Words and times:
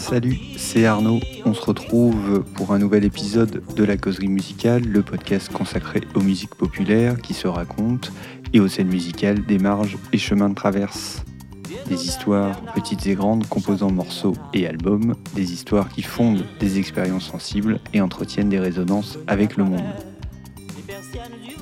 Salut, 0.00 0.38
c'est 0.56 0.86
Arnaud. 0.86 1.20
On 1.44 1.52
se 1.52 1.60
retrouve 1.60 2.42
pour 2.54 2.72
un 2.72 2.78
nouvel 2.78 3.04
épisode 3.04 3.62
de 3.76 3.84
La 3.84 3.98
Causerie 3.98 4.28
Musicale, 4.28 4.82
le 4.82 5.02
podcast 5.02 5.52
consacré 5.52 6.00
aux 6.14 6.20
musiques 6.20 6.54
populaires 6.54 7.20
qui 7.20 7.34
se 7.34 7.46
racontent 7.46 8.08
et 8.54 8.60
aux 8.60 8.66
scènes 8.66 8.88
musicales 8.88 9.44
des 9.44 9.58
marges 9.58 9.98
et 10.14 10.18
chemins 10.18 10.48
de 10.48 10.54
traverse. 10.54 11.22
Des 11.86 12.06
histoires 12.06 12.60
petites 12.72 13.06
et 13.06 13.14
grandes 13.14 13.46
composant 13.46 13.92
morceaux 13.92 14.34
et 14.54 14.66
albums, 14.66 15.14
des 15.34 15.52
histoires 15.52 15.90
qui 15.90 16.02
fondent 16.02 16.46
des 16.58 16.78
expériences 16.78 17.30
sensibles 17.30 17.78
et 17.92 18.00
entretiennent 18.00 18.48
des 18.48 18.58
résonances 18.58 19.18
avec 19.26 19.58
le 19.58 19.64
monde. 19.64 19.84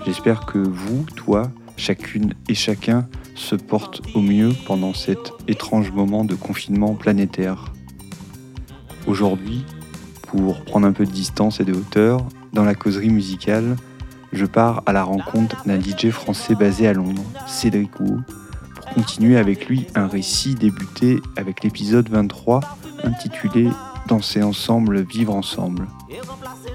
J'espère 0.07 0.47
que 0.47 0.59
vous, 0.59 1.05
toi, 1.17 1.51
chacune 1.77 2.35
et 2.49 2.55
chacun 2.55 3.09
se 3.35 3.57
portent 3.57 4.01
au 4.15 4.23
mieux 4.23 4.53
pendant 4.65 4.95
cet 4.95 5.33
étrange 5.49 5.91
moment 5.91 6.25
de 6.25 6.37
confinement 6.37 6.95
planétaire. 6.95 7.73
Aujourd'hui, 9.09 9.65
pour 10.27 10.63
prendre 10.65 10.87
un 10.87 10.93
peu 10.93 11.07
de 11.07 11.11
distance 11.11 11.61
et 11.61 11.65
de 11.65 11.73
hauteur, 11.73 12.23
dans 12.53 12.65
la 12.65 12.75
causerie 12.75 13.09
musicale, 13.09 13.75
je 14.35 14.45
pars 14.45 14.83
à 14.85 14.93
la 14.93 15.03
rencontre 15.03 15.65
d'un 15.65 15.81
DJ 15.81 16.11
français 16.11 16.55
basé 16.55 16.87
à 16.87 16.93
Londres, 16.93 17.25
Cédric 17.47 17.99
Wu, 18.01 18.19
pour 18.75 18.85
continuer 18.91 19.39
avec 19.39 19.67
lui 19.67 19.87
un 19.95 20.09
récit 20.09 20.55
débuté 20.55 21.21
avec 21.37 21.65
l'épisode 21.65 22.11
23 22.11 22.61
intitulé 23.03 23.71
Danser 24.09 24.43
ensemble, 24.43 25.01
vivre 25.01 25.35
ensemble. 25.35 25.87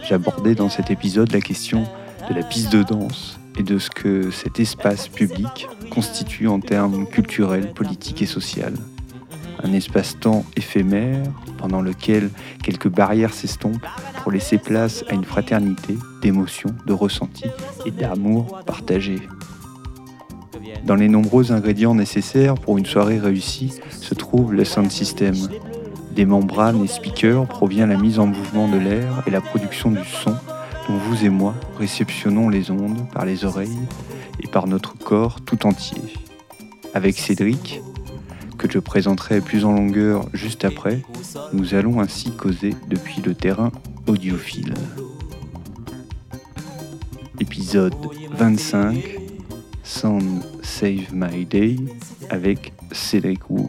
J'abordais 0.01 0.55
dans 0.55 0.69
cet 0.69 0.89
épisode 0.89 1.31
la 1.31 1.41
question 1.41 1.83
de 2.27 2.33
la 2.33 2.41
piste 2.41 2.71
de 2.71 2.81
danse 2.81 3.39
et 3.59 3.63
de 3.63 3.77
ce 3.77 3.91
que 3.91 4.31
cet 4.31 4.59
espace 4.59 5.07
public 5.07 5.67
constitue 5.91 6.47
en 6.47 6.59
termes 6.59 7.05
culturels, 7.05 7.73
politiques 7.73 8.23
et 8.23 8.25
sociaux. 8.25 8.63
Un 9.63 9.73
espace-temps 9.73 10.45
éphémère 10.57 11.23
pendant 11.57 11.81
lequel 11.81 12.29
quelques 12.61 12.89
barrières 12.89 13.33
s'estompent 13.33 13.87
pour 14.21 14.31
laisser 14.31 14.57
place 14.57 15.03
à 15.09 15.13
une 15.13 15.23
fraternité 15.23 15.97
d'émotions, 16.21 16.75
de 16.85 16.93
ressentis 16.93 17.49
et 17.85 17.91
d'amour 17.91 18.59
partagés. 18.65 19.21
Dans 20.85 20.95
les 20.95 21.07
nombreux 21.07 21.53
ingrédients 21.53 21.95
nécessaires 21.95 22.55
pour 22.55 22.77
une 22.77 22.85
soirée 22.85 23.19
réussie 23.19 23.73
se 23.89 24.13
trouve 24.13 24.53
le 24.53 24.65
sound 24.65 24.91
system. 24.91 25.35
Des 26.13 26.25
membranes 26.25 26.83
et 26.83 26.87
speakers 26.87 27.47
provient 27.47 27.87
la 27.87 27.97
mise 27.97 28.19
en 28.19 28.27
mouvement 28.27 28.67
de 28.67 28.77
l'air 28.77 29.23
et 29.25 29.31
la 29.31 29.41
production 29.41 29.91
du 29.91 30.03
son 30.03 30.35
dont 30.87 30.97
vous 30.97 31.25
et 31.25 31.29
moi 31.29 31.55
réceptionnons 31.79 32.49
les 32.49 32.69
ondes 32.69 33.07
par 33.13 33.25
les 33.25 33.45
oreilles 33.45 33.79
et 34.41 34.47
par 34.47 34.67
notre 34.67 34.97
corps 34.97 35.39
tout 35.41 35.65
entier. 35.65 36.01
Avec 36.93 37.17
Cédric, 37.17 37.81
que 38.57 38.69
je 38.71 38.79
présenterai 38.79 39.41
plus 39.41 39.65
en 39.65 39.73
longueur 39.73 40.27
juste 40.33 40.65
après, 40.65 41.01
nous 41.53 41.73
allons 41.73 41.99
ainsi 41.99 42.31
causer 42.31 42.73
depuis 42.87 43.21
le 43.21 43.33
terrain 43.33 43.71
audiophile. 44.07 44.73
Épisode 47.39 47.95
25 48.31 49.17
Sound 49.83 50.43
Save 50.61 51.13
My 51.13 51.45
Day 51.45 51.75
avec 52.29 52.73
Cédric 52.91 53.49
Wu. 53.49 53.67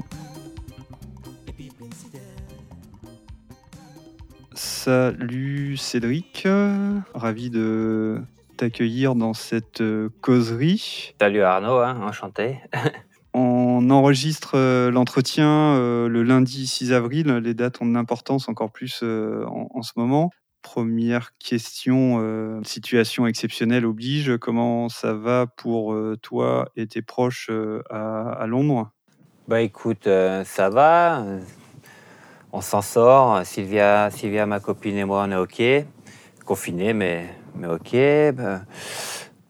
Salut 4.55 5.77
Cédric, 5.77 6.47
ravi 7.15 7.51
de 7.51 8.21
t'accueillir 8.57 9.15
dans 9.15 9.35
cette 9.35 9.81
euh, 9.81 10.11
causerie. 10.21 11.15
Salut 11.21 11.43
Arnaud, 11.43 11.79
hein, 11.79 12.01
enchanté. 12.03 12.59
On 13.35 13.64
enregistre 13.91 14.53
euh, 14.55 14.91
l'entretien 14.91 15.75
euh, 15.75 16.09
le 16.09 16.23
lundi 16.23 16.67
6 16.67 16.93
avril. 16.93 17.29
Les 17.29 17.55
dates 17.55 17.81
ont 17.81 17.87
de 17.87 17.95
l'importance 17.95 18.49
encore 18.49 18.71
plus 18.71 19.03
en, 19.03 19.69
en, 19.75 19.83
ce 19.83 19.93
moment. 19.97 20.31
Première 20.63 21.37
question, 21.39 22.63
situation 22.65 23.27
exceptionnelle 23.27 23.85
oblige. 23.85 24.39
Comment 24.39 24.89
ça 24.89 25.13
va 25.13 25.47
pour 25.47 25.95
toi 26.23 26.71
et 26.75 26.87
tes 26.87 27.03
proches 27.03 27.51
à, 27.91 28.31
à, 28.31 28.47
Londres? 28.47 28.91
Bah 29.47 29.61
écoute, 29.61 30.05
ça 30.45 30.71
va 30.71 31.23
on 32.55 32.61
s'en 32.61 32.83
sort. 32.83 33.45
Sylvia, 33.45 34.11
Sylvia, 34.11 34.47
ma 34.47 34.61
copine 34.61 34.97
et 34.97 35.05
moi, 35.05 35.27
on 35.27 35.31
est 35.33 35.37
OK. 35.37 35.61
Confinés, 36.47 36.95
mais, 36.95 37.27
mais 37.57 37.67
OK. 37.67 37.97
Bah, 38.33 38.61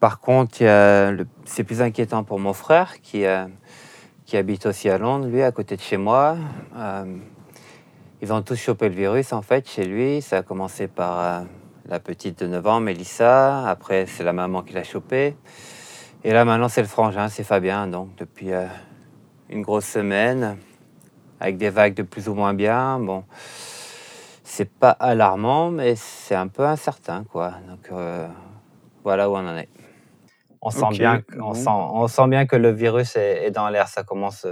par 0.00 0.20
contre, 0.20 0.58
c'est 1.44 1.64
plus 1.64 1.82
inquiétant 1.82 2.24
pour 2.24 2.38
mon 2.38 2.52
frère 2.52 3.00
qui, 3.02 3.24
euh, 3.24 3.46
qui 4.34 4.38
habite 4.38 4.66
aussi 4.66 4.90
à 4.90 4.98
Londres, 4.98 5.28
lui, 5.28 5.44
à 5.44 5.52
côté 5.52 5.76
de 5.76 5.80
chez 5.80 5.96
moi. 5.96 6.36
Euh, 6.76 7.04
ils 8.20 8.32
ont 8.32 8.42
tous 8.42 8.56
chopé 8.56 8.88
le 8.88 8.94
virus, 8.96 9.32
en 9.32 9.42
fait, 9.42 9.68
chez 9.68 9.84
lui. 9.84 10.22
Ça 10.22 10.38
a 10.38 10.42
commencé 10.42 10.88
par 10.88 11.20
euh, 11.20 11.44
la 11.86 12.00
petite 12.00 12.40
de 12.40 12.48
9 12.48 12.66
ans, 12.66 12.80
Mélissa. 12.80 13.64
Après, 13.68 14.06
c'est 14.06 14.24
la 14.24 14.32
maman 14.32 14.62
qui 14.62 14.72
l'a 14.72 14.82
chopé. 14.82 15.36
Et 16.24 16.32
là, 16.32 16.44
maintenant, 16.44 16.68
c'est 16.68 16.80
le 16.80 16.88
frangin, 16.88 17.28
c'est 17.28 17.44
Fabien. 17.44 17.86
Donc, 17.86 18.16
depuis 18.16 18.50
une 19.50 19.62
grosse 19.62 19.86
semaine, 19.86 20.56
avec 21.38 21.56
des 21.56 21.70
vagues 21.70 21.94
de 21.94 22.02
plus 22.02 22.28
ou 22.28 22.34
moins 22.34 22.54
bien. 22.54 22.98
Bon, 22.98 23.22
c'est 24.42 24.68
pas 24.68 24.90
alarmant, 24.90 25.70
mais 25.70 25.94
c'est 25.94 26.34
un 26.34 26.48
peu 26.48 26.64
incertain, 26.66 27.22
quoi. 27.22 27.52
Donc 27.68 27.88
euh, 27.92 28.26
voilà 29.04 29.30
où 29.30 29.34
on 29.34 29.46
en 29.46 29.56
est. 29.56 29.68
On 30.64 30.70
sent 30.70 30.88
bien, 30.90 31.22
on 31.40 31.54
sent, 31.54 31.70
on 31.70 32.08
sent 32.08 32.26
bien 32.28 32.46
que 32.46 32.56
le 32.56 32.70
virus 32.70 33.16
est, 33.16 33.50
dans 33.50 33.68
l'air. 33.68 33.88
Ça 33.88 34.02
commence, 34.02 34.46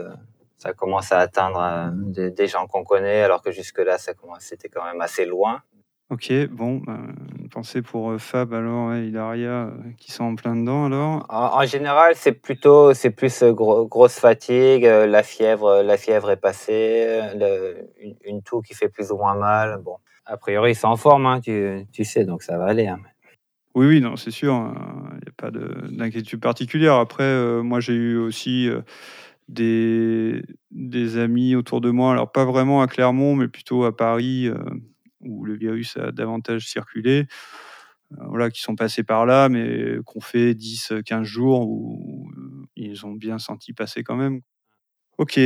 ça 0.59 0.73
commence 0.73 1.11
à 1.11 1.19
atteindre 1.19 1.61
euh, 1.61 1.89
des, 1.93 2.31
des 2.31 2.47
gens 2.47 2.67
qu'on 2.67 2.85
connaît, 2.85 3.23
alors 3.23 3.43
que 3.43 3.51
jusque 3.51 3.79
là, 3.79 3.99
ça 3.99 4.13
c'était 4.39 4.69
quand 4.69 4.85
même 4.85 5.01
assez 5.01 5.25
loin. 5.25 5.63
Ok, 6.13 6.31
bon, 6.51 6.83
euh, 6.89 6.93
pensée 7.51 7.81
pour 7.81 8.11
euh, 8.11 8.19
Fab 8.19 8.53
alors 8.53 8.93
et 8.93 9.07
Hilaria 9.07 9.49
euh, 9.49 9.71
qui 9.97 10.13
sont 10.13 10.25
en 10.25 10.35
plein 10.35 10.55
dedans 10.55 10.85
alors. 10.85 11.25
En, 11.31 11.65
général, 11.65 12.13
c'est 12.17 12.33
plutôt, 12.33 12.93
c'est 12.93 13.09
plus 13.09 13.43
grosse 13.43 14.19
fatigue, 14.19 14.85
la 14.85 15.23
fièvre, 15.23 15.81
la 15.81 15.97
fièvre 15.97 16.31
est 16.31 16.37
passée, 16.37 17.19
une, 18.27 18.43
toux 18.43 18.61
qui 18.61 18.75
fait 18.75 18.91
plus 18.91 19.11
ou 19.11 19.17
moins 19.17 19.37
mal. 19.37 19.79
Bon, 19.79 19.97
a 20.27 20.37
priori, 20.37 20.73
ils 20.73 20.75
sont 20.75 20.89
en 20.89 20.97
forme, 20.97 21.25
hein, 21.25 21.41
tu, 21.41 21.87
tu, 21.93 22.05
sais, 22.05 22.27
donc 22.27 22.43
ça 22.43 22.59
va 22.59 22.67
aller. 22.67 22.89
Hein. 22.89 22.99
Oui, 23.75 23.87
oui, 23.87 24.01
non, 24.01 24.17
c'est 24.17 24.31
sûr, 24.31 24.53
il 25.13 25.17
n'y 25.17 25.29
a 25.29 25.33
pas 25.37 25.51
d'inquiétude 25.51 26.41
particulière. 26.41 26.95
Après, 26.97 27.63
moi, 27.63 27.81
j'ai 27.81 27.95
eu 27.95 28.17
aussi 28.19 28.69
des, 29.49 30.43
des 30.71 31.19
amis 31.19 31.57
autour 31.57 31.81
de 31.81 31.91
moi, 31.91 32.13
alors 32.13 32.33
pas 32.33 32.45
vraiment 32.45 32.83
à 32.83 32.89
Clermont, 32.89 33.37
mais 33.37 33.49
plutôt 33.49 33.85
à 33.85 33.97
Paris 33.97 34.49
où 35.21 35.45
le 35.45 35.55
virus 35.57 35.97
a 35.99 36.13
davantage 36.13 36.69
circulé, 36.69 37.27
euh, 38.13 38.25
voilà, 38.29 38.51
qui 38.51 38.61
sont 38.63 38.77
passés 38.77 39.05
par 39.05 39.27
là, 39.27 39.49
mais 39.49 39.97
qu'on 40.07 40.21
fait 40.21 40.55
10-15 40.55 41.25
jours 41.25 41.69
où 41.69 42.31
euh, 42.37 42.67
ils 42.77 43.07
ont 43.07 43.13
bien 43.13 43.39
senti 43.39 43.73
passer 43.73 44.05
quand 44.05 44.17
même. 44.17 44.41
Ok, 45.19 45.39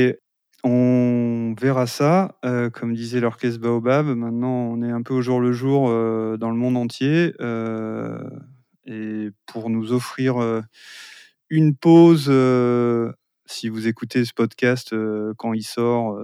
on 0.64 1.35
verra 1.60 1.86
ça. 1.86 2.38
Euh, 2.44 2.70
comme 2.70 2.94
disait 2.94 3.20
l'orchestre 3.20 3.60
Baobab, 3.60 4.06
maintenant 4.06 4.70
on 4.70 4.82
est 4.82 4.90
un 4.90 5.02
peu 5.02 5.14
au 5.14 5.22
jour 5.22 5.40
le 5.40 5.52
jour 5.52 5.88
dans 5.88 6.50
le 6.50 6.56
monde 6.56 6.76
entier. 6.76 7.32
et 8.86 9.30
pour 9.46 9.70
nous 9.70 9.92
offrir 9.92 10.36
une 11.50 11.74
pause, 11.74 12.32
si 13.46 13.68
vous 13.68 13.88
écoutez 13.88 14.24
ce 14.24 14.32
podcast 14.32 14.94
quand 15.36 15.52
il 15.52 15.64
sort, 15.64 16.18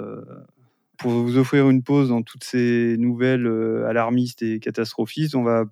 pour 1.03 1.11
vous 1.11 1.37
offrir 1.37 1.69
une 1.69 1.83
pause 1.83 2.11
dans 2.11 2.23
toutes 2.23 2.45
ces 2.45 2.97
nouvelles 2.97 3.49
euh, 3.49 3.89
alarmistes 3.89 4.43
et 4.43 4.61
catastrophistes, 4.61 5.35
on 5.35 5.43
va 5.43 5.65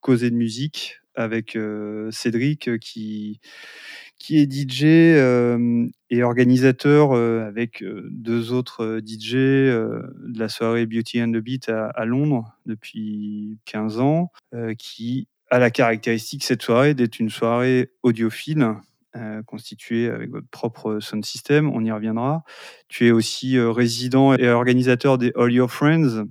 causer 0.00 0.28
de 0.28 0.34
musique 0.34 0.98
avec 1.14 1.54
euh, 1.54 2.10
Cédric 2.10 2.68
euh, 2.68 2.78
qui, 2.78 3.40
qui 4.22 4.38
est 4.38 4.50
DJ 4.50 4.84
et 6.10 6.22
organisateur 6.22 7.12
avec 7.12 7.82
deux 8.08 8.52
autres 8.52 9.00
DJ 9.04 9.34
de 9.34 10.38
la 10.38 10.48
soirée 10.48 10.86
Beauty 10.86 11.20
and 11.20 11.32
the 11.32 11.38
Beat 11.38 11.68
à, 11.68 12.04
Londres 12.04 12.56
depuis 12.64 13.58
15 13.64 13.98
ans, 13.98 14.30
qui 14.78 15.26
a 15.50 15.58
la 15.58 15.72
caractéristique 15.72 16.44
cette 16.44 16.62
soirée 16.62 16.94
d'être 16.94 17.18
une 17.18 17.30
soirée 17.30 17.90
audiophile 18.04 18.76
euh, 19.16 19.42
constitué 19.42 20.08
avec 20.08 20.30
votre 20.30 20.46
propre 20.46 21.00
sound 21.00 21.24
system, 21.24 21.68
on 21.68 21.84
y 21.84 21.90
reviendra. 21.90 22.44
Tu 22.86 23.08
es 23.08 23.10
aussi 23.10 23.58
résident 23.58 24.34
et 24.34 24.48
organisateur 24.48 25.18
des 25.18 25.32
All 25.36 25.52
Your 25.52 25.70
Friends, 25.70 26.26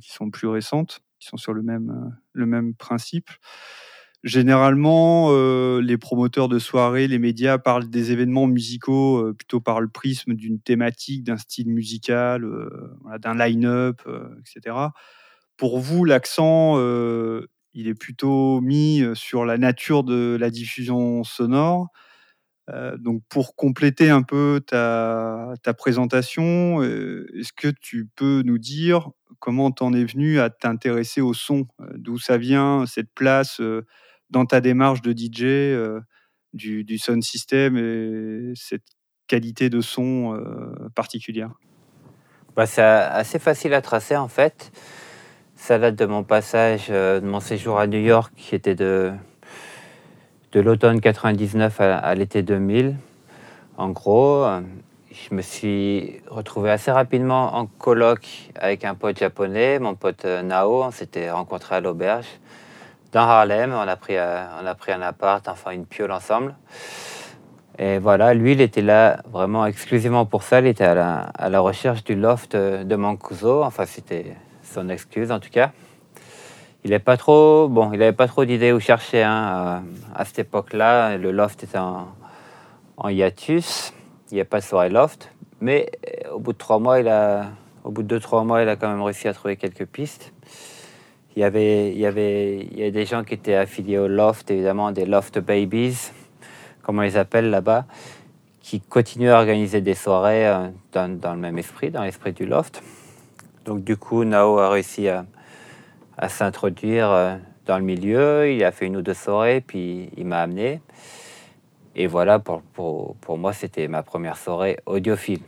qui 0.00 0.10
sont 0.10 0.30
plus 0.30 0.48
récentes, 0.48 1.02
qui 1.20 1.28
sont 1.28 1.36
sur 1.36 1.52
le 1.52 1.62
même, 1.62 2.16
le 2.32 2.46
même 2.46 2.74
principe. 2.74 3.28
Généralement, 4.24 5.30
les 5.78 5.96
promoteurs 5.96 6.48
de 6.48 6.58
soirées, 6.58 7.06
les 7.06 7.20
médias 7.20 7.56
parlent 7.58 7.88
des 7.88 8.10
événements 8.10 8.48
musicaux 8.48 9.32
plutôt 9.34 9.60
par 9.60 9.80
le 9.80 9.86
prisme 9.88 10.34
d'une 10.34 10.58
thématique, 10.60 11.22
d'un 11.22 11.36
style 11.36 11.68
musical, 11.70 12.44
d'un 13.20 13.34
line-up, 13.36 14.02
etc. 14.40 14.92
Pour 15.56 15.78
vous, 15.78 16.04
l'accent, 16.04 16.78
il 17.74 17.86
est 17.86 17.94
plutôt 17.94 18.60
mis 18.60 19.02
sur 19.14 19.44
la 19.44 19.56
nature 19.56 20.02
de 20.02 20.36
la 20.40 20.50
diffusion 20.50 21.22
sonore 21.22 21.88
donc 22.98 23.22
pour 23.28 23.56
compléter 23.56 24.10
un 24.10 24.22
peu 24.22 24.60
ta, 24.66 25.54
ta 25.62 25.74
présentation, 25.74 26.82
est-ce 26.82 27.52
que 27.54 27.68
tu 27.68 28.06
peux 28.16 28.42
nous 28.44 28.58
dire 28.58 29.10
comment 29.38 29.70
t'en 29.70 29.92
es 29.94 30.04
venu 30.04 30.38
à 30.40 30.50
t'intéresser 30.50 31.20
au 31.20 31.32
son? 31.34 31.66
D'où 31.94 32.18
ça 32.18 32.36
vient, 32.38 32.84
cette 32.86 33.12
place 33.14 33.60
dans 34.30 34.46
ta 34.46 34.60
démarche 34.60 35.02
de 35.02 35.12
DJ 35.12 35.98
du, 36.52 36.84
du 36.84 36.98
sound 36.98 37.22
system 37.22 37.76
et 37.76 38.52
cette 38.54 38.84
qualité 39.26 39.70
de 39.70 39.80
son 39.80 40.40
particulière? 40.94 41.50
Bah, 42.56 42.66
C'est 42.66 42.82
assez 42.82 43.38
facile 43.38 43.74
à 43.74 43.82
tracer 43.82 44.16
en 44.16 44.28
fait. 44.28 44.72
Ça 45.54 45.78
date 45.78 45.96
de 45.96 46.06
mon 46.06 46.22
passage, 46.24 46.88
de 46.88 47.20
mon 47.24 47.40
séjour 47.40 47.78
à 47.78 47.86
New 47.86 48.00
York 48.00 48.32
qui 48.36 48.54
était 48.54 48.74
de 48.74 49.12
de 50.52 50.60
l'automne 50.60 51.00
99 51.00 51.80
à, 51.80 52.14
l'été 52.14 52.42
2000. 52.42 52.96
En 53.76 53.90
gros, 53.90 54.46
je 55.12 55.34
me 55.34 55.42
suis 55.42 56.20
retrouvé 56.28 56.70
assez 56.70 56.90
rapidement 56.90 57.56
en 57.56 57.66
colloque 57.66 58.50
avec 58.54 58.84
un 58.84 58.94
pote 58.94 59.18
japonais, 59.18 59.78
mon 59.78 59.94
pote 59.94 60.24
euh, 60.24 60.42
Nao. 60.42 60.84
On 60.84 60.90
s'était 60.90 61.30
rencontré 61.30 61.76
à 61.76 61.80
l'auberge 61.80 62.26
dans 63.12 63.20
Harlem. 63.20 63.72
On 63.72 63.88
a, 63.88 63.96
pris, 63.96 64.16
euh, 64.16 64.44
on 64.62 64.66
a 64.66 64.74
pris 64.74 64.92
un 64.92 65.02
appart, 65.02 65.46
enfin 65.48 65.72
une 65.72 65.86
piole 65.86 66.12
ensemble. 66.12 66.54
Et 67.78 67.98
voilà, 67.98 68.34
lui, 68.34 68.52
il 68.52 68.60
était 68.60 68.82
là 68.82 69.20
vraiment 69.30 69.64
exclusivement 69.64 70.26
pour 70.26 70.42
ça. 70.42 70.60
Il 70.60 70.66
était 70.66 70.84
à 70.84 70.94
la, 71.48 71.60
recherche 71.60 72.02
du 72.04 72.14
loft 72.14 72.56
de 72.56 72.96
Mancuso. 72.96 73.62
Enfin, 73.62 73.86
c'était 73.86 74.36
son 74.62 74.88
excuse 74.88 75.30
en 75.30 75.38
tout 75.38 75.50
cas 75.50 75.70
il 76.84 76.90
n'avait 76.90 77.02
pas 77.02 77.16
trop, 77.16 77.68
bon, 77.68 77.92
trop 78.28 78.44
d'idées 78.44 78.72
où 78.72 78.80
chercher 78.80 79.22
hein, 79.22 79.82
à, 80.14 80.24
cette 80.24 80.38
époque-là. 80.38 81.16
Le 81.16 81.32
loft 81.32 81.64
était 81.64 81.78
en, 81.78 82.08
hiatus. 83.08 83.92
Il 84.30 84.34
n'y 84.34 84.40
a 84.40 84.44
pas 84.44 84.60
de 84.60 84.64
soirée 84.64 84.88
loft. 84.88 85.30
Mais 85.60 85.90
euh, 86.26 86.32
au 86.32 86.38
bout 86.38 86.52
de 86.52 86.58
trois 86.58 86.78
mois, 86.78 87.00
il 87.00 87.08
a, 87.08 87.46
au 87.84 87.90
bout 87.90 88.02
de 88.02 88.08
deux 88.08 88.20
trois 88.20 88.44
mois, 88.44 88.62
il 88.62 88.68
a 88.68 88.76
quand 88.76 88.88
même 88.88 89.02
réussi 89.02 89.28
à 89.28 89.34
trouver 89.34 89.56
quelques 89.56 89.86
pistes. 89.86 90.32
Il 91.38 91.42
y 91.42 91.44
avait, 91.44 91.92
il 91.92 91.98
y 91.98 92.04
avait, 92.04 92.58
il 92.58 92.76
y 92.76 92.82
avait 92.82 92.90
des 92.90 93.06
gens 93.06 93.22
qui 93.22 93.34
étaient 93.34 93.54
affiliés 93.54 93.98
au 93.98 94.08
loft, 94.08 94.50
évidemment, 94.50 94.90
des 94.90 95.06
loft 95.06 95.38
babies, 95.38 96.10
comme 96.82 96.98
on 96.98 97.02
les 97.02 97.16
appelle 97.16 97.48
là-bas, 97.48 97.86
qui 98.60 98.80
continuaient 98.80 99.30
à 99.30 99.38
organiser 99.38 99.80
des 99.80 99.94
soirées 99.94 100.48
euh, 100.48 100.68
dans, 100.92 101.16
dans 101.16 101.34
le 101.34 101.38
même 101.38 101.56
esprit, 101.56 101.92
dans 101.92 102.02
l'esprit 102.02 102.32
du 102.32 102.44
loft. 102.44 102.82
Donc 103.64 103.84
du 103.84 103.96
coup, 103.96 104.24
Nao 104.24 104.58
a 104.58 104.68
réussi 104.68 105.08
à 105.08 105.26
à 106.18 106.28
s'introduire 106.28 107.10
euh, 107.10 107.36
dans 107.66 107.78
le 107.78 107.84
milieu. 107.84 108.50
Il 108.50 108.64
a 108.64 108.72
fait 108.72 108.86
une 108.86 108.96
ou 108.96 109.02
deux 109.02 109.14
soirées, 109.14 109.62
puis 109.64 110.10
il 110.16 110.26
m'a 110.26 110.40
amené. 110.40 110.80
Et 111.94 112.06
voilà, 112.06 112.38
pour, 112.38 112.62
pour, 112.62 113.14
pour 113.16 113.38
moi, 113.38 113.52
c'était 113.52 113.88
ma 113.88 114.02
première 114.02 114.36
soirée 114.36 114.78
audiophile. 114.86 115.40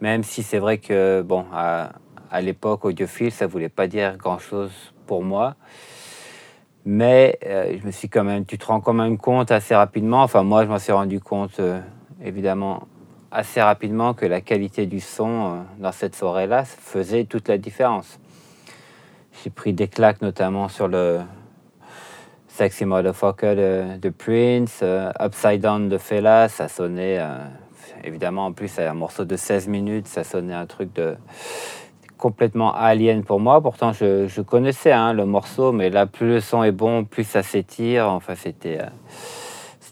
Même 0.00 0.22
si 0.22 0.42
c'est 0.42 0.58
vrai 0.58 0.78
que, 0.78 1.20
bon, 1.20 1.44
à, 1.52 1.92
à 2.30 2.40
l'époque, 2.40 2.84
audiophile, 2.84 3.32
ça 3.32 3.46
voulait 3.46 3.68
pas 3.68 3.86
dire 3.86 4.16
grand-chose 4.16 4.72
pour 5.06 5.22
moi. 5.22 5.56
Mais 6.84 7.38
euh, 7.44 7.76
je 7.80 7.86
me 7.86 7.90
suis 7.90 8.08
quand 8.08 8.24
même, 8.24 8.46
tu 8.46 8.56
te 8.56 8.66
rends 8.66 8.80
quand 8.80 8.94
même 8.94 9.18
compte 9.18 9.50
assez 9.50 9.74
rapidement, 9.74 10.22
enfin 10.22 10.42
moi 10.42 10.64
je 10.64 10.70
m'en 10.70 10.78
suis 10.78 10.92
rendu 10.92 11.20
compte 11.20 11.60
euh, 11.60 11.78
évidemment 12.22 12.84
assez 13.30 13.60
rapidement 13.60 14.14
que 14.14 14.26
la 14.26 14.40
qualité 14.40 14.86
du 14.86 15.00
son 15.00 15.64
dans 15.78 15.92
cette 15.92 16.16
soirée-là 16.16 16.64
faisait 16.64 17.24
toute 17.24 17.48
la 17.48 17.58
différence. 17.58 18.18
J'ai 19.42 19.50
pris 19.50 19.72
des 19.72 19.88
claques 19.88 20.20
notamment 20.22 20.68
sur 20.68 20.88
le 20.88 21.20
Sexy 22.60 22.84
Motherfucker 22.84 23.54
de, 23.56 23.98
de 23.98 24.10
Prince, 24.10 24.80
euh, 24.82 25.10
Upside 25.18 25.62
Down 25.62 25.88
de 25.88 25.96
Fela, 25.96 26.48
ça 26.48 26.68
sonnait, 26.68 27.18
euh, 27.18 27.38
évidemment 28.04 28.46
en 28.46 28.52
plus 28.52 28.78
un 28.78 28.92
morceau 28.92 29.24
de 29.24 29.36
16 29.36 29.68
minutes, 29.68 30.06
ça 30.06 30.24
sonnait 30.24 30.52
un 30.52 30.66
truc 30.66 30.92
de 30.92 31.16
complètement 32.20 32.74
alien 32.74 33.24
pour 33.24 33.40
moi. 33.40 33.60
Pourtant 33.60 33.92
je, 33.92 34.40
connaissais 34.42 34.92
hein, 34.92 35.12
le 35.12 35.26
morceau, 35.26 35.72
mais 35.72 35.90
là 35.90 36.06
plus 36.06 36.28
le 36.28 36.40
son 36.40 36.62
est 36.62 36.72
bon, 36.72 37.04
plus 37.04 37.24
ça 37.24 37.42
s'étire. 37.42 38.08
Enfin 38.08 38.34
c'était 38.36 38.78
euh, 38.80 38.86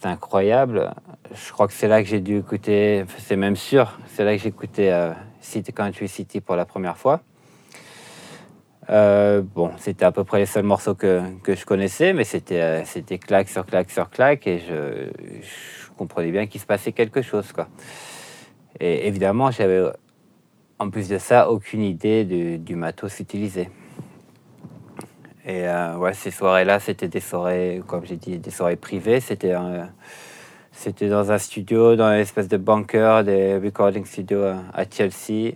incroyable. 0.04 0.94
Je 1.34 1.52
crois 1.52 1.66
que 1.66 1.72
c'est 1.72 1.88
là 1.88 2.02
que 2.02 2.08
j'ai 2.08 2.20
dû 2.20 2.38
écouter, 2.38 3.04
c'est 3.18 3.36
même 3.36 3.56
sûr, 3.56 3.98
c'est 4.14 4.24
là 4.24 4.36
que 4.36 4.42
j'ai 4.42 4.48
écouté 4.48 5.10
City 5.40 5.72
Country 5.72 6.08
City 6.08 6.40
pour 6.40 6.54
la 6.56 6.64
première 6.64 6.96
fois. 6.96 7.20
Euh, 8.90 9.42
bon, 9.42 9.70
c'était 9.76 10.06
à 10.06 10.12
peu 10.12 10.24
près 10.24 10.38
les 10.38 10.46
seuls 10.46 10.64
morceaux 10.64 10.94
que, 10.94 11.20
je 11.46 11.64
connaissais, 11.66 12.14
mais 12.14 12.24
c'était 12.24 12.60
euh, 12.60 12.84
c'était 12.84 13.18
claque 13.18 13.48
sur 13.48 13.66
claque 13.66 13.90
sur 13.90 14.08
claque 14.08 14.46
et 14.46 14.60
je, 14.60 15.10
comprenais 15.96 16.30
bien 16.30 16.46
qu'il 16.46 16.60
se 16.60 16.66
passait 16.66 16.92
quelque 16.92 17.22
chose. 17.22 17.52
Et 18.80 19.08
évidemment, 19.08 19.50
j'avais 19.50 19.90
en 20.78 20.90
plus 20.90 21.08
de 21.08 21.18
ça 21.18 21.50
aucune 21.50 21.82
idée 21.82 22.24
du, 22.24 22.76
matos 22.76 23.20
utilisé. 23.20 23.68
Et 25.44 25.66
euh, 25.66 25.96
ouais, 25.96 26.12
ces 26.14 26.30
soirées-là, 26.30 26.78
c'était 26.78 27.08
des 27.08 27.20
soirées, 27.20 27.82
comme 27.86 28.04
j'ai 28.04 28.16
dit, 28.16 28.38
des 28.38 28.50
soirées 28.50 28.76
privées. 28.76 29.20
C'était 29.20 29.54
c'était 30.72 31.08
dans 31.08 31.32
un 31.32 31.38
studio, 31.38 31.96
dans 31.96 32.12
une 32.12 32.20
espèce 32.20 32.46
de 32.46 32.56
bunker, 32.56 33.24
des 33.24 33.56
recording 33.56 34.04
studios 34.04 34.44
à 34.44 34.84
Chelsea. 34.88 35.54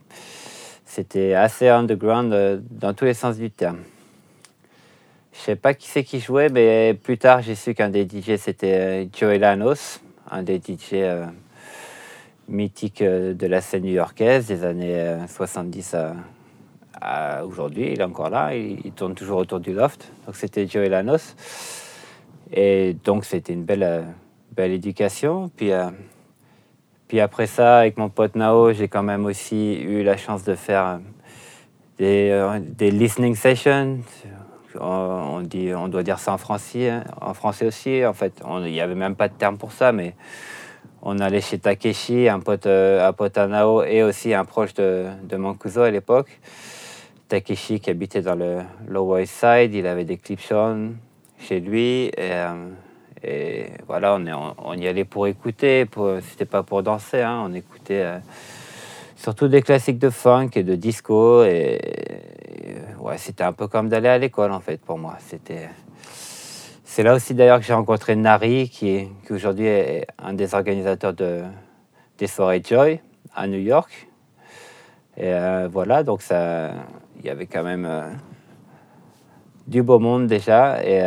C'était 0.84 1.34
assez 1.34 1.68
underground 1.68 2.32
euh, 2.32 2.58
dans 2.70 2.92
tous 2.92 3.04
les 3.04 3.14
sens 3.14 3.36
du 3.36 3.50
terme. 3.50 3.78
Je 5.32 5.38
sais 5.38 5.56
pas 5.56 5.74
qui 5.74 5.88
c'est 5.88 6.02
qui 6.02 6.20
jouait, 6.20 6.48
mais 6.48 6.94
plus 6.94 7.18
tard 7.18 7.40
j'ai 7.40 7.54
su 7.54 7.72
qu'un 7.72 7.88
des 7.88 8.02
DJ 8.02 8.36
c'était 8.36 8.74
euh, 8.74 9.06
Joey 9.16 9.38
Lanos, 9.38 10.00
un 10.30 10.42
des 10.42 10.58
DJ 10.58 10.94
euh, 12.52 12.56
mythiques 12.56 13.02
de 13.02 13.46
la 13.46 13.60
scène 13.60 13.82
new-yorkaise 13.84 14.46
des 14.46 14.64
années 14.64 15.16
70 15.26 15.96
à, 17.00 17.44
aujourd'hui. 17.44 17.92
Il 17.92 18.00
est 18.00 18.04
encore 18.04 18.30
là, 18.30 18.54
il, 18.54 18.92
tourne 18.92 19.14
toujours 19.14 19.38
autour 19.38 19.60
du 19.60 19.72
loft. 19.72 20.12
Donc 20.26 20.36
c'était 20.36 20.66
Joey 20.66 20.88
Lanos. 20.88 21.34
Et 22.52 22.96
donc 23.04 23.24
c'était 23.24 23.52
une 23.52 23.64
belle, 23.64 24.04
belle 24.54 24.72
éducation. 24.72 25.50
Puis 25.56 25.72
puis 27.12 27.20
après 27.20 27.46
ça, 27.46 27.80
avec 27.80 27.98
mon 27.98 28.08
pote 28.08 28.36
Nao, 28.36 28.72
j'ai 28.72 28.88
quand 28.88 29.02
même 29.02 29.26
aussi 29.26 29.74
eu 29.82 30.02
la 30.02 30.16
chance 30.16 30.44
de 30.44 30.54
faire 30.54 30.98
des, 31.98 32.30
euh, 32.30 32.58
des 32.58 32.90
listening 32.90 33.34
sessions. 33.34 33.98
On, 34.80 35.42
dit, 35.42 35.74
on 35.74 35.88
doit 35.88 36.04
dire 36.04 36.18
ça 36.18 36.32
en 36.32 36.38
français, 36.38 36.88
hein, 36.88 37.04
en 37.20 37.34
français 37.34 37.66
aussi. 37.66 38.02
En 38.06 38.14
fait, 38.14 38.42
il 38.64 38.72
n'y 38.72 38.80
avait 38.80 38.94
même 38.94 39.14
pas 39.14 39.28
de 39.28 39.34
terme 39.34 39.58
pour 39.58 39.72
ça, 39.72 39.92
mais 39.92 40.14
on 41.02 41.18
allait 41.18 41.40
chez 41.40 41.58
Takeshi, 41.58 42.28
un 42.28 42.38
pote, 42.38 42.66
euh, 42.66 43.10
à 43.34 43.46
Nao 43.46 43.82
et 43.82 44.02
aussi 44.02 44.32
un 44.34 44.44
proche 44.44 44.72
de, 44.74 45.06
de 45.24 45.36
Mancuso 45.36 45.82
à 45.82 45.90
l'époque. 45.90 46.38
Takeshi 47.28 47.80
qui 47.80 47.90
habitait 47.90 48.22
dans 48.22 48.36
le 48.36 48.58
Lower 48.88 49.22
East 49.22 49.34
Side, 49.34 49.74
il 49.74 49.86
avait 49.86 50.04
des 50.04 50.16
clips 50.16 50.52
chez 51.38 51.60
lui. 51.60 52.04
Et, 52.06 52.12
euh, 52.18 52.68
et 53.24 53.66
voilà, 53.86 54.14
on, 54.14 54.54
on, 54.58 54.74
y 54.74 54.86
allait 54.86 55.04
pour 55.04 55.26
écouter, 55.26 55.86
c'était 56.28 56.44
pas 56.44 56.62
pour 56.62 56.82
danser, 56.82 57.20
hein, 57.20 57.42
on 57.46 57.52
écoutait 57.52 58.02
euh, 58.02 58.18
surtout 59.16 59.48
des 59.48 59.62
classiques 59.62 59.98
de 59.98 60.10
funk 60.10 60.50
et 60.54 60.62
de 60.62 60.76
disco. 60.76 61.42
Et, 61.44 61.80
ouais, 63.00 63.18
c'était 63.18 63.44
un 63.44 63.52
peu 63.52 63.66
comme 63.66 63.88
d'aller 63.88 64.08
à 64.08 64.18
l'école 64.18 64.52
en 64.52 64.60
fait 64.60 64.80
pour 64.80 64.98
moi. 64.98 65.16
C'était, 65.18 65.68
c'est 66.92 67.02
là 67.02 67.14
aussi 67.14 67.32
d'ailleurs 67.32 67.58
que 67.58 67.64
j'ai 67.64 67.72
rencontré 67.72 68.14
Nari, 68.16 68.68
qui, 68.68 69.08
qui 69.26 69.32
aujourd'hui 69.32 69.64
est 69.64 70.06
un 70.18 70.34
des 70.34 70.54
organisateurs 70.54 71.14
de, 71.14 71.40
des 72.18 72.26
soirées 72.26 72.60
Joy 72.62 73.00
à 73.34 73.46
New 73.46 73.60
York. 73.60 74.08
Et 75.16 75.32
euh, 75.32 75.68
voilà, 75.72 76.02
donc 76.02 76.22
il 76.30 77.24
y 77.24 77.30
avait 77.30 77.46
quand 77.46 77.62
même 77.62 77.86
euh, 77.86 78.10
du 79.66 79.82
beau 79.82 80.00
monde 80.00 80.26
déjà. 80.26 80.84
Et 80.84 81.00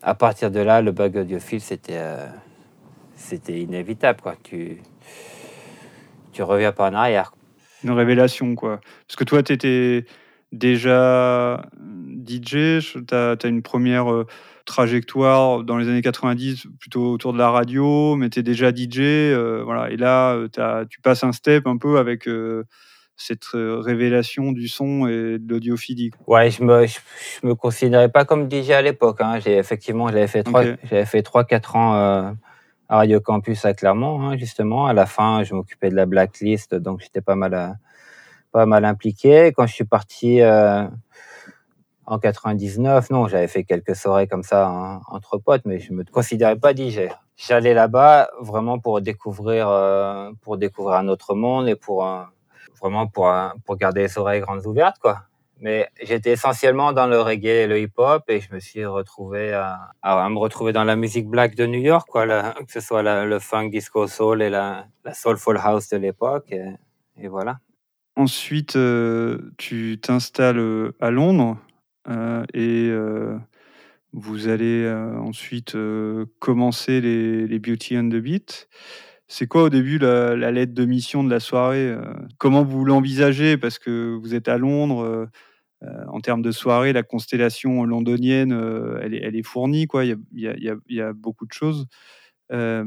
à 0.00 0.14
partir 0.14 0.50
de 0.50 0.60
là, 0.60 0.80
le 0.80 0.90
bug 0.90 1.18
audiophile, 1.18 1.60
c'était 1.60 1.98
euh, 1.98 2.26
c'était 3.14 3.60
inévitable. 3.60 4.22
Quoi. 4.22 4.36
Tu, 4.42 4.80
tu 6.32 6.42
reviens 6.42 6.72
pas 6.72 6.88
en 6.88 6.94
arrière. 6.94 7.34
Une 7.82 7.90
révélation, 7.90 8.54
quoi. 8.54 8.80
Parce 9.06 9.16
que 9.16 9.24
toi, 9.24 9.42
tu 9.42 9.52
étais 9.52 10.06
déjà 10.50 11.60
DJ, 12.26 12.78
tu 12.80 13.14
as, 13.14 13.36
une 13.44 13.62
première 13.62 14.10
euh, 14.10 14.26
trajectoire 14.64 15.64
dans 15.64 15.76
les 15.76 15.88
années 15.88 16.02
90, 16.02 16.66
plutôt 16.78 17.12
autour 17.12 17.32
de 17.32 17.38
la 17.38 17.50
radio, 17.50 18.16
mais 18.16 18.30
tu 18.30 18.40
es 18.40 18.42
déjà 18.42 18.70
DJ. 18.70 19.00
Euh, 19.00 19.62
voilà. 19.64 19.90
Et 19.90 19.96
là, 19.96 20.38
tu 20.88 21.00
passes 21.00 21.24
un 21.24 21.32
step 21.32 21.66
un 21.66 21.76
peu 21.76 21.98
avec 21.98 22.26
cette 23.16 23.54
euh, 23.54 23.78
révélation 23.78 24.52
du 24.52 24.68
son 24.68 25.06
et 25.06 25.38
de 25.38 25.44
l'audiophilie 25.48 26.10
Ouais, 26.26 26.50
je 26.50 26.62
me, 26.62 26.86
je, 26.86 26.98
me 27.46 27.54
considérais 27.54 28.08
pas 28.08 28.24
comme 28.24 28.50
DJ 28.50 28.70
à 28.70 28.82
l'époque. 28.82 29.20
Hein. 29.20 29.38
J'ai 29.38 29.56
effectivement, 29.56 30.08
j'avais 30.08 30.26
fait 30.26 30.42
trois, 30.42 30.64
j'avais 30.84 31.06
fait 31.06 31.22
trois, 31.22 31.44
quatre 31.44 31.76
ans 31.76 31.94
euh, 31.94 32.30
à 32.88 32.96
Radio 32.96 33.20
Campus 33.20 33.64
à 33.64 33.74
Clermont, 33.74 34.20
hein, 34.20 34.36
justement. 34.36 34.86
À 34.86 34.92
la 34.92 35.06
fin, 35.06 35.42
je 35.44 35.54
m'occupais 35.54 35.90
de 35.90 35.94
la 35.94 36.06
blacklist, 36.06 36.74
donc 36.74 37.00
j'étais 37.00 37.20
pas 37.20 37.36
mal, 37.36 37.54
euh, 37.54 37.68
pas 38.52 38.66
mal 38.66 38.84
impliqué. 38.84 39.52
Quand 39.56 39.66
je 39.66 39.74
suis 39.74 39.84
parti 39.84 40.40
euh, 40.40 40.84
en 42.06 42.18
99, 42.18 43.10
non, 43.10 43.28
j'avais 43.28 43.48
fait 43.48 43.64
quelques 43.64 43.96
soirées 43.96 44.26
comme 44.26 44.42
ça 44.42 45.00
entre 45.08 45.38
potes, 45.38 45.62
mais 45.64 45.78
je 45.78 45.92
me 45.92 46.04
considérais 46.04 46.56
pas 46.56 46.74
DJ. 46.74 47.08
j'allais 47.36 47.74
là-bas 47.74 48.30
vraiment 48.40 48.78
pour 48.78 49.00
découvrir, 49.00 49.68
pour 50.42 50.56
découvrir 50.56 50.96
un 50.96 51.08
autre 51.08 51.34
monde 51.34 51.68
et 51.68 51.76
pour 51.76 52.06
vraiment 52.80 53.06
pour, 53.06 53.32
pour 53.64 53.76
garder 53.76 54.02
les 54.02 54.18
oreilles 54.18 54.40
grandes 54.40 54.66
ouvertes, 54.66 54.98
quoi. 55.00 55.22
Mais 55.60 55.88
j'étais 56.02 56.32
essentiellement 56.32 56.92
dans 56.92 57.06
le 57.06 57.20
reggae 57.20 57.62
et 57.62 57.66
le 57.66 57.78
hip-hop 57.80 58.24
et 58.28 58.40
je 58.40 58.52
me 58.52 58.60
suis 58.60 58.84
retrouvé 58.84 59.52
à, 59.52 59.92
à, 60.02 60.28
me 60.28 60.38
retrouver 60.38 60.72
dans 60.72 60.84
la 60.84 60.96
musique 60.96 61.28
black 61.28 61.54
de 61.54 61.64
New 61.64 61.80
York, 61.80 62.08
quoi, 62.10 62.26
que 62.26 62.72
ce 62.72 62.80
soit 62.80 63.02
le 63.24 63.38
funk, 63.38 63.70
disco, 63.70 64.06
soul 64.06 64.42
et 64.42 64.50
la, 64.50 64.86
soulful 65.12 65.56
house 65.56 65.88
de 65.88 65.96
l'époque. 65.96 66.52
Et, 67.18 67.28
voilà. 67.28 67.60
Ensuite, 68.16 68.76
euh, 68.76 69.52
tu 69.56 69.98
t'installes 70.02 70.58
euh, 70.58 70.94
à 71.00 71.10
Londres 71.10 71.56
euh, 71.56 71.73
et 72.08 72.92
vous 74.12 74.48
allez 74.48 74.88
ensuite 75.18 75.76
commencer 76.38 77.00
les, 77.00 77.46
les, 77.46 77.58
Beauty 77.58 77.98
and 77.98 78.08
the 78.08 78.16
Beat. 78.16 78.68
C'est 79.26 79.46
quoi 79.46 79.64
au 79.64 79.68
début 79.70 79.98
la, 79.98 80.50
lettre 80.50 80.74
de 80.74 80.84
mission 80.84 81.24
de 81.24 81.30
la 81.30 81.40
soirée 81.40 81.96
Comment 82.38 82.64
vous 82.64 82.84
l'envisagez? 82.84 83.56
Parce 83.56 83.78
que 83.78 84.14
vous 84.14 84.34
êtes 84.34 84.48
à 84.48 84.58
Londres 84.58 85.28
euh, 85.84 86.04
en 86.08 86.20
termes 86.20 86.42
de 86.42 86.52
soirée, 86.52 86.92
la 86.92 87.02
constellation 87.02 87.84
londonienne, 87.84 88.52
euh, 88.52 88.98
elle, 89.02 89.36
est, 89.36 89.42
fournie. 89.42 89.86
Quoi. 89.86 90.04
Il, 90.04 90.18
y 90.32 91.00
a, 91.00 91.12
beaucoup 91.12 91.46
de 91.46 91.52
choses. 91.52 91.86
Euh, 92.52 92.84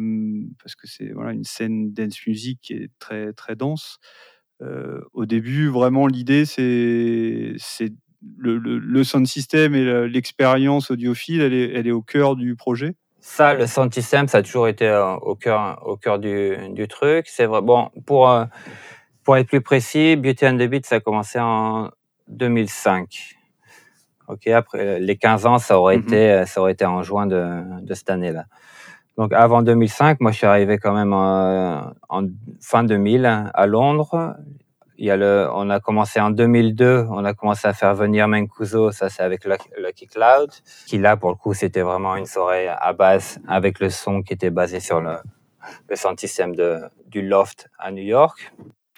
parce 0.61 0.75
que 0.75 0.87
c'est 0.87 1.11
voilà, 1.11 1.33
une 1.33 1.43
scène 1.43 1.91
dance 1.93 2.25
music 2.27 2.59
qui 2.61 2.73
est 2.73 2.91
très, 2.99 3.33
très 3.33 3.55
dense. 3.55 3.99
au 5.13 5.25
début, 5.25 5.67
vraiment, 5.67 6.07
l'idée, 6.07 6.45
c'est, 6.45 7.55
le, 8.37 9.03
sound 9.03 9.27
system 9.27 9.75
et 9.75 10.07
l'expérience 10.07 10.91
audiophile, 10.91 11.41
elle 11.41 11.53
est, 11.53 11.73
elle 11.73 11.87
est 11.87 11.91
au 11.91 12.01
cœur 12.01 12.35
du 12.35 12.55
projet? 12.55 12.95
Ça, 13.19 13.53
le 13.53 13.67
sound 13.67 13.93
system, 13.93 14.27
ça 14.27 14.39
a 14.39 14.41
toujours 14.41 14.67
été 14.67 14.89
au 15.21 15.35
cœur, 15.35 15.81
au 15.85 15.97
cœur 15.97 16.19
du, 16.19 16.87
truc. 16.87 17.27
C'est 17.27 17.45
vrai. 17.45 17.61
Bon, 17.61 17.89
pour, 18.05 18.29
pour 19.23 19.37
être 19.37 19.47
plus 19.47 19.61
précis, 19.61 20.15
Beauty 20.15 20.47
and 20.47 20.57
the 20.57 20.69
Beat, 20.69 20.85
ça 20.85 20.95
a 20.95 20.99
commencé 20.99 21.39
en 21.39 21.89
2005. 22.29 23.35
Ok, 24.27 24.47
après 24.47 24.99
les 24.99 25.15
15 25.15 25.45
ans, 25.45 25.57
ça 25.57 25.79
aurait 25.79 25.97
mhm. 25.97 26.03
été, 26.03 26.45
ça 26.45 26.61
aurait 26.61 26.73
été 26.73 26.85
en 26.85 27.01
juin 27.01 27.27
de, 27.27 27.61
de 27.81 27.93
cette 27.93 28.09
année-là. 28.09 28.45
Donc 29.17 29.33
avant 29.33 29.63
2005, 29.63 30.19
moi 30.21 30.31
je 30.31 30.37
suis 30.37 30.45
arrivé 30.45 30.77
quand 30.77 30.93
même 30.93 31.11
en, 31.13 31.93
fin 32.61 32.83
2000 32.83 33.25
à 33.25 33.65
Londres. 33.65 34.35
Il 34.99 35.05
y 35.05 35.11
a 35.11 35.17
le, 35.17 35.47
on 35.53 35.69
a 35.69 35.79
commencé 35.79 36.19
en 36.19 36.31
2002, 36.31 37.05
on 37.09 37.23
a 37.23 37.33
commencé 37.35 37.67
à 37.67 37.73
faire 37.73 37.93
venir 37.93 38.27
Mancuso, 38.27 38.91
ça 38.91 39.09
c'est 39.09 39.21
avec 39.21 39.45
Lucky 39.45 40.07
Cloud, 40.07 40.49
qui 40.87 40.97
là 40.97 41.15
pour 41.17 41.29
le 41.29 41.35
coup 41.35 41.53
c'était 41.53 41.81
vraiment 41.81 42.15
une 42.15 42.25
soirée 42.25 42.67
à 42.67 42.93
base 42.93 43.39
avec 43.47 43.79
le 43.79 43.91
son 43.91 44.23
qui 44.23 44.33
était 44.33 44.49
basé 44.49 44.79
sur 44.79 44.99
le, 44.99 45.17
le 45.87 45.95
sound 45.95 46.19
system 46.19 46.55
de, 46.55 46.79
du 47.05 47.21
loft 47.21 47.69
à 47.77 47.91
New 47.91 48.03
York. 48.03 48.51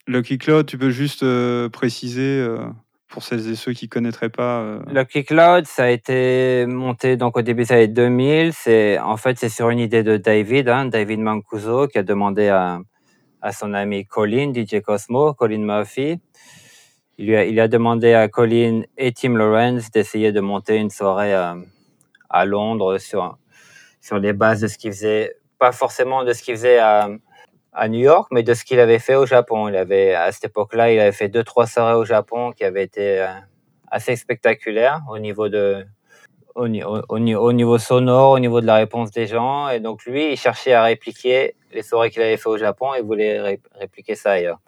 Lucky 0.07 0.37
Cloud, 0.37 0.65
tu 0.65 0.77
peux 0.77 0.89
juste 0.89 1.23
euh, 1.23 1.67
préciser 1.67 2.39
euh, 2.39 2.65
pour 3.09 3.23
celles 3.23 3.49
et 3.51 3.55
ceux 3.55 3.73
qui 3.73 3.89
connaîtraient 3.89 4.29
pas 4.29 4.61
euh... 4.61 4.81
Lucky 4.91 5.25
Cloud, 5.25 5.65
ça 5.65 5.83
a 5.83 5.89
été 5.89 6.65
monté 6.65 7.17
donc 7.17 7.37
au 7.37 7.41
début 7.41 7.63
des 7.63 7.73
années 7.73 7.87
2000. 7.87 8.53
C'est 8.53 8.97
en 8.99 9.17
fait 9.17 9.37
c'est 9.37 9.49
sur 9.49 9.69
une 9.69 9.79
idée 9.79 10.03
de 10.03 10.15
David, 10.17 10.69
hein, 10.69 10.85
David 10.85 11.19
Mancuso, 11.19 11.87
qui 11.87 11.97
a 11.97 12.03
demandé 12.03 12.47
à, 12.47 12.79
à 13.41 13.51
son 13.51 13.73
ami 13.73 14.05
Colin, 14.05 14.53
DJ 14.53 14.81
Cosmo, 14.81 15.33
Colin 15.33 15.59
Murphy. 15.59 16.19
Il, 17.17 17.27
lui 17.27 17.35
a, 17.35 17.45
il 17.45 17.59
a 17.59 17.67
demandé 17.67 18.13
à 18.13 18.27
Colin 18.27 18.83
et 18.97 19.11
Tim 19.11 19.35
Lawrence 19.35 19.91
d'essayer 19.91 20.31
de 20.31 20.39
monter 20.39 20.77
une 20.77 20.89
soirée 20.89 21.33
à, 21.33 21.53
euh, 21.53 21.61
à 22.29 22.45
Londres 22.45 22.97
sur 22.97 23.37
sur 24.01 24.17
les 24.19 24.31
bases 24.31 24.61
de 24.61 24.67
ce 24.67 24.77
qu'il 24.77 24.93
faisait, 24.93 25.35
pas 25.57 25.73
forcément 25.73 26.23
de 26.23 26.31
ce 26.31 26.41
qu'il 26.41 26.55
faisait 26.55 26.79
à 26.79 27.09
à 27.73 27.87
New 27.87 27.99
York, 27.99 28.29
mais 28.31 28.43
de 28.43 28.53
ce 28.53 28.63
qu'il 28.65 28.79
avait 28.79 28.99
fait 28.99 29.15
au 29.15 29.25
Japon. 29.25 29.69
Il 29.69 29.75
avait, 29.75 30.13
à 30.13 30.31
cette 30.31 30.45
époque-là, 30.45 30.91
il 30.91 30.99
avait 30.99 31.11
fait 31.11 31.29
deux, 31.29 31.43
trois 31.43 31.67
soirées 31.67 31.95
au 31.95 32.05
Japon 32.05 32.51
qui 32.51 32.63
avaient 32.63 32.83
été 32.83 33.21
euh, 33.21 33.27
assez 33.89 34.15
spectaculaires 34.15 35.01
au 35.09 35.19
niveau 35.19 35.49
de, 35.49 35.85
au, 36.59 37.51
niveau 37.53 37.77
sonore, 37.77 38.31
au 38.31 38.39
niveau 38.39 38.61
de 38.61 38.65
la 38.65 38.75
réponse 38.75 39.11
des 39.11 39.27
gens. 39.27 39.69
Et 39.69 39.79
donc, 39.79 40.05
lui, 40.05 40.33
il 40.33 40.37
cherchait 40.37 40.73
à 40.73 40.83
répliquer 40.83 41.55
les 41.73 41.81
soirées 41.81 42.09
qu'il 42.09 42.21
avait 42.21 42.37
fait 42.37 42.49
au 42.49 42.57
Japon 42.57 42.93
et 42.93 43.01
voulait 43.01 43.59
répliquer 43.75 44.15
ça 44.15 44.31
ailleurs. 44.33 44.59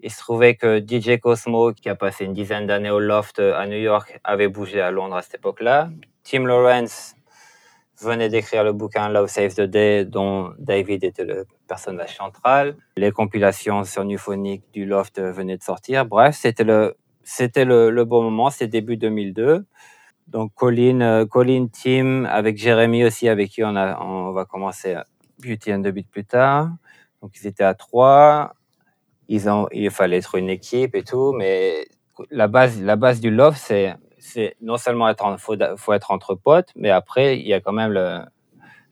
Il 0.00 0.12
se 0.12 0.18
trouvait 0.18 0.54
que 0.54 0.78
DJ 0.78 1.18
Cosmo, 1.18 1.72
qui 1.72 1.88
a 1.88 1.96
passé 1.96 2.24
une 2.24 2.32
dizaine 2.32 2.66
d'années 2.66 2.90
au 2.90 3.00
Loft 3.00 3.40
à 3.40 3.66
New 3.66 3.78
York, 3.78 4.20
avait 4.22 4.48
bougé 4.48 4.80
à 4.80 4.90
Londres 4.92 5.16
à 5.16 5.22
cette 5.22 5.34
époque-là. 5.36 5.88
Tim 6.22 6.44
Lawrence 6.44 7.16
venait 8.00 8.28
d'écrire 8.28 8.62
le 8.62 8.72
bouquin 8.72 9.08
Love 9.08 9.28
Saves 9.28 9.54
the 9.54 9.62
Day, 9.62 10.04
dont 10.04 10.52
David 10.58 11.02
était 11.02 11.24
le 11.24 11.46
personnage 11.66 12.16
central. 12.16 12.76
Les 12.96 13.10
compilations 13.10 13.82
sur 13.84 14.04
du 14.04 14.84
Loft 14.84 15.20
venaient 15.20 15.56
de 15.56 15.62
sortir. 15.62 16.06
Bref, 16.06 16.36
c'était 16.36 16.64
le, 16.64 16.94
le, 17.24 18.04
bon 18.04 18.22
moment, 18.22 18.50
c'est 18.50 18.68
début 18.68 18.96
2002. 18.96 19.64
Donc 20.28 20.52
Colin, 20.54 21.00
euh, 21.00 21.26
Colin, 21.26 21.66
Tim, 21.72 22.24
avec 22.24 22.58
Jérémy 22.58 23.04
aussi, 23.04 23.28
avec 23.28 23.50
qui 23.50 23.64
on, 23.64 23.74
a, 23.76 23.98
on 24.00 24.32
va 24.32 24.44
commencer 24.44 24.96
Beauty 25.42 25.72
and 25.72 25.82
the 25.82 25.88
Beat 25.88 26.10
plus 26.10 26.24
tard. 26.24 26.68
Donc 27.22 27.32
ils 27.40 27.46
étaient 27.46 27.64
à 27.64 27.74
trois. 27.74 28.54
Ils 29.28 29.48
ont, 29.48 29.68
il 29.72 29.90
fallait 29.90 30.18
être 30.18 30.36
une 30.36 30.48
équipe 30.48 30.94
et 30.94 31.02
tout, 31.02 31.32
mais 31.32 31.86
la 32.30 32.48
base, 32.48 32.82
la 32.82 32.96
base 32.96 33.20
du 33.20 33.30
Love, 33.30 33.56
c'est 33.56 33.94
c'est 34.18 34.56
non 34.60 34.76
seulement 34.76 35.08
être 35.08 35.36
faut, 35.38 35.92
être 35.92 36.10
entre 36.10 36.34
potes, 36.34 36.70
mais 36.76 36.90
après, 36.90 37.38
il 37.38 37.46
y 37.46 37.54
a 37.54 37.60
quand 37.60 37.72
même 37.72 37.92
le, 37.92 38.20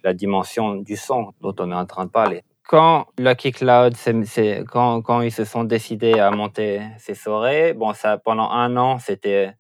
la 0.03 0.15
dimension 0.15 0.77
du 0.77 0.97
son 0.97 1.33
dont 1.41 1.55
on 1.59 1.71
est 1.73 1.75
en 1.75 1.87
train 1.87 2.05
de 2.05 2.11
parler. 2.11 2.43
Quand 2.69 3.07
Lucky 3.19 3.53
Cloud, 3.53 3.95
c'est, 3.97 4.65
quand, 4.69 5.03
quand 5.03 5.21
ils 5.21 5.33
se 5.33 5.45
sont 5.45 5.65
décidés 5.65 6.19
à 6.19 6.31
monter 6.31 6.83
ces 6.99 7.15
soirées, 7.15 7.75
bon, 7.75 7.93
ça, 7.93 8.19
pendant 8.19 8.51
un 8.51 8.77
an, 8.77 8.99
c'était, 8.99 9.53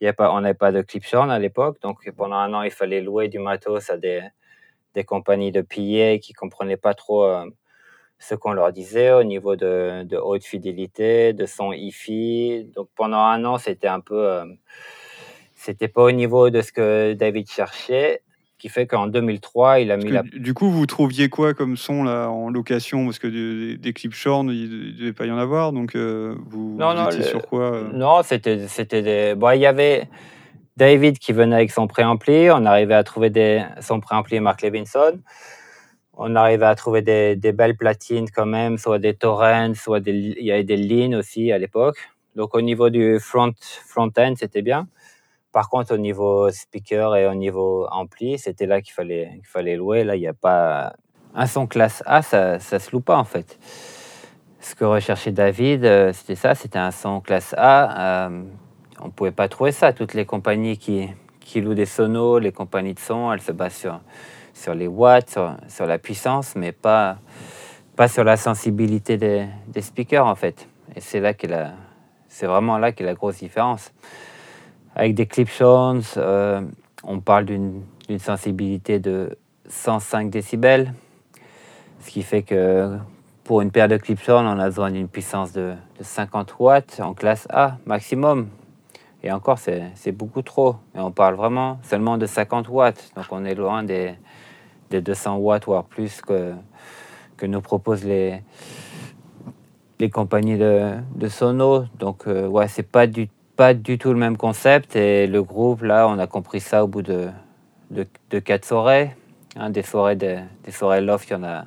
y 0.00 0.08
a 0.08 0.12
pas, 0.12 0.32
on 0.32 0.40
n'avait 0.40 0.54
pas 0.54 0.72
de 0.72 0.82
Clipshorn 0.82 1.30
à 1.30 1.38
l'époque, 1.38 1.80
donc 1.82 2.10
pendant 2.16 2.36
un 2.36 2.52
an, 2.54 2.62
il 2.62 2.70
fallait 2.70 3.00
louer 3.00 3.28
du 3.28 3.38
matos 3.38 3.90
à 3.90 3.96
des, 3.96 4.22
des 4.94 5.04
compagnies 5.04 5.52
de 5.52 5.60
PA 5.62 6.18
qui 6.18 6.32
comprenaient 6.32 6.76
pas 6.76 6.94
trop 6.94 7.24
euh, 7.24 7.46
ce 8.18 8.34
qu'on 8.34 8.52
leur 8.52 8.72
disait 8.72 9.12
au 9.12 9.24
niveau 9.24 9.56
de, 9.56 10.04
de 10.04 10.16
haute 10.16 10.44
fidélité, 10.44 11.32
de 11.32 11.46
son 11.46 11.72
hi-fi. 11.72 12.70
Donc 12.74 12.88
pendant 12.96 13.18
un 13.18 13.44
an, 13.44 13.58
c'était 13.58 13.88
un 13.88 14.00
peu 14.00 14.28
euh, 14.28 14.44
c'était 15.54 15.88
pas 15.88 16.02
au 16.02 16.10
niveau 16.10 16.50
de 16.50 16.62
ce 16.62 16.72
que 16.72 17.12
David 17.14 17.50
cherchait, 17.50 18.22
qui 18.60 18.68
fait 18.68 18.86
qu'en 18.86 19.06
2003, 19.06 19.80
il 19.80 19.90
a 19.90 19.96
mis 19.96 20.10
la. 20.10 20.22
Du 20.22 20.54
coup, 20.54 20.70
vous 20.70 20.86
trouviez 20.86 21.28
quoi 21.28 21.54
comme 21.54 21.76
son 21.76 22.04
là 22.04 22.28
en 22.28 22.50
location? 22.50 23.06
Parce 23.06 23.18
que 23.18 23.26
des, 23.76 23.92
clips 23.92 24.14
shorn, 24.14 24.50
il 24.50 24.68
ne 24.68 24.98
devait 24.98 25.12
pas 25.12 25.26
y 25.26 25.30
en 25.30 25.38
avoir, 25.38 25.72
donc 25.72 25.96
euh, 25.96 26.36
vous, 26.46 26.76
non, 26.78 27.08
étiez 27.08 27.22
sur 27.22 27.42
quoi 27.42 27.74
euh? 27.74 27.88
Non, 27.92 28.22
c'était 28.22 28.68
c'était 28.68 29.02
des. 29.02 29.34
Bon, 29.34 29.50
il 29.50 29.60
y 29.60 29.66
avait 29.66 30.08
David 30.76 31.18
qui 31.18 31.32
venait 31.32 31.56
avec 31.56 31.70
son 31.72 31.86
préampli. 31.86 32.50
On 32.50 32.64
arrivait 32.66 32.94
à 32.94 33.02
trouver 33.02 33.30
des... 33.30 33.64
son 33.80 34.00
préampli 34.00 34.38
Mark 34.40 34.62
Levinson. 34.62 35.18
On 36.14 36.36
arrivait 36.36 36.66
à 36.66 36.74
trouver 36.74 37.00
des, 37.00 37.34
des, 37.34 37.52
belles 37.52 37.76
platines 37.76 38.28
quand 38.30 38.44
même, 38.44 38.76
soit 38.76 38.98
des 38.98 39.14
Torrents, 39.14 39.74
soit 39.74 40.00
des... 40.00 40.12
il 40.12 40.44
y 40.44 40.52
avait 40.52 40.64
des 40.64 40.76
Lean 40.76 41.18
aussi 41.18 41.50
à 41.50 41.58
l'époque. 41.58 41.96
Donc 42.36 42.54
au 42.54 42.60
niveau 42.60 42.90
du 42.90 43.18
front 43.18 43.52
front 43.88 44.10
end, 44.18 44.34
c'était 44.36 44.62
bien. 44.62 44.86
Par 45.52 45.68
contre, 45.68 45.94
au 45.94 45.98
niveau 45.98 46.50
speaker 46.50 47.16
et 47.16 47.26
au 47.26 47.34
niveau 47.34 47.86
ampli, 47.90 48.38
c'était 48.38 48.66
là 48.66 48.80
qu'il 48.80 48.92
fallait, 48.92 49.32
qu'il 49.34 49.46
fallait 49.46 49.76
louer. 49.76 50.04
Là, 50.04 50.14
il 50.14 50.20
n'y 50.20 50.28
a 50.28 50.32
pas. 50.32 50.92
Un 51.34 51.46
son 51.46 51.66
classe 51.66 52.02
A, 52.06 52.22
ça 52.22 52.54
ne 52.54 52.58
se 52.58 52.90
loue 52.92 53.00
pas 53.00 53.16
en 53.16 53.24
fait. 53.24 53.58
Ce 54.60 54.74
que 54.74 54.84
recherchait 54.84 55.32
David, 55.32 55.84
euh, 55.84 56.12
c'était 56.12 56.34
ça 56.34 56.54
c'était 56.54 56.78
un 56.78 56.90
son 56.90 57.20
classe 57.20 57.54
A. 57.56 58.26
Euh, 58.26 58.42
on 59.00 59.06
ne 59.06 59.10
pouvait 59.10 59.30
pas 59.32 59.48
trouver 59.48 59.72
ça. 59.72 59.92
Toutes 59.92 60.14
les 60.14 60.26
compagnies 60.26 60.76
qui, 60.76 61.08
qui 61.40 61.60
louent 61.60 61.74
des 61.74 61.86
sonos, 61.86 62.38
les 62.38 62.52
compagnies 62.52 62.94
de 62.94 62.98
son, 62.98 63.32
elles 63.32 63.40
se 63.40 63.52
basent 63.52 63.76
sur, 63.76 64.00
sur 64.52 64.74
les 64.74 64.86
watts, 64.86 65.38
sur, 65.68 65.86
la 65.86 65.98
puissance, 65.98 66.54
mais 66.56 66.72
pas, 66.72 67.18
pas 67.96 68.08
sur 68.08 68.22
la 68.24 68.36
sensibilité 68.36 69.16
des, 69.16 69.46
des 69.68 69.80
speakers 69.80 70.26
en 70.26 70.34
fait. 70.34 70.68
Et 70.94 71.00
c'est 71.00 71.20
là 71.20 71.32
qu'il 71.34 71.54
a. 71.54 71.72
C'est 72.28 72.46
vraiment 72.46 72.78
là 72.78 72.92
qu'est 72.92 73.04
la 73.04 73.14
grosse 73.14 73.38
différence. 73.38 73.92
Avec 75.00 75.14
des 75.14 75.24
clip 75.24 75.48
euh, 75.62 76.60
on 77.04 77.20
parle 77.20 77.46
d'une 77.46 77.82
sensibilité 78.18 78.98
de 78.98 79.38
105 79.66 80.28
décibels, 80.28 80.92
ce 82.00 82.10
qui 82.10 82.22
fait 82.22 82.42
que 82.42 82.98
pour 83.42 83.62
une 83.62 83.70
paire 83.70 83.88
de 83.88 83.96
clip 83.96 84.20
on 84.28 84.46
a 84.46 84.66
besoin 84.66 84.90
d'une 84.90 85.08
puissance 85.08 85.52
de, 85.52 85.72
50 86.02 86.54
watts 86.58 87.00
en 87.00 87.14
classe 87.14 87.46
A 87.48 87.78
maximum. 87.86 88.50
Et 89.22 89.32
encore, 89.32 89.56
c'est 89.56 90.12
beaucoup 90.12 90.42
trop. 90.42 90.76
Et 90.94 91.00
on 91.00 91.12
parle 91.12 91.34
vraiment 91.34 91.78
seulement 91.82 92.18
de 92.18 92.26
50 92.26 92.68
watts. 92.68 93.12
Donc 93.16 93.24
on 93.30 93.46
est 93.46 93.54
loin 93.54 93.82
des, 93.82 94.16
200 94.90 95.36
watts, 95.38 95.64
voire 95.64 95.84
plus 95.84 96.20
que, 96.20 96.52
que 97.38 97.46
nous 97.46 97.62
proposent 97.62 98.04
les, 98.04 98.42
compagnies 100.12 100.58
de, 100.58 100.92
de 101.14 101.28
sono. 101.28 101.86
Donc 101.98 102.26
euh, 102.26 102.46
ouais, 102.46 102.68
c'est 102.68 102.82
pas 102.82 103.06
du 103.06 103.30
pas 103.60 103.74
du 103.74 103.98
tout 103.98 104.08
le 104.08 104.18
même 104.18 104.38
concept 104.38 104.96
et 104.96 105.26
le 105.26 105.42
groupe, 105.42 105.82
là, 105.82 106.08
on 106.08 106.18
a 106.18 106.26
compris 106.26 106.60
ça 106.60 106.82
au 106.82 106.86
bout 106.86 107.02
de, 107.02 107.28
de, 107.90 108.38
quatre 108.38 108.64
soirées. 108.64 109.14
Hein, 109.54 109.68
des 109.68 109.82
forêts, 109.82 110.16
des, 110.16 110.40
des 110.64 110.70
forêts 110.70 111.02
loft, 111.02 111.28
il 111.28 111.32
y 111.34 111.36
en 111.36 111.44
a, 111.44 111.66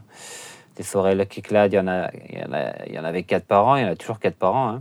des 0.76 0.82
forêts 0.82 1.14
Lucky 1.14 1.44
Clad, 1.44 1.72
il 1.72 1.76
y 1.76 1.80
en 1.80 1.88
a, 1.88 2.10
il 2.30 2.40
y 2.40 2.44
en 2.44 2.52
a, 2.52 2.90
y 2.90 2.98
en 2.98 3.04
avait 3.04 3.22
quatre 3.22 3.46
par 3.46 3.68
an, 3.68 3.76
il 3.76 3.84
y 3.84 3.86
en 3.86 3.92
a 3.92 3.96
toujours 3.96 4.18
quatre 4.18 4.38
par 4.38 4.56
an. 4.56 4.70
hein. 4.70 4.80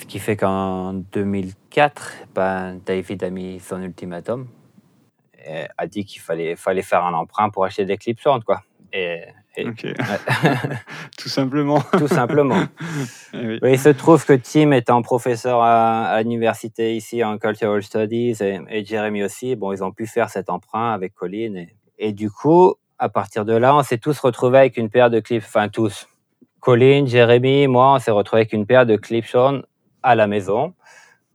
Ce 0.00 0.06
qui 0.06 0.18
fait 0.18 0.34
qu'en 0.34 0.94
2004, 0.94 2.14
ben, 2.34 2.80
David 2.86 3.22
a 3.24 3.28
mis 3.28 3.60
son 3.60 3.82
ultimatum 3.82 4.48
et 5.44 5.66
a 5.76 5.86
dit 5.86 6.06
qu'il 6.06 6.22
fallait, 6.22 6.56
fallait 6.56 6.80
faire 6.80 7.04
un 7.04 7.12
emprunt 7.12 7.50
pour 7.50 7.66
acheter 7.66 7.84
des 7.84 7.98
clips 7.98 8.26
quoi. 8.46 8.62
Et, 8.94 9.24
et-. 9.56 9.64
Tout 11.18 11.28
simplement. 11.28 11.80
tout 11.98 12.08
simplement. 12.08 12.62
Eh 13.34 13.46
oui. 13.46 13.58
Oui, 13.62 13.72
il 13.72 13.78
se 13.78 13.88
trouve 13.88 14.24
que 14.26 14.34
Tim 14.34 14.72
étant 14.72 15.00
professeur 15.00 15.62
à, 15.62 16.04
à 16.04 16.22
l'université 16.22 16.94
ici 16.94 17.24
en 17.24 17.38
Cultural 17.38 17.82
Studies 17.82 18.36
et, 18.40 18.60
et 18.68 18.84
Jeremy 18.84 19.22
aussi, 19.22 19.56
bon, 19.56 19.72
ils 19.72 19.82
ont 19.82 19.90
pu 19.90 20.06
faire 20.06 20.28
cet 20.28 20.50
emprunt 20.50 20.92
avec 20.92 21.14
Colin. 21.14 21.54
Et, 21.54 21.74
et 21.98 22.12
du 22.12 22.30
coup, 22.30 22.74
à 22.98 23.08
partir 23.08 23.44
de 23.44 23.54
là, 23.54 23.74
on 23.74 23.82
s'est 23.82 23.98
tous 23.98 24.18
retrouvés 24.20 24.58
avec 24.58 24.76
une 24.76 24.90
paire 24.90 25.08
de 25.08 25.20
clips, 25.20 25.44
enfin 25.44 25.68
tous. 25.68 26.06
Colin, 26.60 27.06
Jeremy, 27.06 27.66
moi, 27.66 27.94
on 27.94 27.98
s'est 27.98 28.10
retrouvés 28.10 28.42
avec 28.42 28.52
une 28.52 28.66
paire 28.66 28.86
de 28.86 28.96
clips 28.96 29.26
Sean 29.26 29.62
à 30.02 30.14
la 30.14 30.26
maison, 30.26 30.74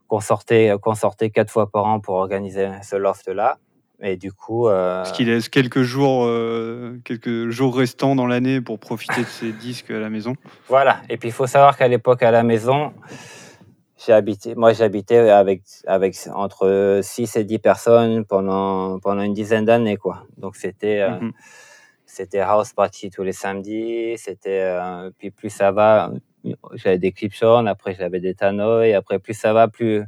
qu'on 0.06 0.20
sortait, 0.20 0.72
qu'on 0.80 0.94
sortait 0.94 1.30
quatre 1.30 1.50
fois 1.50 1.70
par 1.70 1.84
an 1.84 2.00
pour 2.00 2.14
organiser 2.14 2.70
ce 2.82 2.96
loft-là. 2.96 3.58
Et 4.00 4.16
du 4.16 4.32
coup, 4.32 4.68
euh, 4.68 5.04
Ce 5.04 5.12
qui 5.12 5.24
laisse 5.24 5.48
quelques 5.48 5.82
jours, 5.82 6.24
euh, 6.24 6.98
quelques 7.04 7.48
jours 7.48 7.76
restants 7.76 8.14
dans 8.14 8.26
l'année 8.26 8.60
pour 8.60 8.78
profiter 8.78 9.22
de 9.22 9.26
ces 9.26 9.52
disques 9.60 9.90
à 9.90 9.98
la 9.98 10.08
maison. 10.08 10.34
Voilà. 10.68 11.00
Et 11.08 11.16
puis, 11.16 11.30
il 11.30 11.32
faut 11.32 11.46
savoir 11.48 11.76
qu'à 11.76 11.88
l'époque, 11.88 12.22
à 12.22 12.30
la 12.30 12.44
maison, 12.44 12.92
j'ai 14.04 14.12
habité, 14.12 14.54
moi, 14.54 14.72
j'habitais 14.72 15.18
avec, 15.30 15.62
avec 15.86 16.16
entre 16.32 17.00
6 17.02 17.36
et 17.36 17.44
10 17.44 17.58
personnes 17.58 18.24
pendant, 18.24 19.00
pendant 19.00 19.22
une 19.22 19.34
dizaine 19.34 19.64
d'années, 19.64 19.96
quoi. 19.96 20.22
Donc, 20.36 20.54
c'était, 20.54 21.00
euh, 21.00 21.18
Mhm. 21.20 21.32
c'était 22.06 22.38
house 22.40 22.72
party 22.72 23.10
tous 23.10 23.24
les 23.24 23.32
samedis. 23.32 24.16
C'était, 24.16 24.60
euh, 24.62 25.10
puis 25.18 25.32
plus 25.32 25.50
ça 25.50 25.72
va, 25.72 26.12
j'avais 26.74 26.98
des 26.98 27.10
clipshows, 27.10 27.66
après 27.66 27.96
j'avais 27.98 28.20
des 28.20 28.34
tannoy, 28.34 28.94
après 28.94 29.18
plus 29.18 29.34
ça 29.34 29.52
va, 29.52 29.66
plus 29.66 30.04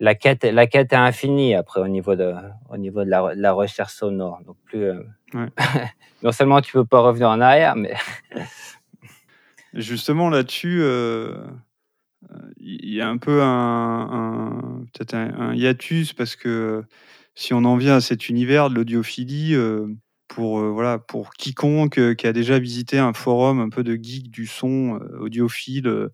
la 0.00 0.14
quête, 0.14 0.44
la 0.44 0.66
quête 0.66 0.92
est 0.92 0.96
infinie 0.96 1.54
après 1.54 1.80
au 1.80 1.88
niveau 1.88 2.14
de, 2.14 2.32
au 2.70 2.76
niveau 2.76 3.04
de 3.04 3.10
la, 3.10 3.34
de 3.34 3.40
la 3.40 3.52
recherche 3.52 3.94
sonore. 3.94 4.40
Donc, 4.46 4.56
plus, 4.64 4.84
euh, 4.84 5.02
Ouais. 5.34 5.48
non 6.22 6.32
seulement 6.32 6.60
tu 6.62 6.72
peux 6.72 6.84
pas 6.86 7.00
revenir 7.00 7.28
en 7.28 7.40
arrière, 7.40 7.76
mais 7.76 7.94
Justement, 9.74 10.30
là-dessus, 10.30 10.78
euh, 10.80 11.34
euh, 12.30 12.36
il 12.56 12.92
y 12.92 13.00
a 13.00 13.08
un 13.08 13.18
peu 13.18 13.42
un, 13.42 13.48
un- 14.10 14.84
peut-être 14.94 15.14
un, 15.14 15.34
un 15.38 15.54
hiatus 15.54 16.14
parce 16.14 16.36
que 16.36 16.82
si 17.34 17.52
on 17.52 17.64
en 17.64 17.76
vient 17.76 17.96
à 17.96 18.00
cet 18.00 18.28
univers 18.28 18.70
de 18.70 18.74
l'audiophilie, 18.76 19.54
euh, 19.54 19.86
pour, 20.26 20.60
voilà, 20.60 20.98
pour 20.98 21.30
quiconque 21.32 22.14
qui 22.16 22.26
a 22.26 22.32
déjà 22.32 22.58
visité 22.58 22.98
un 22.98 23.12
forum 23.12 23.60
un 23.60 23.68
peu 23.68 23.82
de 23.82 23.94
geek 23.94 24.30
du 24.30 24.46
son 24.46 25.00
audiophile, 25.20 26.08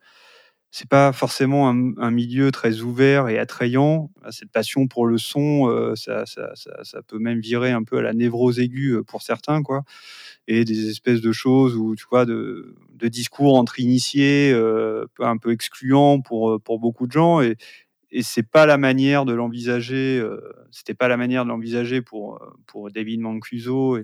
c'est 0.77 0.89
pas 0.89 1.13
forcément 1.13 1.69
un, 1.69 2.11
milieu 2.11 2.51
très 2.51 2.81
ouvert 2.81 3.29
et 3.29 3.39
attrayant. 3.39 4.11
Cette 4.31 4.51
passion 4.51 4.89
pour 4.89 5.07
le 5.07 5.19
son, 5.19 5.69
euh, 5.71 5.95
ça, 5.95 6.25
peut 7.07 7.21
même 7.21 7.39
virer 7.39 7.71
un 7.71 7.85
peu 7.85 7.99
à 7.99 8.03
la 8.03 8.13
névrose 8.13 8.59
aiguë 8.59 8.97
euh, 8.97 9.03
pour 9.05 9.23
certains, 9.23 9.63
quoi. 9.63 9.85
Et 10.49 10.65
des 10.65 10.91
espèces 10.91 11.21
de 11.21 11.31
choses 11.31 11.77
où, 11.77 11.95
tu 11.95 12.07
vois, 12.11 12.27
de, 12.27 12.75
discours 13.05 13.57
entre 13.57 13.79
initiés, 13.79 14.51
euh, 14.53 15.07
un 15.21 15.37
peu 15.37 15.53
excluants 15.53 16.21
pour, 16.21 16.59
beaucoup 16.81 17.07
de 17.07 17.13
gens. 17.13 17.41
Et 18.15 18.23
c'est 18.23 18.45
pas 18.45 18.65
la 18.65 18.79
manière 18.79 19.25
de 19.25 19.33
l'envisager. 19.35 20.19
euh, 20.21 20.41
C'était 20.71 20.95
pas 20.95 21.09
la 21.09 21.17
manière 21.17 21.45
de 21.45 21.49
l'envisager 21.51 22.01
pour 22.01 22.41
euh, 22.41 22.47
pour 22.67 22.91
David 22.93 23.21
Mancuso 23.21 23.99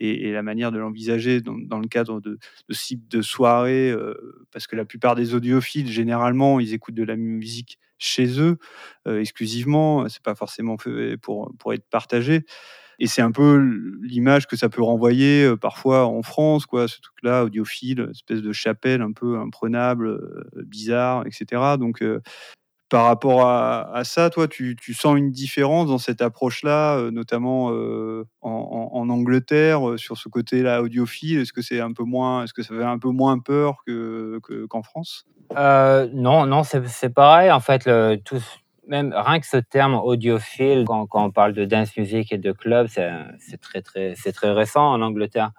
et 0.00 0.32
la, 0.32 0.42
manière 0.42 0.72
de 0.72 0.78
l'envisager 0.78 1.40
dans, 1.40 1.78
le 1.78 1.86
cadre 1.86 2.20
de, 2.20 2.38
de 2.68 2.74
type 2.74 3.08
de 3.08 3.22
soirée, 3.22 3.90
euh, 3.90 4.46
parce 4.52 4.66
que 4.66 4.74
la 4.74 4.84
plupart 4.84 5.14
des 5.14 5.34
audiophiles, 5.34 5.88
généralement, 5.88 6.58
ils 6.58 6.74
écoutent 6.74 6.94
de 6.94 7.04
la 7.04 7.16
musique 7.16 7.78
chez 7.98 8.40
eux 8.40 8.58
euh, 9.06 9.20
exclusivement. 9.20 10.08
C'est 10.08 10.22
pas 10.22 10.34
forcément 10.34 10.76
fait 10.76 11.16
pour 11.16 11.52
pour 11.58 11.72
être 11.74 11.88
partagé. 11.88 12.44
Et 12.98 13.06
c'est 13.06 13.22
un 13.22 13.30
peu 13.32 13.58
l'image 14.02 14.46
que 14.46 14.56
ça 14.56 14.70
peut 14.70 14.82
renvoyer 14.82 15.54
parfois 15.60 16.06
en 16.06 16.22
France, 16.22 16.64
quoi, 16.66 16.88
ce 16.88 16.98
truc-là, 17.00 17.44
audiophile, 17.44 18.08
espèce 18.10 18.40
de 18.42 18.52
chapelle 18.52 19.02
un 19.02 19.12
peu 19.12 19.38
imprenable, 19.38 20.18
bizarre, 20.64 21.26
etc. 21.26 21.76
Donc, 21.78 22.02
par 22.88 23.04
rapport 23.04 23.46
à, 23.46 24.02
ça, 24.04 24.30
toi, 24.30 24.46
tu, 24.46 24.76
sens 24.94 25.16
une 25.16 25.30
différence 25.30 25.88
dans 25.88 25.98
cette 25.98 26.22
approche-là, 26.22 26.96
euh, 26.96 27.10
notamment 27.10 27.70
euh, 27.72 28.24
en, 28.42 29.08
Angleterre, 29.08 29.88
euh, 29.88 29.96
sur 29.96 30.16
ce 30.16 30.28
côté-là 30.28 30.82
audiophile? 30.82 31.40
Est-ce 31.40 31.52
que 31.52 31.62
c'est 31.62 31.80
un 31.80 31.92
peu 31.92 32.04
moins, 32.04 32.44
est-ce 32.44 32.54
que 32.54 32.62
ça 32.62 32.74
fait 32.74 32.84
un 32.84 32.98
peu 32.98 33.10
moins 33.10 33.38
peur 33.38 33.82
que, 33.86 34.38
que- 34.44 34.66
qu'en 34.66 34.82
France? 34.82 35.26
Non, 35.56 36.46
non, 36.46 36.62
c'est 36.62 37.12
pareil. 37.12 37.50
En 37.50 37.60
fait, 37.60 37.86
le, 37.86 38.20
même 38.86 39.12
rien 39.16 39.40
que 39.40 39.46
ce 39.46 39.56
terme 39.56 39.94
audiophile, 39.94 40.84
quand, 40.86 41.08
on 41.12 41.30
parle 41.30 41.54
de 41.54 41.64
dance 41.64 41.96
music 41.96 42.32
et 42.32 42.38
de 42.38 42.52
club, 42.52 42.86
c'est 42.88 43.60
très, 43.60 43.82
très, 43.82 44.14
c'est 44.16 44.32
très 44.32 44.52
récent 44.52 44.92
en 44.92 45.02
Angleterre. 45.02 45.50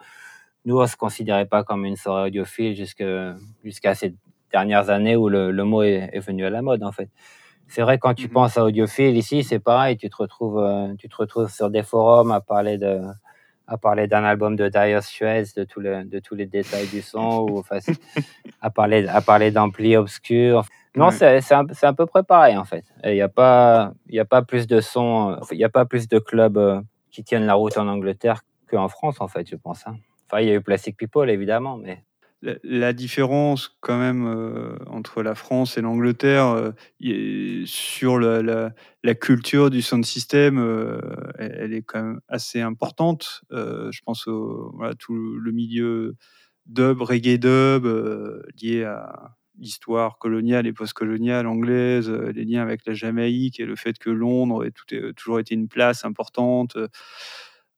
Nous, 0.64 0.80
on 0.80 0.88
se 0.88 0.96
considérait 0.96 1.46
pas 1.46 1.64
comme 1.64 1.86
une 1.86 1.96
soirée 1.96 2.28
audiophile 2.28 2.76
jusqu'à 2.76 3.96
ces 3.96 4.16
dernières 4.52 4.90
années 4.90 5.16
où 5.16 5.30
le, 5.30 5.52
le 5.52 5.64
mot 5.64 5.84
est, 5.84 6.10
est 6.14 6.20
venu 6.20 6.46
à 6.46 6.50
la 6.50 6.62
mode, 6.62 6.84
en 6.84 6.92
fait. 6.92 7.10
C'est 7.68 7.82
vrai, 7.82 7.98
quand 8.00 8.14
tu 8.14 8.28
Mhm. 8.28 8.34
penses 8.34 8.58
à 8.58 8.64
audiophile 8.64 9.18
ici, 9.18 9.44
c'est 9.44 9.60
pareil. 9.60 9.98
Tu 9.98 10.10
te 10.10 10.16
retrouves, 10.18 10.60
euh, 10.60 10.94
tu 10.98 11.10
te 11.10 11.16
retrouves 11.18 11.50
sur 11.50 11.70
des 11.70 11.84
forums 11.84 12.32
à 12.32 12.40
parler 12.42 12.78
de, 12.78 13.02
à 13.68 13.78
parler 13.78 14.08
d'un 14.08 14.24
album 14.24 14.56
de 14.56 14.70
Dire 14.70 15.04
Straits, 15.04 15.56
de 15.58 15.66
tous 15.66 15.82
les, 15.82 16.06
de 16.06 16.20
tous 16.20 16.36
les 16.36 16.46
détails 16.46 16.88
du 16.88 17.02
son, 17.02 17.46
ou 17.50 17.58
enfin, 17.60 17.80
à 18.62 18.70
parler, 18.70 19.08
à 19.08 19.22
parler 19.22 19.52
d'amplis 19.52 19.98
obscurs. 19.98 20.64
Non, 20.96 21.08
Ouais. 21.08 21.12
c'est 21.12 21.42
c'est 21.42 21.86
à 21.86 21.94
peu 21.94 22.06
près 22.08 22.24
pareil 22.24 22.58
en 22.58 22.64
fait. 22.66 22.86
Il 23.04 23.12
n'y 23.14 23.22
a 23.22 23.30
pas, 23.30 23.92
il 24.08 24.16
y 24.16 24.20
a 24.20 24.26
pas 24.26 24.42
plus 24.42 24.66
de 24.66 24.80
sons, 24.82 25.38
il 25.52 25.58
y 25.58 25.64
a 25.64 25.70
pas 25.70 25.86
plus 25.86 26.08
de 26.08 26.18
clubs 26.20 26.58
euh, 26.58 26.82
qui 27.12 27.24
tiennent 27.24 27.46
la 27.46 27.54
route 27.54 27.78
en 27.78 27.88
Angleterre 27.88 28.42
qu'en 28.70 28.88
France 28.88 29.22
en 29.22 29.28
fait, 29.28 29.48
je 29.50 29.56
pense. 29.58 29.86
hein. 29.88 29.96
Enfin, 30.26 30.42
il 30.42 30.48
y 30.48 30.52
a 30.52 30.56
eu 30.56 30.62
Plastic 30.62 30.98
People 30.98 31.30
évidemment, 31.30 31.78
mais 31.78 32.04
la, 32.42 32.94
différence 32.94 33.78
quand 33.80 33.98
même 33.98 34.26
euh, 34.28 34.78
entre 34.88 35.24
la 35.24 35.36
France 35.36 35.78
et 35.78 35.82
l'Angleterre 35.82 36.46
euh, 36.46 37.64
sur 37.66 38.20
la, 38.20 38.72
culture 39.16 39.70
du 39.70 39.82
sound 39.82 40.06
system, 40.06 40.60
euh, 40.60 41.00
elle, 41.38 41.74
est 41.74 41.82
quand 41.82 42.04
même 42.04 42.20
assez 42.28 42.62
importante. 42.62 43.42
Euh, 43.52 43.92
je 43.92 44.02
pense 44.04 44.28
au 44.28 44.80
tout 45.00 45.14
le 45.16 45.52
milieu 45.52 46.16
dub, 46.66 47.02
reggae 47.02 47.38
dub, 47.38 47.88
lié 48.62 48.84
à 48.84 49.36
l'histoire 49.60 50.20
coloniale 50.20 50.68
et 50.68 50.74
post-coloniale 50.74 51.48
anglaise, 51.48 52.12
les 52.12 52.46
liens 52.46 52.62
avec 52.62 52.86
la 52.86 52.94
Jamaïque 52.94 53.60
et 53.60 53.66
le 53.66 53.76
fait 53.76 53.98
que 53.98 54.12
Londres 54.12 54.64
ait 54.64 55.14
toujours 55.14 55.40
été 55.40 55.56
une 55.56 55.68
place 55.68 56.06
importante. 56.06 56.78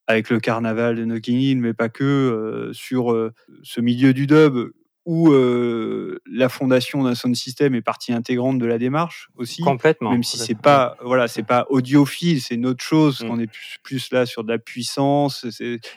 Avec 0.09 0.31
le 0.31 0.39
carnaval 0.39 0.95
de 0.95 1.05
Notting 1.05 1.37
Hill, 1.37 1.59
mais 1.59 1.75
pas 1.75 1.87
que, 1.87 2.03
euh, 2.03 2.73
sur 2.73 3.11
euh, 3.11 3.31
ce 3.61 3.79
milieu 3.79 4.11
du 4.11 4.25
dub 4.25 4.71
où 5.05 5.31
euh, 5.31 6.19
la 6.31 6.49
fondation 6.49 7.03
d'un 7.03 7.15
sound 7.15 7.35
system 7.35 7.73
est 7.73 7.81
partie 7.81 8.11
intégrante 8.11 8.59
de 8.59 8.65
la 8.65 8.77
démarche 8.77 9.29
aussi. 9.37 9.61
complètement. 9.61 10.11
Même 10.11 10.23
si 10.23 10.37
c'est 10.37 10.59
pas 10.59 10.97
voilà, 11.01 11.27
c'est 11.27 11.43
pas 11.43 11.65
audiophile, 11.69 12.41
c'est 12.41 12.55
une 12.55 12.65
autre 12.65 12.83
chose. 12.83 13.23
Mm. 13.23 13.29
On 13.29 13.39
est 13.39 13.47
plus, 13.47 13.77
plus 13.83 14.11
là 14.11 14.25
sur 14.25 14.43
de 14.43 14.51
la 14.51 14.59
puissance. 14.59 15.45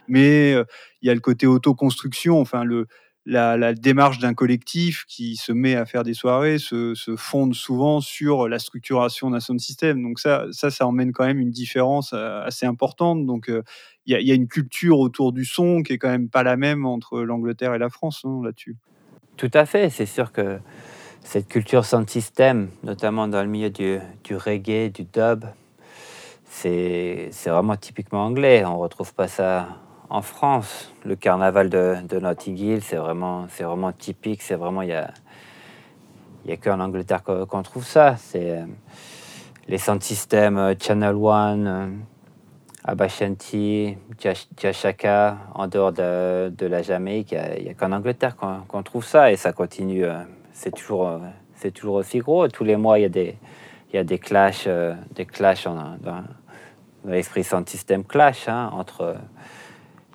Mais 0.08 0.52
euh, 0.52 0.64
il 1.00 1.08
y 1.08 1.10
a 1.10 1.14
le 1.14 1.20
côté 1.20 1.46
autoconstruction. 1.46 2.40
Enfin, 2.40 2.64
le 2.64 2.86
la, 3.24 3.56
la 3.56 3.74
démarche 3.74 4.18
d'un 4.18 4.34
collectif 4.34 5.04
qui 5.06 5.36
se 5.36 5.52
met 5.52 5.76
à 5.76 5.84
faire 5.84 6.02
des 6.02 6.14
soirées 6.14 6.58
se, 6.58 6.94
se 6.94 7.14
fonde 7.16 7.54
souvent 7.54 8.00
sur 8.00 8.48
la 8.48 8.58
structuration 8.58 9.30
d'un 9.30 9.40
sound 9.40 9.60
system. 9.60 10.02
Donc 10.02 10.18
ça, 10.18 10.46
ça, 10.50 10.70
ça 10.70 10.86
emmène 10.86 11.12
quand 11.12 11.24
même 11.24 11.38
une 11.38 11.50
différence 11.50 12.12
assez 12.12 12.66
importante. 12.66 13.26
Donc 13.26 13.48
euh, 13.48 13.62
il 14.06 14.20
y, 14.20 14.32
a, 14.32 14.34
une 14.34 14.48
culture 14.48 14.98
autour 14.98 15.32
du 15.32 15.44
son 15.44 15.82
qui 15.82 15.92
est 15.92 15.98
quand 15.98 16.10
même 16.10 16.28
pas 16.28 16.42
la 16.42 16.56
même 16.56 16.86
entre 16.86 17.20
l'Angleterre 17.20 17.74
et 17.74 17.78
la 17.78 17.88
France 17.88 18.22
hein, 18.24 18.40
là-dessus. 18.44 18.76
Tout 19.36 19.50
à 19.54 19.64
fait, 19.64 19.90
c'est 19.90 20.06
sûr 20.06 20.32
que 20.32 20.58
cette 21.22 21.48
culture 21.48 21.84
sound 21.84 22.08
system, 22.10 22.68
notamment 22.82 23.28
dans 23.28 23.42
le 23.42 23.48
milieu 23.48 23.70
du, 23.70 24.00
reggae, 24.30 24.90
du 24.90 25.04
dub, 25.04 25.44
c'est 26.44 27.30
vraiment 27.46 27.76
typiquement 27.76 28.26
anglais. 28.26 28.64
On 28.64 28.78
retrouve 28.78 29.14
pas 29.14 29.28
ça 29.28 29.68
en 30.10 30.20
France. 30.20 30.92
Le 31.04 31.16
carnaval 31.16 31.70
de, 31.70 31.96
de 32.06 32.18
Notting 32.18 32.58
Hill, 32.58 32.82
c'est 32.82 32.96
vraiment, 32.96 33.46
vraiment 33.46 33.92
typique. 33.92 34.42
C'est 34.42 34.56
vraiment, 34.56 34.82
il 34.82 34.90
y 34.90 34.92
a, 36.52 36.56
qu'en 36.58 36.80
Angleterre 36.80 37.22
qu'on 37.22 37.46
qu'on 37.46 37.62
trouve 37.62 37.86
ça. 37.86 38.16
C'est 38.16 38.50
euh, 38.50 38.66
les 39.68 39.78
sound 39.78 40.02
systems 40.02 40.58
euh, 40.58 40.74
Channel 40.78 41.14
One, 41.14 41.66
euh, 41.66 41.86
Abashanti, 42.84 43.96
Jash- 44.18 44.48
Jashaka, 44.60 45.38
en 45.54 45.68
dehors 45.68 45.92
de, 45.92 46.66
la 46.66 46.82
Jamaïque, 46.82 47.32
il 47.56 47.64
n'y 47.64 47.70
a, 47.70 47.74
qu'en 47.74 47.92
Angleterre 47.92 48.34
qu'on 48.36 48.82
trouve 48.82 49.04
ça 49.04 49.30
et 49.30 49.36
ça 49.36 49.52
continue. 49.52 50.04
euh, 50.04 50.18
C'est 50.52 50.74
toujours, 50.74 51.08
euh, 51.08 51.70
toujours 51.70 51.94
aussi 51.94 52.18
gros. 52.18 52.48
Tous 52.48 52.64
les 52.64 52.76
mois, 52.76 52.98
il 52.98 53.02
y 53.02 53.04
a 53.04 53.08
des, 53.08 53.36
il 53.92 53.96
y 53.96 53.98
a 54.00 54.04
des 54.04 54.18
clashs, 54.18 54.64
euh, 54.66 54.94
des 55.14 55.26
clashs 55.26 55.64
dans, 55.64 56.24
l'esprit 57.04 57.44
sound 57.44 57.68
system 57.68 58.04
clash 58.04 58.48
hein, 58.48 58.70
entre 58.72 59.14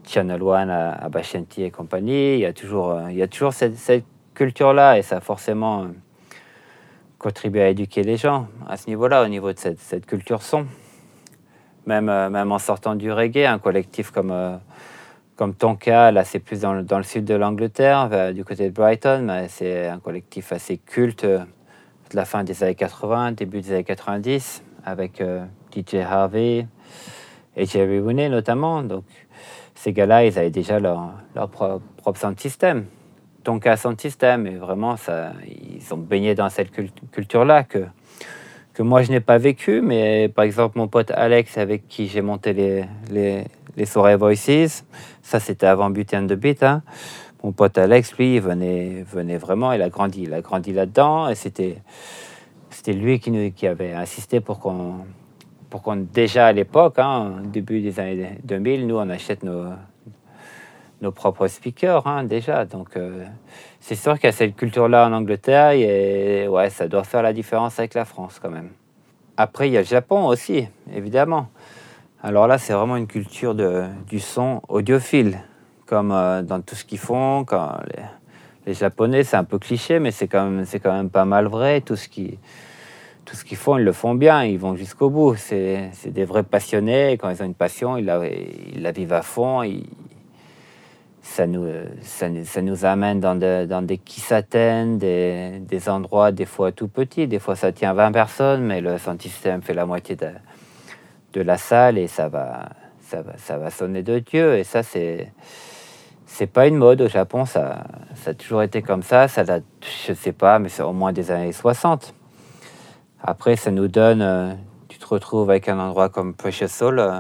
Channel 0.06 0.42
One 0.42 0.98
Bachanti 1.10 1.64
et 1.64 1.72
compagnie. 1.72 2.34
Il 2.34 2.40
y 2.40 2.46
a 2.46 2.54
toujours, 2.54 3.00
il 3.10 3.16
y 3.16 3.22
a 3.22 3.28
toujours 3.28 3.54
cette, 3.54 4.06
culture-là 4.34 5.00
et 5.00 5.02
ça 5.02 5.20
forcément 5.20 5.88
contribué 7.18 7.64
à 7.64 7.70
éduquer 7.70 8.04
les 8.04 8.18
gens 8.18 8.48
à 8.68 8.78
ce 8.78 8.88
niveau-là, 8.88 9.24
au 9.24 9.28
niveau 9.28 9.52
de 9.52 9.58
cette, 9.58 9.80
cette 9.80 10.06
culture 10.06 10.44
son. 10.44 10.68
Même, 11.88 12.06
même 12.06 12.52
en 12.52 12.60
sortant 12.60 12.94
du 12.96 13.12
reggae, 13.12 13.46
un 13.46 13.60
collectif 13.60 14.12
comme 14.12 14.60
comme 15.38 15.54
ton 15.54 15.76
cas, 15.76 16.12
là 16.12 16.24
c'est 16.26 16.40
plus 16.40 16.62
dans 16.62 16.74
le, 16.74 16.84
dans 16.84 16.98
le, 16.98 17.04
sud 17.04 17.24
de 17.24 17.34
l'Angleterre, 17.36 18.34
du 18.34 18.44
côté 18.44 18.70
de 18.70 18.74
Brighton, 18.74 19.46
c'est 19.48 19.88
un 19.88 20.00
collectif 20.00 20.52
assez 20.52 20.78
culte 20.78 21.26
de 21.26 22.16
la 22.16 22.26
fin 22.26 22.44
des 22.44 22.64
années 22.64 22.76
80, 22.76 23.34
début 23.34 23.62
des 23.62 23.72
années 23.74 23.84
90, 23.84 24.64
avec 24.86 25.22
euh, 25.22 25.46
DJ 25.76 25.96
Harvey 25.96 26.68
et 27.56 27.66
Jerry 27.66 28.00
Rooney 28.00 28.30
notamment. 28.30 28.84
Donc 28.84 29.04
ces 29.76 29.94
gars-là, 29.94 30.26
ils 30.26 30.38
avaient 30.40 30.50
déjà 30.50 30.80
leur, 30.80 31.12
leur 31.36 31.50
propre, 31.50 31.82
propre 31.98 32.20
sound 32.20 32.40
system. 32.40 32.86
Ton 33.44 33.60
cas 33.60 33.78
sound 33.78 34.00
system, 34.00 34.48
et 34.48 34.56
vraiment, 34.56 34.96
ils 35.46 35.94
ont 35.94 35.98
baigné 35.98 36.36
dans 36.36 36.50
cette 36.50 36.72
culture-là 37.12 37.64
que, 37.64 37.86
que 38.78 38.84
moi 38.84 39.02
je 39.02 39.10
n'ai 39.10 39.22
pas 39.22 39.40
vécu, 39.40 39.82
mais 39.82 40.30
par 40.30 40.46
exemple 40.46 40.78
mon 40.78 40.88
pote 40.88 41.10
Alex 41.10 41.58
avec 41.58 41.88
qui 41.88 42.08
j'ai 42.08 42.22
monté 42.22 42.54
les, 42.54 42.86
les, 43.10 43.44
les 43.76 43.86
soirées 43.88 44.16
Voices. 44.16 44.86
Ça, 45.24 45.40
c'était 45.40 45.66
avant 45.66 45.90
Beauty 45.90 46.16
and 46.16 46.28
the 46.28 46.34
Beat. 46.34 46.62
Hein. 46.62 46.84
Mon 47.44 47.54
pote 47.54 47.80
Alex, 47.80 48.16
lui, 48.18 48.36
il 48.36 48.42
venait, 48.42 49.04
venait 49.12 49.38
vraiment, 49.38 49.72
il 49.72 49.82
a 49.82 49.90
grandi, 49.90 50.22
il 50.24 50.34
a 50.36 50.42
grandi 50.42 50.74
là-dedans. 50.74 51.28
Et 51.28 51.34
c'était, 51.34 51.78
c'était 52.70 52.94
lui 52.94 53.20
qui, 53.20 53.32
nous, 53.32 53.52
qui 53.52 53.66
avait 53.66 53.94
insisté 53.94 54.42
pour 54.42 54.60
qu'on, 54.60 55.06
pour 55.72 55.82
qu'on 55.82 55.96
déjà 55.96 56.46
à 56.46 56.52
l'époque, 56.52 57.00
hein, 57.00 57.42
début 57.46 57.82
des 57.82 58.00
années 58.00 58.38
2000, 58.44 58.86
nous, 58.86 58.98
on 58.98 59.10
achète 59.10 59.42
nos, 59.42 59.70
nos 61.02 61.12
propres 61.12 61.48
speakers 61.48 62.06
hein, 62.06 62.26
déjà. 62.26 62.66
Donc, 62.66 62.96
euh, 62.96 63.26
c'est 63.88 63.96
sûr 63.96 64.16
qu'il 64.16 64.26
y 64.26 64.28
a 64.28 64.34
cette 64.34 64.58
culture-là 64.58 65.08
en 65.08 65.14
Angleterre 65.14 65.72
et 65.72 66.46
ouais, 66.50 66.70
ça 66.70 66.90
doit 66.90 67.06
faire 67.06 67.22
la 67.22 67.32
différence 67.32 67.80
avec 67.80 67.94
la 67.94 68.04
France 68.04 68.38
quand 68.42 68.50
même. 68.50 68.72
Après, 69.38 69.70
il 69.70 69.72
y 69.72 69.78
a 69.78 69.80
le 69.80 69.86
Japon 69.86 70.26
aussi, 70.26 70.68
évidemment. 70.94 71.48
Alors 72.22 72.48
là, 72.48 72.58
c'est 72.58 72.74
vraiment 72.74 72.98
une 72.98 73.08
culture 73.08 73.56
de, 73.56 73.86
du 74.10 74.20
son 74.20 74.62
audiophile, 74.68 75.38
comme 75.86 76.12
euh, 76.12 76.42
dans 76.42 76.60
tout 76.60 76.76
ce 76.76 76.84
qu'ils 76.84 76.98
font. 76.98 77.46
Les, 78.66 78.74
Japonais, 78.74 79.24
c'est 79.24 79.38
un 79.38 79.46
peu 79.46 79.58
cliché, 79.58 80.00
mais 80.00 80.12
c'est 80.12 80.28
quand, 80.28 80.50
même, 80.50 80.66
quand 80.84 80.92
même 80.92 81.10
pas 81.10 81.24
mal 81.24 81.48
vrai. 81.48 81.80
Tout 81.80 81.96
ce 81.96 82.10
qu'ils 82.10 82.38
font, 83.56 83.78
ils 83.78 83.86
le 83.86 83.94
font 83.94 84.16
bien, 84.16 84.44
ils 84.44 84.60
vont 84.60 84.76
jusqu'au 84.76 85.10
bout. 85.10 85.38
C'est 85.38 85.92
des 86.08 86.26
vrais 86.26 86.44
passionnés. 86.44 87.14
Quand 87.14 87.30
ils 87.30 87.42
ont 87.42 87.46
une 87.46 87.54
passion, 87.54 87.96
ils 87.96 88.04
la, 88.04 88.20
ils 88.28 88.82
la 88.82 88.92
vivent 88.92 89.14
à 89.14 89.22
fond. 89.22 89.64
Ça, 91.28 91.46
nous, 91.48 91.68
ça, 92.02 92.62
nous 92.62 92.86
amène 92.86 93.20
dans, 93.20 93.36
de, 93.36 93.66
dans 93.66 93.82
des 93.82 93.98
kissaten, 93.98 94.98
des, 94.98 95.60
des 95.60 95.90
endroits 95.90 96.32
des 96.32 96.46
fois 96.46 96.72
tout 96.72 96.88
petits. 96.88 97.28
Des 97.28 97.40
fois, 97.40 97.56
ça 97.56 97.72
tient 97.72 97.94
20 97.94 98.12
personnes, 98.12 98.64
mais 98.64 98.82
le 98.82 98.98
sound 98.98 99.22
fait 99.22 99.74
la 99.74 99.86
moitié 99.86 100.16
de 100.16 100.30
de 101.34 101.42
la 101.42 101.58
salle 101.58 101.98
et 101.98 102.08
ça 102.08 102.30
va, 102.30 102.70
ça 103.02 103.22
va, 103.22 103.38
ça 103.38 103.58
va 103.58 103.70
sonner 103.70 104.04
de 104.04 104.20
Dieu. 104.20 104.58
Et 104.58 104.64
ça, 104.64 104.84
c'est, 104.84 105.32
c'est 106.26 106.48
pas 106.48 106.68
une 106.68 106.76
mode 106.76 107.02
au 107.02 107.08
Japon, 107.08 107.46
ça, 107.46 107.84
ça 108.16 108.32
a 108.32 108.34
toujours 108.34 108.64
été 108.64 108.82
comme 108.82 109.04
ça. 109.04 109.28
Ça 109.28 109.44
date, 109.44 109.64
je 110.08 110.14
sais 110.14 110.32
pas, 110.32 110.60
mais 110.60 110.70
c'est 110.70 110.84
au 110.84 110.94
moins 110.94 111.14
des 111.14 111.32
années 111.32 111.52
60. 111.52 112.14
Après, 113.22 113.56
ça 113.56 113.72
nous 113.72 113.88
donne, 113.88 114.22
euh, 114.22 114.54
tu 114.88 114.98
te 115.00 115.06
retrouves 115.06 115.50
avec 115.50 115.70
un 115.70 115.80
endroit 115.80 116.10
comme 116.10 116.34
Precious 116.34 116.68
Soul 116.68 117.00
euh, 117.00 117.20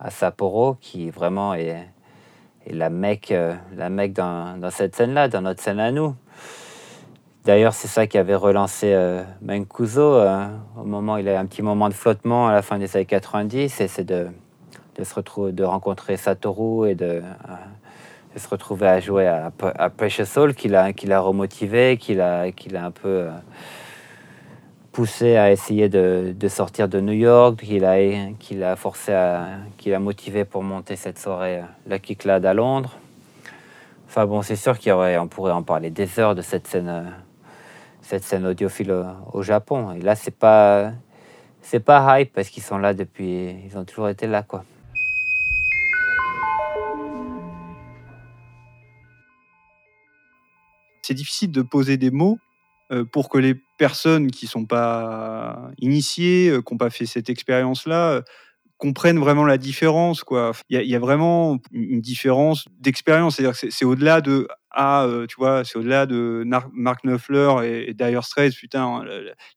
à 0.00 0.10
Sapporo, 0.10 0.76
qui 0.80 1.10
vraiment 1.10 1.54
est, 1.54 1.88
est 2.66 2.72
la 2.72 2.90
mecque, 2.90 3.32
euh, 3.32 3.54
la 3.76 3.90
mecque 3.90 4.12
dans, 4.12 4.58
dans 4.58 4.70
cette 4.70 4.96
scène-là, 4.96 5.28
dans 5.28 5.42
notre 5.42 5.62
scène 5.62 5.80
à 5.80 5.90
nous. 5.90 6.14
D'ailleurs, 7.44 7.74
c'est 7.74 7.88
ça 7.88 8.06
qui 8.06 8.16
avait 8.16 8.34
relancé 8.34 8.94
euh, 8.94 9.22
Mancuso 9.42 10.00
euh, 10.00 10.46
au 10.80 10.84
moment, 10.84 11.18
il 11.18 11.28
a 11.28 11.38
un 11.38 11.44
petit 11.44 11.60
moment 11.60 11.90
de 11.90 11.94
flottement 11.94 12.48
à 12.48 12.52
la 12.52 12.62
fin 12.62 12.78
des 12.78 12.96
années 12.96 13.04
90, 13.04 13.82
et 13.82 13.86
c'est 13.86 14.04
de, 14.04 14.28
de, 14.96 15.04
se 15.04 15.14
retrouver, 15.14 15.52
de 15.52 15.62
rencontrer 15.62 16.16
Satoru 16.16 16.88
et 16.88 16.94
de, 16.94 17.04
euh, 17.04 17.20
de 18.34 18.38
se 18.38 18.48
retrouver 18.48 18.86
à 18.86 18.98
jouer 18.98 19.26
à, 19.26 19.52
à 19.76 19.90
Precious 19.90 20.24
Soul, 20.24 20.54
qui 20.54 20.68
l'a, 20.68 21.20
remotivé, 21.20 21.98
qui 21.98 22.14
l'a, 22.14 22.44
un 22.76 22.90
peu 22.90 23.28
poussé 24.94 25.36
à 25.36 25.50
essayer 25.50 25.88
de, 25.88 26.48
sortir 26.48 26.88
de 26.88 27.00
New 27.00 27.12
York, 27.12 27.56
qui 27.56 27.80
l'a, 27.80 27.96
qui 28.38 28.54
l'a 28.54 28.76
forcé 28.76 29.12
à, 29.12 29.48
qui 29.76 29.90
l'a 29.90 29.98
motivé 29.98 30.44
pour 30.44 30.62
monter 30.62 30.94
cette 30.94 31.18
soirée 31.18 31.62
Lucky 31.88 32.14
Clad 32.14 32.46
à 32.46 32.54
Londres. 32.54 32.96
Enfin 34.06 34.24
bon, 34.24 34.42
c'est 34.42 34.54
sûr 34.54 34.78
qu'on 34.78 35.26
pourrait 35.28 35.50
en 35.50 35.64
parler 35.64 35.90
des 35.90 36.20
heures 36.20 36.36
de 36.36 36.42
cette 36.42 36.68
scène 36.68 37.12
cette 38.02 38.22
scène 38.22 38.46
audiophile 38.46 38.92
au, 38.92 39.04
au 39.32 39.42
Japon. 39.42 39.92
Et 39.92 40.00
là, 40.00 40.14
c'est 40.14 40.36
pas 40.36 40.92
c'est 41.60 41.80
pas 41.80 42.20
hype 42.20 42.32
parce 42.32 42.48
qu'ils 42.48 42.62
sont 42.62 42.78
là 42.78 42.94
depuis, 42.94 43.56
ils 43.66 43.76
ont 43.76 43.84
toujours 43.84 44.08
été 44.08 44.28
là, 44.28 44.42
quoi. 44.42 44.64
C'est 51.02 51.14
difficile 51.14 51.50
de 51.50 51.62
poser 51.62 51.96
des 51.96 52.12
mots 52.12 52.38
euh, 52.38 52.53
pour 53.02 53.28
que 53.28 53.38
les 53.38 53.54
personnes 53.78 54.30
qui 54.30 54.46
sont 54.46 54.66
pas 54.66 55.70
initiées, 55.78 56.50
euh, 56.50 56.62
qui 56.62 56.72
n'ont 56.72 56.78
pas 56.78 56.90
fait 56.90 57.06
cette 57.06 57.28
expérience-là, 57.28 58.10
euh, 58.10 58.22
comprennent 58.78 59.18
vraiment 59.18 59.44
la 59.44 59.58
différence. 59.58 60.24
Il 60.68 60.80
y, 60.80 60.90
y 60.90 60.94
a 60.94 60.98
vraiment 60.98 61.58
une 61.72 62.00
différence 62.00 62.66
d'expérience. 62.78 63.36
C'est-à-dire 63.36 63.58
que 63.58 63.70
c'est 63.70 63.84
au-delà 63.84 64.20
de 64.20 64.46
ah, 64.76 65.06
tu 65.28 65.36
vois, 65.38 65.64
c'est 65.64 65.78
au-delà 65.78 66.06
de 66.06 66.44
Mark 66.72 67.04
Knopfler 67.04 67.54
et, 67.64 67.90
et 67.90 67.94
Dire 67.94 68.24
Straits, 68.24 68.54
putain, 68.54 69.04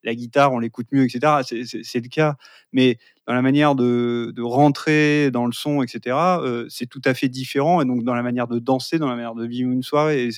la, 0.04 0.14
guitare, 0.14 0.52
on 0.52 0.58
l'écoute 0.60 0.86
mieux, 0.92 1.04
etc. 1.04 1.42
C'est 1.82 2.00
le 2.00 2.08
cas. 2.08 2.36
Mais 2.72 2.98
dans 3.28 3.34
la 3.34 3.42
manière 3.42 3.74
de, 3.74 4.32
de, 4.34 4.42
rentrer 4.42 5.30
dans 5.30 5.44
le 5.44 5.52
son, 5.52 5.82
etc., 5.82 6.16
euh, 6.16 6.66
c'est 6.70 6.86
tout 6.86 7.02
à 7.04 7.12
fait 7.12 7.28
différent. 7.28 7.82
Et 7.82 7.84
donc, 7.84 8.02
dans 8.02 8.14
la 8.14 8.22
manière 8.22 8.48
de 8.48 8.58
danser, 8.58 8.98
dans 8.98 9.08
la 9.08 9.16
manière 9.16 9.34
de 9.34 9.44
vivre 9.44 9.70
une 9.70 9.82
soirée, 9.82 10.30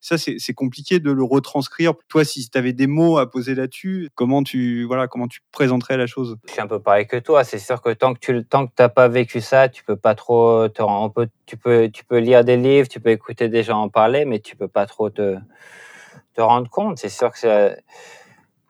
ça, 0.00 0.16
c'est 0.16 0.54
compliqué 0.54 0.98
de 0.98 1.10
le 1.10 1.22
retranscrire. 1.22 1.92
Toi, 2.08 2.24
si 2.24 2.48
tu 2.48 2.56
avais 2.56 2.72
des 2.72 2.86
mots 2.86 3.18
à 3.18 3.30
poser 3.30 3.54
là-dessus, 3.54 4.08
comment 4.14 4.42
tu, 4.42 4.84
voilà, 4.84 5.08
comment 5.08 5.28
tu 5.28 5.40
présenterais 5.52 5.98
la 5.98 6.06
chose? 6.06 6.36
Je 6.46 6.52
suis 6.52 6.62
un 6.62 6.66
peu 6.66 6.80
pareil 6.80 7.06
que 7.06 7.18
toi. 7.18 7.44
C'est 7.44 7.58
sûr 7.58 7.82
que 7.82 7.90
tant 7.90 8.14
que 8.14 8.20
tu 8.20 8.44
tant 8.46 8.66
que 8.66 8.72
t'as 8.74 8.88
pas 8.88 9.08
vécu 9.08 9.42
ça, 9.42 9.68
tu 9.68 9.84
peux 9.84 9.96
pas 9.96 10.14
trop 10.14 10.68
te 10.68 10.82
tu 11.44 11.56
peux, 11.56 11.90
tu 11.90 12.04
peux 12.04 12.18
lire 12.18 12.44
des 12.44 12.56
livres, 12.56 12.88
tu 12.88 13.00
peux 13.00 13.10
écouter 13.10 13.48
des 13.48 13.62
gens 13.62 13.80
en 13.80 13.88
parler, 13.88 14.24
mais 14.28 14.40
tu 14.40 14.56
peux 14.56 14.68
pas 14.68 14.86
trop 14.86 15.10
te, 15.10 15.38
te 16.34 16.40
rendre 16.40 16.70
compte. 16.70 16.98
C'est 16.98 17.08
sûr 17.08 17.32
que 17.32 17.76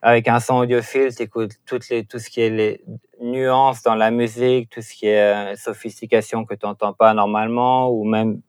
avec 0.00 0.28
un 0.28 0.40
son 0.40 0.58
audiophile, 0.58 1.14
tu 1.14 1.22
écoutes 1.24 1.52
toutes 1.66 1.88
les, 1.88 2.04
tout 2.04 2.18
ce 2.18 2.30
qui 2.30 2.40
est 2.40 2.50
les 2.50 2.82
nuances 3.20 3.82
dans 3.82 3.96
la 3.96 4.10
musique, 4.10 4.70
tout 4.70 4.80
ce 4.80 4.94
qui 4.94 5.06
est 5.08 5.52
euh, 5.52 5.56
sophistication 5.56 6.44
que 6.44 6.54
tu 6.54 6.66
n'entends 6.66 6.92
pas 6.92 7.14
normalement, 7.14 7.90
ou 7.90 8.04
même 8.04 8.40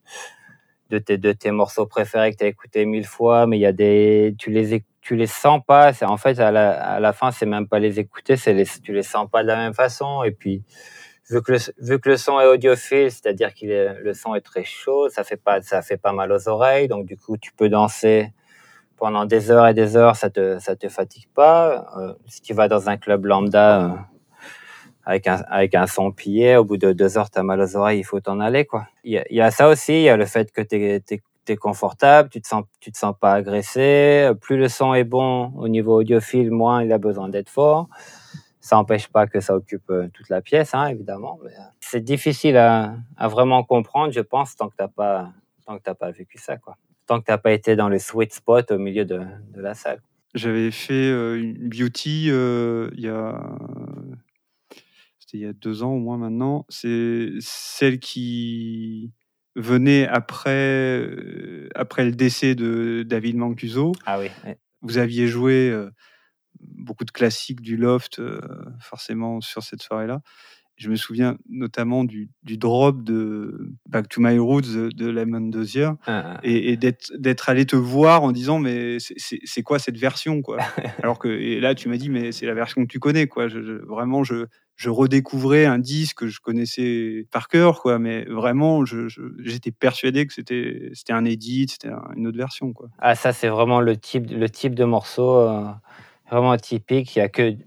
de 0.90 0.98
tes, 0.98 1.18
de 1.18 1.32
tes 1.32 1.50
morceaux 1.50 1.86
préférés 1.86 2.32
que 2.32 2.38
tu 2.38 2.44
as 2.44 2.48
écoutés 2.48 2.84
mille 2.84 3.06
fois, 3.06 3.46
mais 3.46 3.58
il 3.58 3.60
y 3.60 3.66
a 3.66 3.72
des, 3.72 4.34
tu 4.38 4.50
les, 4.50 4.84
tu 5.00 5.16
les 5.16 5.26
sens 5.26 5.60
pas. 5.66 5.92
En 6.02 6.16
fait, 6.16 6.38
à 6.38 6.50
la, 6.50 6.70
à 6.70 7.00
la 7.00 7.12
fin, 7.12 7.30
c'est 7.32 7.46
même 7.46 7.66
pas 7.66 7.78
les 7.78 7.98
écouter, 7.98 8.36
c'est 8.36 8.52
les, 8.52 8.66
tu 8.66 8.92
les 8.92 9.02
sens 9.02 9.28
pas 9.30 9.42
de 9.42 9.48
la 9.48 9.56
même 9.56 9.74
façon. 9.74 10.22
Et 10.22 10.30
puis, 10.30 10.62
vu 11.30 11.42
que 11.42 12.08
le, 12.10 12.16
son 12.16 12.40
est 12.40 12.46
audiophile, 12.46 13.10
c'est-à-dire 13.10 13.54
que 13.54 14.02
le 14.02 14.14
son 14.14 14.34
est 14.34 14.40
très 14.40 14.64
chaud, 14.64 15.08
ça 15.08 15.22
fait 15.24 15.36
pas, 15.36 15.62
ça 15.62 15.80
fait 15.82 15.96
pas 15.96 16.12
mal 16.12 16.32
aux 16.32 16.48
oreilles. 16.48 16.88
Donc, 16.88 17.06
du 17.06 17.16
coup, 17.16 17.36
tu 17.36 17.52
peux 17.52 17.68
danser 17.68 18.32
pendant 18.96 19.24
des 19.24 19.50
heures 19.50 19.66
et 19.66 19.74
des 19.74 19.96
heures, 19.96 20.16
ça 20.16 20.28
te, 20.28 20.58
ça 20.58 20.76
te 20.76 20.88
fatigue 20.88 21.28
pas. 21.34 21.86
Euh, 21.96 22.14
si 22.26 22.42
tu 22.42 22.52
vas 22.52 22.68
dans 22.68 22.88
un 22.88 22.96
club 22.96 23.24
lambda 23.24 23.84
euh, 23.84 23.96
avec, 25.04 25.74
un, 25.74 25.86
son 25.86 26.12
pillé, 26.12 26.56
au 26.56 26.64
bout 26.64 26.76
de 26.76 26.92
deux 26.92 27.16
heures, 27.16 27.30
tu 27.30 27.38
as 27.38 27.42
mal 27.42 27.60
aux 27.60 27.76
oreilles, 27.76 28.00
il 28.00 28.04
faut 28.04 28.20
t'en 28.20 28.40
aller. 28.40 28.68
Il 29.04 29.22
y, 29.30 29.40
a, 29.40 29.50
ça 29.50 29.68
aussi, 29.68 29.94
il 29.94 30.02
y 30.02 30.08
a 30.08 30.16
le 30.16 30.26
fait 30.26 30.52
que 30.52 30.60
tu 30.60 30.76
es, 30.76 31.56
confortable, 31.56 32.28
tu 32.28 32.40
te, 32.40 32.46
sens, 32.46 32.62
tu 32.78 32.92
te 32.92 32.98
sens 32.98 33.14
pas 33.18 33.32
agressé. 33.32 34.30
Plus 34.40 34.56
le 34.56 34.68
son 34.68 34.94
est 34.94 35.04
bon 35.04 35.52
au 35.56 35.68
niveau 35.68 36.00
audiophile, 36.00 36.50
moins 36.50 36.84
il 36.84 36.92
a 36.92 36.98
besoin 36.98 37.28
d'être 37.28 37.48
fort. 37.48 37.88
Ça 38.60 38.76
n'empêche 38.76 39.08
pas 39.08 39.26
que 39.26 39.40
ça 39.40 39.56
occupe 39.56 39.90
euh, 39.90 40.08
toute 40.12 40.28
la 40.28 40.42
pièce, 40.42 40.74
hein, 40.74 40.86
évidemment. 40.86 41.38
Mais 41.42 41.52
c'est 41.80 42.04
difficile 42.04 42.56
à, 42.56 42.94
à, 43.16 43.28
vraiment 43.28 43.64
comprendre, 43.64 44.12
je 44.12 44.20
pense, 44.20 44.54
tant 44.56 44.68
que 44.68 44.76
tu 44.76 44.82
n'as 44.82 44.88
pas, 44.88 45.32
tant 45.66 45.78
que 45.78 45.90
pas 45.92 46.10
vécu 46.10 46.38
ça. 46.38 46.56
quoi 46.58 46.76
tant 47.10 47.18
que 47.18 47.24
tu 47.24 47.32
n'as 47.32 47.38
pas 47.38 47.50
été 47.50 47.74
dans 47.74 47.88
le 47.88 47.98
sweet 47.98 48.32
spot 48.32 48.70
au 48.70 48.78
milieu 48.78 49.04
de, 49.04 49.18
de 49.52 49.60
la 49.60 49.74
salle. 49.74 50.00
J'avais 50.32 50.70
fait 50.70 50.92
euh, 50.92 51.40
une 51.40 51.68
beauty 51.68 52.28
euh, 52.30 52.88
il 52.94 53.00
y 53.00 53.08
a 53.08 53.36
c'était 55.18 55.38
il 55.38 55.40
y 55.40 55.46
a 55.46 55.52
deux 55.52 55.82
ans 55.82 55.90
au 55.90 55.98
moins 55.98 56.18
maintenant. 56.18 56.66
C'est 56.68 57.30
celle 57.40 57.98
qui 57.98 59.12
venait 59.56 60.06
après 60.06 61.00
euh, 61.00 61.68
après 61.74 62.04
le 62.04 62.12
décès 62.12 62.54
de 62.54 63.02
David 63.04 63.36
Mancuso. 63.38 63.90
Ah 64.06 64.20
oui. 64.20 64.28
Vous 64.82 64.98
aviez 64.98 65.26
joué 65.26 65.76
beaucoup 66.62 67.04
de 67.04 67.10
classiques 67.10 67.60
du 67.60 67.76
loft 67.76 68.20
forcément 68.80 69.40
sur 69.40 69.62
cette 69.62 69.82
soirée-là. 69.82 70.20
Je 70.76 70.88
me 70.88 70.96
souviens 70.96 71.36
notamment 71.50 72.04
du, 72.04 72.30
du 72.42 72.56
drop 72.56 73.02
de 73.04 73.70
Back 73.86 74.08
to 74.08 74.22
My 74.22 74.38
Roots 74.38 74.72
de 74.94 75.06
Lemon 75.10 75.42
Dozier 75.42 75.90
Ah, 76.06 76.36
ah. 76.36 76.40
et, 76.42 76.72
et 76.72 76.76
d'être 76.78 77.50
allé 77.50 77.66
te 77.66 77.76
voir 77.76 78.22
en 78.22 78.32
disant 78.32 78.58
mais 78.58 78.96
c'est- 78.98 79.62
quoi 79.62 79.78
cette 79.78 79.98
version 79.98 80.40
quoi? 80.40 80.56
Alors 81.04 81.18
que 81.18 81.28
et 81.28 81.60
là 81.60 81.74
tu 81.74 81.90
m'as 81.90 81.98
dit 81.98 82.08
mais 82.08 82.32
c'est 82.32 82.46
la 82.46 82.54
version 82.54 82.80
que 82.80 82.86
tu 82.86 82.98
connais 82.98 83.26
quoi 83.26 83.46
je, 83.48 83.60
je- 83.62 83.84
vraiment 83.84 84.24
je 84.24 84.46
je 84.76 84.88
redécouvrais 84.88 85.66
un 85.66 85.78
disque 85.78 86.20
que 86.20 86.28
je 86.28 86.40
connaissais 86.40 87.26
par 87.30 87.48
cœur 87.48 87.82
quoi 87.82 87.98
mais 87.98 88.24
vraiment 88.24 88.82
j'étais 88.86 89.72
persuadé 89.72 90.26
que 90.26 90.32
c'était 90.32 90.88
c'était 90.94 91.12
un 91.12 91.26
edit 91.26 91.66
c'était 91.68 91.88
un- 91.88 92.08
une 92.16 92.26
autre 92.26 92.38
version 92.38 92.72
quoi 92.72 92.88
Ah, 93.00 93.14
ça, 93.14 93.34
c'est 93.34 93.48
vraiment 93.48 93.82
le 93.82 93.98
type, 93.98 94.30
le 94.30 94.48
type 94.48 94.74
de 94.74 94.84
morceau 94.84 95.40
euh, 95.40 95.66
vraiment 96.30 96.56
typique. 96.56 97.16
Il 97.16 97.18
y 97.18 97.22
a 97.22 97.28
que, 97.28 97.42
il 97.50 97.58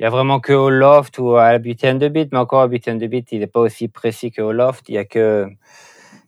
y 0.00 0.04
a 0.04 0.10
vraiment 0.10 0.40
que 0.40 0.52
au 0.52 0.70
loft 0.70 1.18
ou 1.18 1.36
à 1.36 1.52
la 1.52 1.58
and 1.58 1.98
the 1.98 2.04
Beat, 2.04 2.30
mais 2.32 2.38
encore 2.38 2.60
à 2.60 2.68
Beauty 2.68 2.90
and 2.90 2.98
the 2.98 3.04
Beat, 3.04 3.32
il 3.32 3.40
n'est 3.40 3.46
pas 3.46 3.60
aussi 3.60 3.88
précis 3.88 4.30
qu'au 4.30 4.52
loft. 4.52 4.88
Il 4.88 4.94
y 4.94 4.98
a 4.98 5.04
que, 5.04 5.48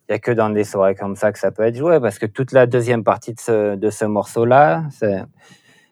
il 0.09 0.13
y 0.13 0.15
a 0.15 0.19
que 0.19 0.31
dans 0.33 0.51
des 0.51 0.65
soirées 0.65 0.95
comme 0.95 1.17
ça 1.17 1.33
que 1.33 1.39
ça 1.39 1.51
peut 1.51 1.63
être 1.63 1.77
joué, 1.77 2.01
parce 2.01 2.19
que 2.19 2.27
toute 2.27 2.53
la 2.53 2.67
deuxième 2.67 3.05
partie 3.05 3.35
de 3.35 3.41
ce, 3.41 3.77
de 3.77 3.91
ce 3.91 4.05
morceau-là, 4.05 4.85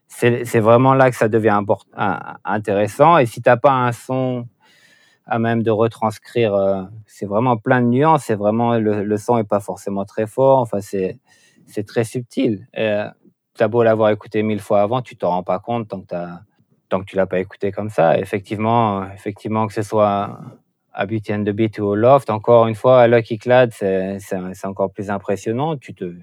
c'est, 0.08 0.60
vraiment 0.60 0.94
là 0.94 1.10
que 1.10 1.16
ça 1.16 1.28
devient 1.28 1.50
import- 1.50 1.86
intéressant. 2.44 3.18
Et 3.18 3.26
si 3.26 3.42
t'as 3.42 3.56
pas 3.56 3.72
un 3.72 3.92
son 3.92 4.48
à 5.26 5.38
même 5.38 5.62
de 5.62 5.70
retranscrire, 5.70 6.54
euh, 6.54 6.82
c'est 7.06 7.26
vraiment 7.26 7.58
plein 7.58 7.82
de 7.82 7.88
nuances. 7.88 8.24
C'est 8.24 8.34
vraiment 8.34 8.78
le, 8.78 9.04
le 9.04 9.16
son 9.18 9.36
est 9.36 9.44
pas 9.44 9.60
forcément 9.60 10.06
très 10.06 10.26
fort. 10.26 10.60
Enfin, 10.60 10.80
c'est 10.80 11.18
c'est 11.66 11.86
très 11.86 12.04
subtil. 12.04 12.66
Euh, 12.78 13.08
t'as 13.58 13.68
beau 13.68 13.82
l'avoir 13.82 14.10
écouté 14.10 14.42
mille 14.42 14.60
fois 14.60 14.80
avant, 14.80 15.02
tu 15.02 15.16
t'en 15.16 15.30
rends 15.30 15.42
pas 15.42 15.58
compte 15.58 15.88
tant 15.88 16.00
que 16.00 16.06
t'as 16.06 16.40
tant 16.88 17.02
tu 17.04 17.16
l'as 17.16 17.26
pas 17.26 17.40
écouté 17.40 17.70
comme 17.72 17.90
ça. 17.90 18.18
Effectivement, 18.18 19.04
effectivement 19.12 19.66
que 19.66 19.74
ce 19.74 19.82
soit 19.82 20.38
à 20.92 21.06
Beauty 21.06 21.34
and 21.34 21.44
the 21.44 21.50
Beat 21.50 21.78
ou 21.78 21.84
au 21.84 21.94
Loft, 21.94 22.30
encore 22.30 22.66
une 22.66 22.74
fois, 22.74 23.02
à 23.02 23.06
Lucky 23.08 23.38
Clad, 23.38 23.72
c'est 23.72 24.64
encore 24.64 24.90
plus 24.90 25.10
impressionnant. 25.10 25.76
Tu 25.76 25.94
te 25.94 26.14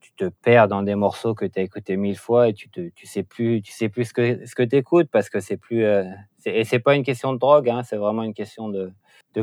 tu 0.00 0.30
perds 0.42 0.66
dans 0.68 0.82
des 0.82 0.96
morceaux 0.96 1.34
que 1.34 1.44
tu 1.44 1.60
as 1.60 1.62
écoutés 1.62 1.96
mille 1.96 2.18
fois 2.18 2.48
et 2.48 2.52
tu 2.52 2.68
tu 2.70 3.06
sais 3.06 3.22
plus 3.22 3.62
tu 3.62 3.72
sais 3.72 3.88
plus 3.88 4.06
ce 4.06 4.12
que 4.12 4.46
ce 4.46 4.54
que 4.56 4.64
t'écoutes 4.64 5.08
parce 5.12 5.30
que 5.30 5.38
c'est 5.38 5.56
plus 5.56 5.84
euh, 5.84 6.02
et 6.44 6.64
c'est 6.64 6.80
pas 6.80 6.96
une 6.96 7.04
question 7.04 7.32
de 7.32 7.38
drogue 7.38 7.68
hein, 7.70 7.82
c'est 7.84 7.96
vraiment 7.96 8.24
une 8.24 8.34
question 8.34 8.68
de 8.68 8.92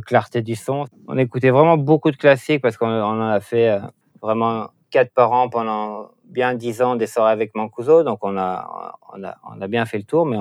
clarté 0.06 0.42
du 0.42 0.56
son 0.56 0.86
on 1.08 1.18
écoutait 1.18 1.52
vraiment 1.52 1.78
beaucoup 1.78 2.12
de 2.12 2.18
classiques 2.18 2.62
parce 2.62 2.76
qu'on 2.76 2.90
on 2.90 3.22
en 3.22 3.30
a 3.30 3.40
fait 3.40 3.70
euh, 3.70 3.80
vraiment 4.22 4.70
quatre 4.90 5.14
par 5.14 5.32
an 5.32 5.48
pendant 5.48 6.10
bien 6.26 6.54
dix 6.54 6.82
ans 6.82 6.96
des 6.96 7.08
soirées 7.08 7.32
avec 7.32 7.56
Mancuso 7.56 8.04
donc 8.04 8.20
on 8.24 8.38
a 8.38 8.98
on 9.14 9.62
a 9.62 9.68
bien 9.68 9.86
fait 9.86 9.98
le 9.98 10.04
tour 10.04 10.26
mais 10.26 10.38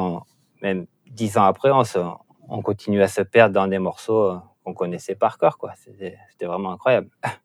même 0.63 0.87
dix 1.11 1.37
ans 1.39 1.45
après 1.45 1.71
on 2.49 2.63
continue 2.63 3.03
à 3.03 3.09
se 3.09 3.23
perdre 3.23 3.55
dans 3.55 3.67
des 3.67 3.79
morceaux 3.79 4.25
euh, 4.25 4.39
qu'on 4.65 4.75
connaissait 4.75 5.15
par 5.15 5.39
cœur 5.39 5.59
c'était 5.75 6.47
vraiment 6.47 6.73
incroyable 6.73 7.09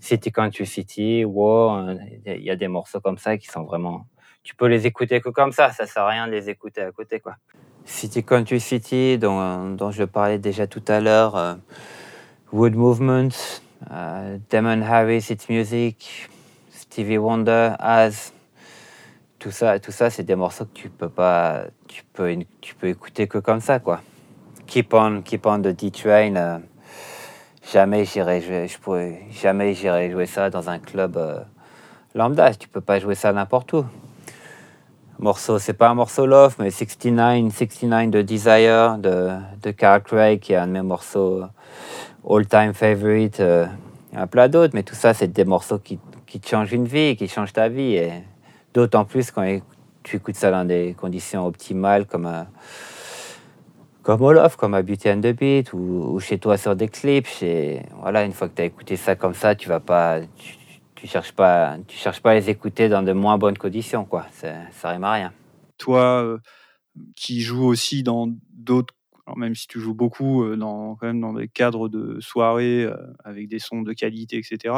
City 0.00 0.32
Country 0.32 0.66
City, 0.66 1.24
War, 1.24 1.88
euh, 1.88 1.94
il 2.26 2.42
y 2.42 2.50
a 2.50 2.56
des 2.56 2.68
morceaux 2.68 3.00
comme 3.00 3.18
ça 3.18 3.36
qui 3.36 3.46
sont 3.46 3.64
vraiment. 3.64 4.06
Tu 4.42 4.56
peux 4.56 4.66
les 4.66 4.86
écouter 4.86 5.20
que 5.20 5.28
comme 5.28 5.52
ça, 5.52 5.70
ça 5.70 5.86
sert 5.86 6.02
à 6.02 6.08
rien 6.08 6.26
de 6.26 6.32
les 6.32 6.50
écouter 6.50 6.80
à 6.80 6.90
côté, 6.90 7.20
quoi. 7.20 7.36
City 7.84 8.24
Country 8.24 8.60
City, 8.60 9.18
dont, 9.18 9.70
dont 9.74 9.90
je 9.90 10.04
parlais 10.04 10.38
déjà 10.38 10.66
tout 10.66 10.82
à 10.88 11.00
l'heure, 11.00 11.36
euh, 11.36 11.54
Wood 12.52 12.74
Movement, 12.74 13.28
euh, 13.90 14.38
Damon 14.50 14.82
Harris, 14.82 15.28
It's 15.30 15.48
Music, 15.48 16.28
Stevie 16.92 17.16
Wonder, 17.16 17.70
Az, 17.78 18.34
tout 19.38 19.50
ça, 19.50 19.78
tout 19.78 19.92
ça, 19.92 20.10
c'est 20.10 20.24
des 20.24 20.34
morceaux 20.34 20.66
que 20.66 20.74
tu 20.74 20.90
peux 20.90 21.08
pas, 21.08 21.62
tu 21.88 22.02
peux, 22.12 22.36
tu 22.60 22.74
peux 22.74 22.88
écouter 22.88 23.26
que 23.26 23.38
comme 23.38 23.62
ça, 23.62 23.78
quoi. 23.78 24.02
Keep 24.66 24.92
on, 24.92 25.22
Keep 25.22 25.46
on 25.46 25.60
the 25.60 25.68
D-Train. 25.68 26.36
euh, 26.36 26.58
jamais 27.72 28.04
j'irai 28.04 28.42
jouer, 28.42 28.68
je 28.68 28.78
pourrais, 28.78 29.22
jamais 29.30 29.72
j'irai 29.72 30.10
jouer 30.10 30.26
ça 30.26 30.50
dans 30.50 30.68
un 30.68 30.78
club 30.78 31.16
euh, 31.16 31.38
lambda. 32.14 32.52
Tu 32.52 32.68
peux 32.68 32.82
pas 32.82 32.98
jouer 32.98 33.14
ça 33.14 33.32
n'importe 33.32 33.72
où. 33.72 33.86
Morceau, 35.18 35.58
c'est 35.58 35.72
pas 35.72 35.88
un 35.88 35.94
morceau 35.94 36.26
love, 36.26 36.56
mais 36.58 36.70
69, 36.70 37.54
69 37.56 38.10
de 38.10 38.20
Desire 38.20 38.98
de, 38.98 39.30
de 39.62 39.70
Carl 39.70 40.02
Craig, 40.02 40.40
qui 40.40 40.52
est 40.52 40.56
un 40.56 40.66
de 40.66 40.72
mes 40.72 40.82
morceaux 40.82 41.44
all-time 42.28 42.74
favorite. 42.74 43.40
euh, 43.40 43.64
a 44.14 44.26
plein 44.26 44.50
d'autres, 44.50 44.74
mais 44.74 44.82
tout 44.82 44.94
ça, 44.94 45.14
c'est 45.14 45.28
des 45.28 45.46
morceaux 45.46 45.78
qui, 45.78 45.98
qui 46.32 46.40
te 46.40 46.48
changent 46.48 46.72
une 46.72 46.86
vie, 46.86 47.14
qui 47.14 47.28
changent 47.28 47.52
ta 47.52 47.68
vie. 47.68 47.94
Et 47.96 48.10
d'autant 48.72 49.04
plus 49.04 49.30
quand 49.30 49.60
tu 50.02 50.16
écoutes 50.16 50.36
ça 50.36 50.50
dans 50.50 50.64
des 50.64 50.96
conditions 50.98 51.46
optimales 51.46 52.06
comme 52.06 52.24
à, 52.24 52.46
comme 54.02 54.22
au 54.22 54.32
Loft, 54.32 54.56
comme 54.56 54.72
à 54.72 54.80
Beauty 54.80 55.10
and 55.10 55.20
the 55.20 55.36
Beat, 55.36 55.74
ou, 55.74 56.18
chez 56.20 56.38
toi 56.38 56.56
sur 56.56 56.74
des 56.74 56.88
clips. 56.88 57.26
Chez, 57.26 57.82
voilà, 58.00 58.24
une 58.24 58.32
fois 58.32 58.48
que 58.48 58.54
tu 58.54 58.62
as 58.62 58.64
écouté 58.64 58.96
ça 58.96 59.14
comme 59.14 59.34
ça, 59.34 59.54
tu 59.54 59.68
vas 59.68 59.80
pas. 59.80 60.20
Tu, 60.94 61.06
cherches 61.06 61.32
pas, 61.32 61.76
tu 61.86 61.98
cherches 61.98 62.22
pas 62.22 62.30
à 62.30 62.34
les 62.34 62.48
écouter 62.48 62.88
dans 62.88 63.02
de 63.02 63.12
moins 63.12 63.36
bonnes 63.36 63.58
conditions, 63.58 64.06
quoi. 64.06 64.24
Ça 64.32 64.88
rime 64.88 65.04
à 65.04 65.12
rien. 65.12 65.32
toi 65.76 66.22
euh, 66.22 66.38
qui 67.14 67.42
joues 67.42 67.66
aussi 67.66 68.02
dans 68.02 68.28
d'autres 68.54 68.94
même 69.36 69.54
si 69.54 69.66
tu 69.66 69.80
joues 69.80 69.94
beaucoup 69.94 70.44
euh, 70.44 70.56
dans 70.56 70.96
quand 70.96 71.06
même 71.06 71.20
dans 71.20 71.32
des 71.32 71.48
cadres 71.48 71.88
de 71.88 72.20
soirées 72.20 72.84
euh, 72.84 72.96
avec 73.24 73.48
des 73.48 73.58
sons 73.58 73.82
de 73.82 73.92
qualité 73.92 74.38
etc 74.38 74.74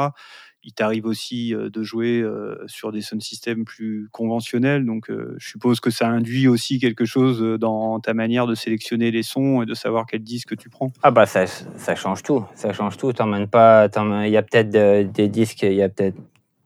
il 0.65 0.73
t'arrive 0.73 1.05
aussi 1.05 1.53
euh, 1.53 1.69
de 1.69 1.83
jouer 1.83 2.19
euh, 2.21 2.57
sur 2.67 2.91
des 2.91 3.01
sound 3.01 3.21
systems 3.21 3.65
plus 3.65 4.09
conventionnels 4.11 4.83
donc 4.83 5.09
euh, 5.09 5.35
je 5.37 5.47
suppose 5.47 5.79
que 5.79 5.91
ça 5.91 6.07
induit 6.07 6.47
aussi 6.47 6.79
quelque 6.79 7.05
chose 7.05 7.41
dans 7.59 7.99
ta 7.99 8.13
manière 8.13 8.47
de 8.47 8.55
sélectionner 8.55 9.11
les 9.11 9.23
sons 9.23 9.61
et 9.61 9.65
de 9.67 9.75
savoir 9.75 10.07
quel 10.07 10.23
disque 10.23 10.57
tu 10.57 10.69
prends 10.69 10.91
Ah 11.03 11.11
bah 11.11 11.27
ça, 11.27 11.45
change 11.95 12.23
tout, 12.23 12.43
ça 12.55 12.73
change 12.73 12.97
tout. 12.97 13.13
T'emmènes 13.13 13.47
pas, 13.47 13.87
il 14.25 14.31
y 14.31 14.37
a 14.37 14.41
peut-être 14.41 14.69
de- 14.71 15.03
des 15.03 15.27
disques, 15.27 15.61
y 15.61 15.81
a 15.81 15.89
peut-être 15.89 16.17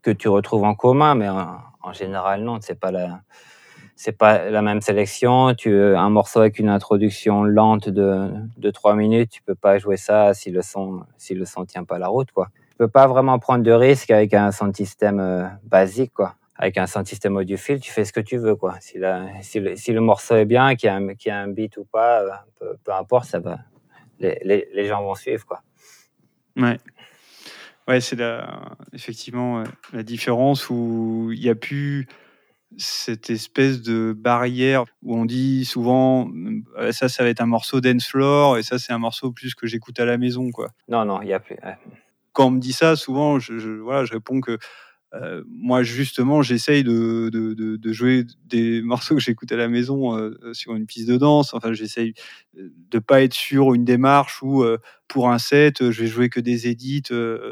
que 0.01 0.11
tu 0.11 0.29
retrouves 0.29 0.63
en 0.63 0.75
commun, 0.75 1.15
mais 1.15 1.27
en, 1.29 1.93
général 1.93 2.43
non, 2.43 2.59
c'est 2.61 2.79
pas 2.79 2.91
la, 2.91 3.21
c'est 3.95 4.17
pas 4.17 4.49
la 4.49 4.61
même 4.61 4.79
sélection. 4.79 5.53
Tu 5.55 5.73
un 5.75 6.09
morceau 6.09 6.39
avec 6.39 6.59
une 6.59 6.69
introduction 6.69 7.43
lente 7.43 7.89
de 7.89 8.29
de 8.57 8.69
trois 8.71 8.95
minutes, 8.95 9.31
tu 9.31 9.41
peux 9.41 9.55
pas 9.55 9.77
jouer 9.79 9.97
ça 9.97 10.33
si 10.33 10.51
le 10.51 10.61
son 10.61 11.01
si 11.17 11.33
le 11.33 11.45
son 11.45 11.65
tient 11.65 11.83
pas 11.83 11.99
la 11.99 12.07
route 12.07 12.31
quoi. 12.31 12.49
Peux 12.79 12.87
pas 12.87 13.07
vraiment 13.07 13.37
prendre 13.39 13.63
de 13.63 13.71
risques 13.71 14.09
avec 14.09 14.33
un 14.33 14.51
sound 14.53 14.73
system 14.73 15.19
euh, 15.19 15.43
basique 15.63 16.13
quoi. 16.13 16.35
Avec 16.55 16.77
un 16.77 16.87
sound 16.87 17.05
system 17.05 17.35
audiophile, 17.35 17.81
tu 17.81 17.91
fais 17.91 18.05
ce 18.05 18.13
que 18.13 18.21
tu 18.21 18.37
veux 18.37 18.55
quoi. 18.55 18.77
Si 18.79 18.97
la, 18.97 19.27
si 19.41 19.59
le, 19.59 19.75
si 19.75 19.91
le 19.91 19.99
morceau 19.99 20.37
est 20.37 20.45
bien, 20.45 20.75
qu'il 20.75 20.87
y 20.87 20.89
a 20.89 20.95
un, 20.95 21.13
qu'il 21.13 21.29
y 21.29 21.31
a 21.31 21.39
un 21.39 21.49
beat 21.49 21.75
ou 21.75 21.83
pas, 21.83 22.21
euh, 22.21 22.29
peu, 22.57 22.77
peu 22.83 22.93
importe, 22.93 23.25
ça 23.25 23.39
va 23.39 23.59
les, 24.19 24.39
les, 24.43 24.69
les 24.73 24.87
gens 24.87 25.03
vont 25.03 25.13
suivre. 25.15 25.45
Quoi. 25.45 25.61
Ouais. 26.55 26.77
Ouais, 27.87 27.99
c'est 27.99 28.17
effectivement 28.93 29.63
la 29.91 30.03
différence 30.03 30.69
où 30.69 31.31
il 31.33 31.39
n'y 31.41 31.49
a 31.49 31.55
plus 31.55 32.07
cette 32.77 33.29
espèce 33.29 33.81
de 33.81 34.13
barrière 34.15 34.85
où 35.03 35.17
on 35.17 35.25
dit 35.25 35.65
souvent 35.65 36.29
euh, 36.77 36.91
ça, 36.91 37.09
ça 37.09 37.23
va 37.23 37.29
être 37.29 37.41
un 37.41 37.47
morceau 37.47 37.81
dance 37.81 38.07
floor 38.07 38.57
et 38.57 38.63
ça, 38.63 38.79
c'est 38.79 38.93
un 38.93 38.99
morceau 38.99 39.31
plus 39.31 39.53
que 39.55 39.67
j'écoute 39.67 39.99
à 39.99 40.05
la 40.05 40.17
maison. 40.17 40.49
Quoi. 40.51 40.69
Non, 40.87 41.03
non, 41.03 41.21
il 41.21 41.25
n'y 41.25 41.33
a 41.33 41.39
plus. 41.39 41.57
ouais. 41.61 41.77
Quand 42.33 42.47
on 42.47 42.51
me 42.51 42.59
dit 42.59 42.73
ça, 42.73 42.95
souvent, 42.95 43.39
je, 43.39 43.53
voilà, 43.81 44.05
je 44.05 44.13
réponds 44.13 44.41
que 44.41 44.57
moi, 45.47 45.81
justement, 45.83 46.41
j'essaye 46.41 46.83
de, 46.83 47.79
jouer 47.91 48.25
des 48.45 48.81
morceaux 48.83 49.15
que 49.15 49.21
j'écoute 49.21 49.51
à 49.51 49.55
la 49.55 49.67
maison 49.67 50.17
sur 50.53 50.75
une 50.75 50.85
piste 50.85 51.07
de 51.07 51.17
danse. 51.17 51.53
Enfin, 51.53 51.73
j'essaye 51.73 52.13
de 52.53 52.99
pas 52.99 53.23
être 53.23 53.33
sur 53.33 53.73
une 53.73 53.85
démarche 53.85 54.41
où, 54.43 54.63
pour 55.07 55.29
un 55.29 55.39
set, 55.39 55.89
je 55.89 56.01
vais 56.01 56.07
jouer 56.07 56.29
que 56.29 56.39
des 56.39 56.67
edits, 56.67 57.03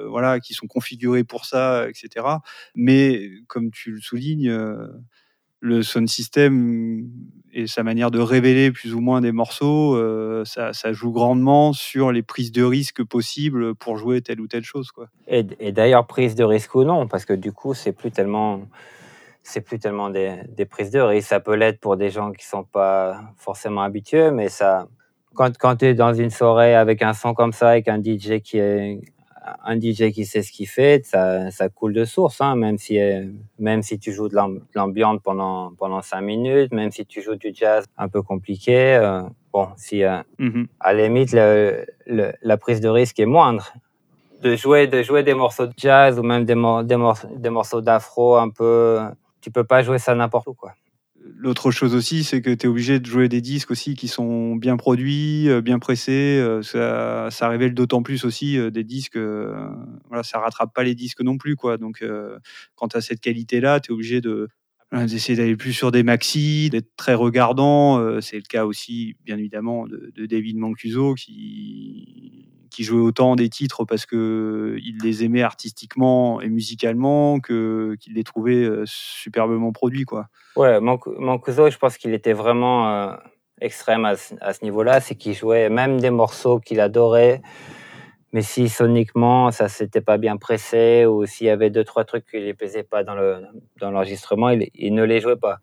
voilà, 0.08 0.40
qui 0.40 0.54
sont 0.54 0.68
configurés 0.68 1.24
pour 1.24 1.46
ça, 1.46 1.88
etc. 1.90 2.26
Mais 2.76 3.32
comme 3.48 3.72
tu 3.72 3.92
le 3.92 4.02
soulignes, 4.02 4.56
le 5.60 5.84
sound 5.84 6.08
system 6.08 7.10
et 7.54 7.66
sa 7.66 7.82
manière 7.82 8.12
de 8.12 8.20
révéler 8.20 8.72
plus 8.72 8.94
ou 8.94 9.00
moins 9.00 9.22
des 9.22 9.32
morceaux, 9.32 9.96
euh, 9.96 10.44
ça, 10.46 10.72
joue 10.92 11.12
grandement 11.12 11.74
sur 11.74 12.12
les 12.12 12.22
prises 12.22 12.52
de 12.52 12.64
risque 12.64 13.04
possibles 13.04 13.74
pour 13.74 13.98
jouer 13.98 14.22
telle 14.22 14.40
ou 14.40 14.48
telle 14.48 14.64
chose, 14.64 14.92
quoi. 14.92 15.08
Et, 15.28 15.44
d'ailleurs, 15.72 16.06
prise 16.06 16.36
de 16.36 16.44
risque 16.44 16.76
ou 16.76 16.84
non, 16.84 17.08
parce 17.08 17.26
que 17.26 17.34
du 17.34 17.52
coup, 17.52 17.74
c'est 17.74 17.94
plus 17.94 18.12
tellement, 18.12 18.62
c'est 19.42 19.62
plus 19.62 19.80
tellement 19.80 20.10
des, 20.12 20.66
prises 20.70 20.92
de 20.92 21.00
risque. 21.00 21.30
Ça 21.30 21.40
peut 21.40 21.56
l'être 21.56 21.80
pour 21.80 21.98
des 21.98 22.12
gens 22.12 22.32
qui 22.32 22.46
sont 22.46 22.64
pas 22.64 23.22
forcément 23.38 23.82
habitués, 23.82 24.30
mais 24.30 24.50
ça, 24.50 24.88
quand, 25.34 25.58
quand 25.58 25.78
tu 25.78 25.86
es 25.86 25.94
dans 25.96 26.14
une 26.14 26.30
soirée 26.30 26.76
avec 26.76 27.02
un 27.02 27.14
son 27.14 27.34
comme 27.34 27.54
ça, 27.54 27.70
avec 27.70 27.88
un 27.88 28.00
DJ 28.00 28.40
qui 28.44 28.60
est 28.60 29.00
un 29.66 29.76
DJ 29.80 30.12
qui 30.12 30.26
sait 30.26 30.42
ce 30.44 30.52
qu'il 30.52 30.68
fait, 30.68 31.06
ça, 31.06 31.50
ça 31.52 31.70
coule 31.70 31.94
de 31.94 32.06
source, 32.06 32.42
hein, 32.42 32.56
même 32.56 32.78
si 32.78 33.00
euh, 33.00 33.26
même 33.60 33.82
si 33.84 33.98
tu 34.00 34.12
joues 34.12 34.30
de 34.30 34.36
l'am- 34.36 34.58
de 34.60 34.76
l'ambiance 34.76 35.20
pendant 35.24 35.72
pendant 35.78 36.02
cinq 36.02 36.22
minutes, 36.22 36.72
même 36.74 36.92
si 36.92 37.06
tu 37.06 37.22
joues 37.22 37.36
du 37.36 37.52
jazz 37.54 37.86
un 37.98 38.08
peu 38.10 38.22
compliqué, 38.22 38.96
euh, 38.96 39.22
bon, 39.54 39.68
si 39.78 40.04
euh, 40.04 40.18
Mhm. 40.40 40.68
à 40.80 40.94
la 40.94 41.04
limite, 41.04 41.32
le- 41.34 41.86
le- 42.06 42.34
la 42.42 42.58
prise 42.58 42.80
de 42.82 42.90
risque 42.90 43.20
est 43.20 43.26
moindre. 43.26 43.74
De 44.42 44.56
jouer, 44.56 44.86
de 44.88 45.02
jouer 45.02 45.24
des 45.24 45.34
morceaux 45.34 45.66
de 45.66 45.74
jazz 45.78 46.20
ou 46.20 46.24
même 46.24 46.46
des, 46.46 46.54
mor- 46.54 46.84
des, 46.84 46.96
morceaux, 46.96 47.28
des 47.36 47.50
morceaux 47.50 47.82
d'afro 47.82 48.36
un 48.36 48.50
peu. 48.50 49.00
Tu 49.42 49.50
peux 49.50 49.64
pas 49.64 49.82
jouer 49.82 49.98
ça 49.98 50.14
n'importe 50.14 50.48
où, 50.48 50.54
quoi. 50.54 50.74
L'autre 51.40 51.70
chose 51.70 51.94
aussi, 51.94 52.24
c'est 52.24 52.42
que 52.42 52.50
tu 52.50 52.66
es 52.66 52.70
obligé 52.70 53.00
de 53.00 53.06
jouer 53.06 53.30
des 53.30 53.42
disques 53.42 53.70
aussi 53.70 53.94
qui 53.94 54.08
sont 54.08 54.56
bien 54.56 54.76
produits, 54.76 55.48
euh, 55.50 55.62
bien 55.62 55.78
pressés. 55.78 56.40
Euh, 56.42 56.64
ça, 56.64 57.48
révèle 57.48 57.76
d'autant 57.76 58.02
plus 58.02 58.26
aussi 58.26 58.58
euh, 58.58 58.72
des 58.72 58.84
disques. 58.84 59.20
voilà, 60.08 60.24
ça 60.24 60.40
rattrape 60.40 60.74
pas 60.74 60.84
les 60.84 60.96
disques 60.96 61.22
non 61.22 61.38
plus. 61.38 61.56
Quoi. 61.56 61.78
Donc, 61.78 62.04
quand 62.76 62.88
tu 62.88 62.98
as 62.98 63.02
cette 63.02 63.22
qualité-là, 63.22 63.80
tu 63.80 63.92
es 63.92 63.94
obligé 63.94 64.20
de, 64.20 64.48
d'essayer 64.92 65.38
d'aller 65.38 65.56
plus 65.56 65.74
sur 65.74 65.92
des 65.92 66.02
maxi, 66.02 66.72
d'être 66.72 66.96
très 66.96 67.14
regardant. 67.14 68.20
c'est 68.20 68.38
le 68.38 68.48
cas 68.50 68.66
aussi, 68.66 69.16
bien 69.24 69.38
évidemment, 69.38 69.86
de, 69.86 70.12
de 70.16 70.26
David 70.26 70.58
Mancuso 70.58 71.14
qui, 71.14 72.50
qui 72.70 72.84
jouait 72.84 73.02
autant 73.02 73.36
des 73.36 73.50
titres 73.50 73.86
parce 73.86 74.06
que 74.06 74.78
il 74.82 74.98
les 75.04 75.24
aimait 75.24 75.44
artistiquement 75.44 76.42
et 76.42 76.50
musicalement 76.50 77.40
que 77.40 77.96
qu'il 78.00 78.14
les 78.14 78.24
trouvait 78.24 78.64
euh, 78.64 78.84
superbement 78.86 79.72
produits 79.72 80.06
quoi. 80.06 80.28
Ouais, 80.56 80.80
Mancuso, 80.80 81.70
je 81.70 81.78
pense 81.78 81.98
qu'il 81.98 82.14
était 82.14 82.34
vraiment 82.34 82.90
euh, 82.90 83.16
extrême 83.62 84.06
à, 84.06 84.16
ce 84.16 84.64
niveau-là, 84.64 85.00
c'est 85.02 85.16
qu'il 85.16 85.34
jouait 85.34 85.70
même 85.70 86.00
des 86.00 86.10
morceaux 86.10 86.60
qu'il 86.60 86.80
adorait, 86.80 87.42
mais 88.34 88.42
si 88.42 88.70
soniquement 88.70 89.52
ça 89.52 89.70
s'était 89.70 90.02
pas 90.02 90.18
bien 90.18 90.38
pressé 90.38 91.06
ou 91.06 91.26
s'il 91.26 91.48
y 91.48 91.52
avait 91.52 91.70
deux 91.70 91.84
trois 91.84 92.04
trucs 92.04 92.26
qui 92.26 92.40
lui 92.40 92.54
plaisaient 92.54 92.84
pas 92.84 93.04
dans 93.04 93.16
le 93.16 93.44
dans 93.80 93.92
l'enregistrement, 93.92 94.50
il, 94.50 94.94
ne 94.94 95.04
les 95.04 95.22
jouait 95.22 95.36
pas. 95.36 95.60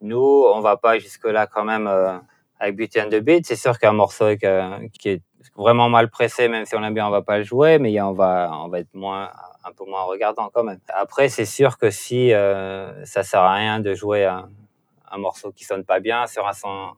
Nous, 0.00 0.44
on 0.54 0.60
va 0.60 0.76
pas 0.76 0.98
jusque 0.98 1.26
là 1.26 1.46
quand 1.46 1.64
même. 1.64 1.86
Euh, 1.86 2.18
avec 2.60 2.76
Beauty 2.76 3.00
and 3.00 3.08
the 3.10 3.20
Beat, 3.20 3.46
c'est 3.46 3.56
sûr 3.56 3.78
qu'un 3.78 3.92
morceau 3.92 4.36
qui 4.36 5.08
est 5.08 5.22
vraiment 5.56 5.88
mal 5.88 6.10
pressé, 6.10 6.48
même 6.48 6.64
si 6.64 6.74
on 6.76 6.80
l'aime 6.80 6.94
bien, 6.94 7.06
on 7.06 7.10
va 7.10 7.22
pas 7.22 7.38
le 7.38 7.44
jouer, 7.44 7.78
mais 7.78 8.00
on 8.00 8.12
va, 8.12 8.50
on 8.52 8.68
va 8.68 8.80
être 8.80 8.94
un 8.94 9.72
peu 9.76 9.84
moins 9.84 10.02
regardant 10.02 10.50
quand 10.52 10.64
même. 10.64 10.80
Après, 10.88 11.28
c'est 11.28 11.44
sûr 11.44 11.78
que 11.78 11.90
si 11.90 12.32
euh, 12.32 13.04
ça 13.04 13.22
sert 13.22 13.40
à 13.40 13.54
rien 13.54 13.80
de 13.80 13.94
jouer 13.94 14.24
un, 14.24 14.48
morceau 15.16 15.52
qui 15.52 15.64
sonne 15.64 15.84
pas 15.84 16.00
bien 16.00 16.26
sur 16.26 16.46
un 16.46 16.52
son 16.52 16.92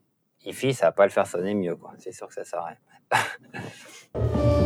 hi 0.45 0.75
ça 0.75 0.87
va 0.87 0.93
pas 0.93 1.05
le 1.05 1.11
faire 1.11 1.27
sonner 1.27 1.55
mieux, 1.55 1.77
quoi. 1.77 1.93
C'est 1.99 2.13
sûr 2.13 2.27
que 2.29 2.35
ça 2.35 2.45
sert 2.45 2.61
à 2.61 2.67
rien. 2.67 2.77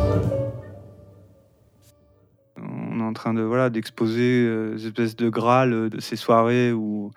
on 2.94 3.00
est 3.00 3.04
en 3.04 3.12
train 3.12 3.34
de 3.34 3.42
voilà 3.42 3.70
d'exposer 3.70 4.44
euh, 4.46 4.74
des 4.74 4.87
espèces 4.87 5.16
de 5.16 5.28
graal 5.28 5.72
euh, 5.72 5.88
de 5.88 6.00
ces 6.00 6.16
soirées 6.16 6.72
où 6.72 7.10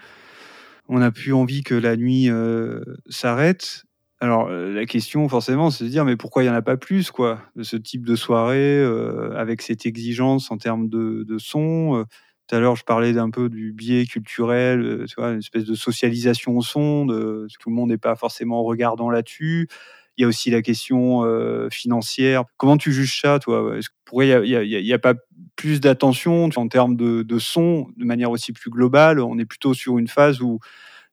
on 0.90 1.00
n'a 1.00 1.12
plus 1.12 1.34
envie 1.34 1.64
que 1.64 1.76
la 1.76 1.96
nuit 1.96 2.30
euh, 2.30 2.82
s'arrête 3.10 3.84
alors, 4.20 4.48
euh, 4.48 4.74
la 4.74 4.86
question, 4.86 5.30
forcément, 5.30 5.70
c'est 5.70 5.84
de 5.84 5.90
dire, 5.90 6.04
mais 6.04 6.18
pourquoi 6.18 6.42
il 6.42 6.48
n'y 6.48 6.52
en 6.52 6.56
a 6.56 6.64
pas 6.64 6.78
plus, 6.78 7.12
quoi, 7.12 7.40
de 7.56 7.62
ce 7.62 7.78
type 7.78 8.04
de 8.04 8.16
soirée, 8.16 8.58
euh, 8.58 9.32
avec 9.38 9.62
cette 9.62 9.86
exigence 9.86 10.50
en 10.50 10.58
termes 10.58 10.90
de, 10.90 11.38
son 11.38 11.98
euh? 11.98 12.04
Tout 12.48 12.56
à 12.56 12.60
l'heure, 12.60 12.78
je 12.78 12.84
parlais 12.86 13.12
d'un 13.12 13.30
peu 13.30 13.50
du 13.50 13.74
biais 13.74 14.06
culturel, 14.06 15.04
tu 15.08 15.16
vois, 15.18 15.32
une 15.32 15.40
espèce 15.40 15.66
de 15.66 15.76
socialisation 15.76 16.56
au 16.56 16.62
son, 16.62 17.06
de, 17.06 17.46
tout 17.60 17.70
le 17.70 17.76
monde 17.76 17.90
n'est 17.90 17.98
pas 17.98 18.16
forcément 18.16 18.64
regardant 18.64 19.10
là-dessus. 19.10 19.68
Il 20.16 20.22
y 20.22 20.26
a 20.26 20.28
aussi 20.30 20.50
la 20.50 20.62
question 20.62 21.24
financière. 21.70 22.46
Comment 22.56 22.78
tu 22.78 22.94
juges 22.94 23.20
ça, 23.20 23.40
toi? 23.40 23.78
Pourquoi 24.06 24.24
il 24.24 24.42
n'y 24.42 24.94
a, 24.94 25.00
pas 25.00 25.16
plus 25.58 25.82
d'attention 25.82 26.50
en 26.56 26.68
termes 26.70 26.96
de, 26.96 27.22
de 27.22 27.38
son, 27.38 27.90
de 27.98 28.06
manière 28.06 28.32
aussi 28.32 28.54
plus 28.54 28.72
globale? 28.72 29.20
On 29.20 29.38
est 29.38 29.46
plutôt 29.46 29.74
sur 29.74 29.98
une 29.98 30.08
phase 30.08 30.42
où 30.42 30.60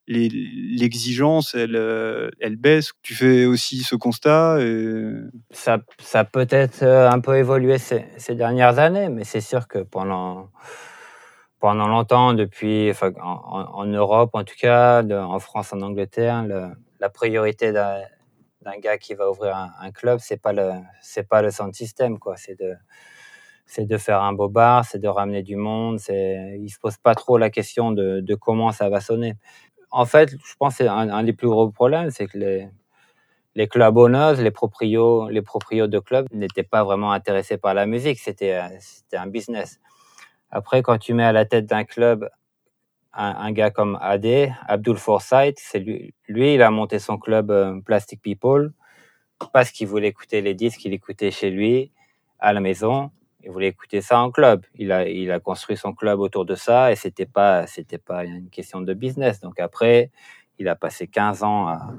l'exigence, 0.06 1.54
elle, 1.54 1.76
euh, 1.76 2.30
elle 2.40 2.56
baisse. 2.56 2.92
Tu 3.02 3.14
fais 3.14 3.46
aussi 3.46 3.82
ce 3.82 3.96
constat. 3.96 4.58
Ça, 5.50 5.78
ça 5.98 6.24
peut-être 6.24 6.82
euh, 6.82 7.10
un 7.10 7.20
peu 7.20 7.36
évolué 7.36 7.78
ces, 7.78 8.04
ces 8.18 8.34
dernières 8.34 8.78
années, 8.78 9.08
mais 9.08 9.24
c'est 9.24 9.40
sûr 9.40 9.66
que 9.66 9.78
pendant, 9.78 10.50
pendant 11.60 11.88
longtemps, 11.88 12.34
depuis, 12.34 12.92
en, 13.22 13.86
Europe 13.86 14.30
en 14.34 14.44
tout 14.44 14.56
cas, 14.58 15.02
en 15.02 15.38
France, 15.38 15.72
en 15.72 15.80
Angleterre, 15.80 16.44
la 17.00 17.08
priorité 17.08 17.72
d'un 17.72 18.78
gars 18.82 18.98
qui 18.98 19.14
va 19.14 19.30
ouvrir 19.30 19.56
un, 19.56 19.90
club, 19.90 20.18
c'est 20.20 20.40
pas 20.40 20.52
pas 21.28 21.42
le 21.42 21.50
sound 21.50 21.74
system 21.74 22.18
quoi, 22.18 22.36
c'est 22.36 22.58
de 22.58 22.74
c'est 23.66 23.86
de 23.86 23.96
faire 23.96 24.22
un 24.22 24.34
beau 24.34 24.50
bar, 24.50 24.84
c'est 24.84 24.98
de 24.98 25.08
ramener 25.08 25.42
du 25.42 25.56
monde, 25.56 25.98
c'est 25.98 26.58
il 26.60 26.68
se 26.68 26.78
pose 26.78 26.98
pas 26.98 27.14
trop 27.14 27.38
la 27.38 27.48
question 27.48 27.92
de 27.92 28.34
comment 28.34 28.72
ça 28.72 28.90
va 28.90 29.00
sonner 29.00 29.34
en 29.94 30.06
fait, 30.06 30.30
je 30.32 30.54
pense 30.58 30.78
que 30.78 30.84
un, 30.84 31.22
des 31.22 31.32
plus 31.32 31.48
gros 31.48 31.70
problèmes, 31.70 32.10
c'est 32.10 32.26
que 32.26 32.36
les, 32.36 32.68
les 33.54 33.68
club 33.68 33.96
owners, 33.96 34.42
les 34.42 34.50
proprios, 34.50 35.28
les 35.28 35.40
proprios 35.40 35.86
de 35.86 36.00
clubs 36.00 36.26
n'étaient 36.32 36.64
pas 36.64 36.82
vraiment 36.82 37.12
intéressés 37.12 37.58
par 37.58 37.74
la 37.74 37.86
musique. 37.86 38.18
C'était, 38.18 38.60
c'était 38.80 39.18
un 39.18 39.28
business. 39.28 39.80
Après, 40.50 40.82
quand 40.82 40.98
tu 40.98 41.14
mets 41.14 41.24
à 41.24 41.32
la 41.32 41.44
tête 41.44 41.66
d'un 41.66 41.84
club 41.84 42.28
un, 43.12 43.52
gars 43.52 43.70
comme 43.70 43.96
AD, 44.02 44.52
Abdul 44.66 44.96
Forsyth, 44.96 45.58
c'est 45.60 45.78
lui, 45.78 46.12
lui, 46.26 46.54
il 46.54 46.62
a 46.62 46.70
monté 46.72 46.98
son 46.98 47.16
club 47.16 47.52
euh, 47.52 47.80
Plastic 47.80 48.20
People 48.20 48.72
parce 49.52 49.70
qu'il 49.70 49.86
voulait 49.86 50.08
écouter 50.08 50.40
les 50.40 50.54
disques 50.54 50.80
qu'il 50.80 50.92
écoutait 50.92 51.30
chez 51.30 51.50
lui, 51.50 51.92
à 52.40 52.52
la 52.52 52.58
maison 52.58 53.12
il 53.44 53.50
voulait 53.50 53.68
écouter 53.68 54.00
ça 54.00 54.18
en 54.20 54.30
club. 54.30 54.64
Il 54.76 54.92
a, 54.92 55.40
construit 55.40 55.76
son 55.76 55.92
club 55.92 56.20
autour 56.20 56.44
de 56.44 56.54
ça 56.54 56.90
et 56.92 56.96
c'était 56.96 57.26
pas, 57.26 57.66
c'était 57.66 57.98
pas 57.98 58.24
une 58.24 58.48
question 58.48 58.80
de 58.80 58.94
business. 58.94 59.40
Donc 59.40 59.60
après, 59.60 60.10
il 60.58 60.68
a 60.68 60.76
passé 60.76 61.06
15 61.06 61.42
ans 61.42 61.68
à, 61.68 61.92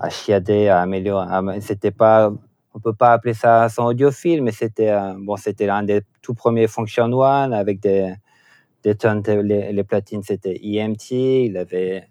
à 0.00 0.10
chiader, 0.10 0.68
à 0.68 0.80
améliorer. 0.80 1.60
C'était 1.60 1.90
pas, 1.90 2.32
on 2.74 2.80
peut 2.80 2.94
pas 2.94 3.12
appeler 3.12 3.34
ça 3.34 3.68
son 3.68 3.84
audiophile, 3.84 4.42
mais 4.42 4.52
c'était, 4.52 4.92
bon, 5.18 5.36
c'était 5.36 5.66
l'un 5.66 5.82
des 5.82 6.02
tout 6.20 6.34
premiers 6.34 6.66
Function 6.66 7.12
One 7.12 7.52
avec 7.52 7.80
des, 7.80 8.14
des 8.82 8.96
les, 9.42 9.72
les 9.72 9.84
platines, 9.84 10.22
c'était 10.22 10.58
EMT. 10.62 11.10
Il 11.12 11.56
avait, 11.56 12.08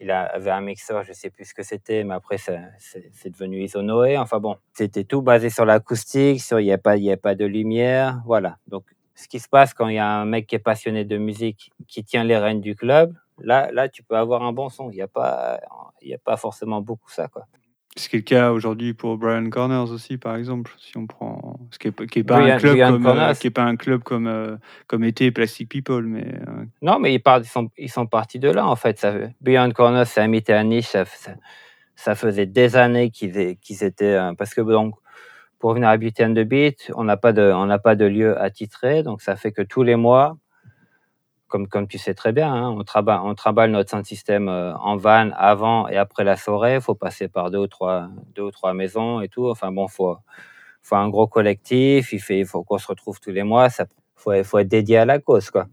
il 0.00 0.10
avait 0.10 0.50
un 0.50 0.60
mixeur, 0.62 1.04
je 1.04 1.12
sais 1.12 1.30
plus 1.30 1.44
ce 1.46 1.54
que 1.54 1.62
c'était, 1.62 2.04
mais 2.04 2.14
après 2.14 2.38
c'est 2.38 3.30
devenu 3.30 3.62
Isonoé. 3.62 4.16
Enfin 4.18 4.38
bon, 4.40 4.56
c'était 4.72 5.04
tout 5.04 5.22
basé 5.22 5.50
sur 5.50 5.64
l'acoustique, 5.66 6.40
sur 6.40 6.58
il 6.60 6.64
n'y 6.64 6.72
a 6.72 6.78
pas 6.78 6.96
il 6.96 7.10
a 7.12 7.16
pas 7.16 7.34
de 7.34 7.44
lumière, 7.44 8.22
voilà. 8.26 8.56
Donc 8.66 8.84
ce 9.14 9.28
qui 9.28 9.38
se 9.40 9.48
passe 9.48 9.74
quand 9.74 9.88
il 9.88 9.96
y 9.96 9.98
a 9.98 10.08
un 10.08 10.24
mec 10.24 10.46
qui 10.46 10.54
est 10.56 10.58
passionné 10.58 11.04
de 11.04 11.18
musique 11.18 11.70
qui 11.88 12.02
tient 12.04 12.24
les 12.24 12.38
rênes 12.38 12.60
du 12.62 12.74
club, 12.76 13.14
là 13.38 13.70
là 13.72 13.88
tu 13.88 14.02
peux 14.02 14.16
avoir 14.16 14.42
un 14.42 14.52
bon 14.52 14.68
son. 14.70 14.90
Il 14.90 14.96
n'y 14.96 15.02
a 15.02 15.08
pas 15.08 15.60
il 16.02 16.08
y 16.10 16.14
a 16.14 16.18
pas 16.18 16.36
forcément 16.36 16.80
beaucoup 16.80 17.10
ça 17.10 17.28
quoi. 17.28 17.46
Ce 17.96 18.08
qui 18.08 18.16
est 18.16 18.18
le 18.20 18.24
cas 18.24 18.52
aujourd'hui 18.52 18.94
pour 18.94 19.18
Brian 19.18 19.50
Corners 19.50 19.90
aussi, 19.90 20.16
par 20.16 20.36
exemple, 20.36 20.72
si 20.78 20.96
on 20.96 21.06
prend 21.06 21.58
ce 21.72 21.78
qui 21.78 21.88
n'est 21.88 22.24
pas, 22.24 22.38
un 22.38 22.56
club 22.56 22.78
comme, 22.78 23.06
euh, 23.06 23.34
qui 23.34 23.46
est 23.48 23.50
pas 23.50 23.64
un 23.64 23.76
club 23.76 24.02
comme 24.04 24.26
euh, 24.28 24.56
comme 24.86 25.02
était 25.02 25.32
Plastic 25.32 25.68
People, 25.68 26.04
mais 26.04 26.24
euh, 26.24 26.64
non, 26.82 27.00
mais 27.00 27.12
ils, 27.14 27.20
ils, 27.20 27.44
sont 27.46 27.68
ils 27.76 27.90
sont 27.90 28.06
partis 28.06 28.38
de 28.38 28.48
là 28.48 28.64
en 28.64 28.76
fait. 28.76 29.00
Ça, 29.00 29.12
Beyond 29.40 29.72
Corners, 29.72 30.04
c'est 30.06 30.20
un 30.20 30.32
à 30.32 30.62
niche. 30.62 30.86
Ça, 30.86 31.04
ça, 31.96 32.14
faisait 32.14 32.46
des 32.46 32.76
années 32.76 33.10
qu'ils 33.10 33.56
qu'ils 33.56 33.82
étaient 33.82 34.18
parce 34.38 34.54
que 34.54 34.60
donc 34.60 34.94
pour 35.58 35.74
venir 35.74 35.88
à 35.88 35.96
Beauty 35.96 36.24
and 36.24 36.34
the 36.34 36.44
Beat, 36.44 36.92
on 36.94 37.02
n'a 37.02 37.16
pas 37.16 37.32
de 37.32 37.42
on 37.42 37.66
n'a 37.66 37.80
pas 37.80 37.96
de 37.96 38.04
lieu 38.04 38.40
attitré, 38.40 39.02
donc 39.02 39.20
ça 39.20 39.34
fait 39.34 39.50
que 39.50 39.62
tous 39.62 39.82
les 39.82 39.96
mois 39.96 40.38
comme, 41.50 41.68
comme 41.68 41.86
tu 41.86 41.98
sais 41.98 42.14
très 42.14 42.32
bien, 42.32 42.50
hein, 42.54 42.70
on, 42.70 42.84
travaille, 42.84 43.18
on 43.22 43.72
notre 43.72 43.90
sound 43.90 44.06
système 44.06 44.48
euh, 44.48 44.74
en 44.76 44.96
van 44.96 45.30
avant 45.36 45.88
et 45.88 45.96
après 45.96 46.24
la 46.24 46.36
soirée. 46.36 46.76
Il 46.76 46.80
faut 46.80 46.94
passer 46.94 47.28
par 47.28 47.50
deux 47.50 47.58
ou 47.58 47.66
trois, 47.66 48.08
deux 48.34 48.44
ou 48.44 48.50
trois 48.50 48.72
maisons 48.72 49.20
et 49.20 49.28
tout. 49.28 49.50
Enfin 49.50 49.70
bon, 49.72 49.88
faut, 49.88 50.16
faut 50.80 50.96
un 50.96 51.08
gros 51.10 51.26
collectif. 51.26 52.12
Il, 52.12 52.20
fait, 52.20 52.38
il 52.38 52.46
faut 52.46 52.62
qu'on 52.62 52.78
se 52.78 52.86
retrouve 52.86 53.20
tous 53.20 53.32
les 53.32 53.42
mois. 53.42 53.68
Il 53.78 53.86
faut, 54.14 54.32
faut 54.44 54.58
être 54.58 54.68
dédié 54.68 54.98
à 54.98 55.04
la 55.04 55.18
cause, 55.18 55.50
quoi. 55.50 55.66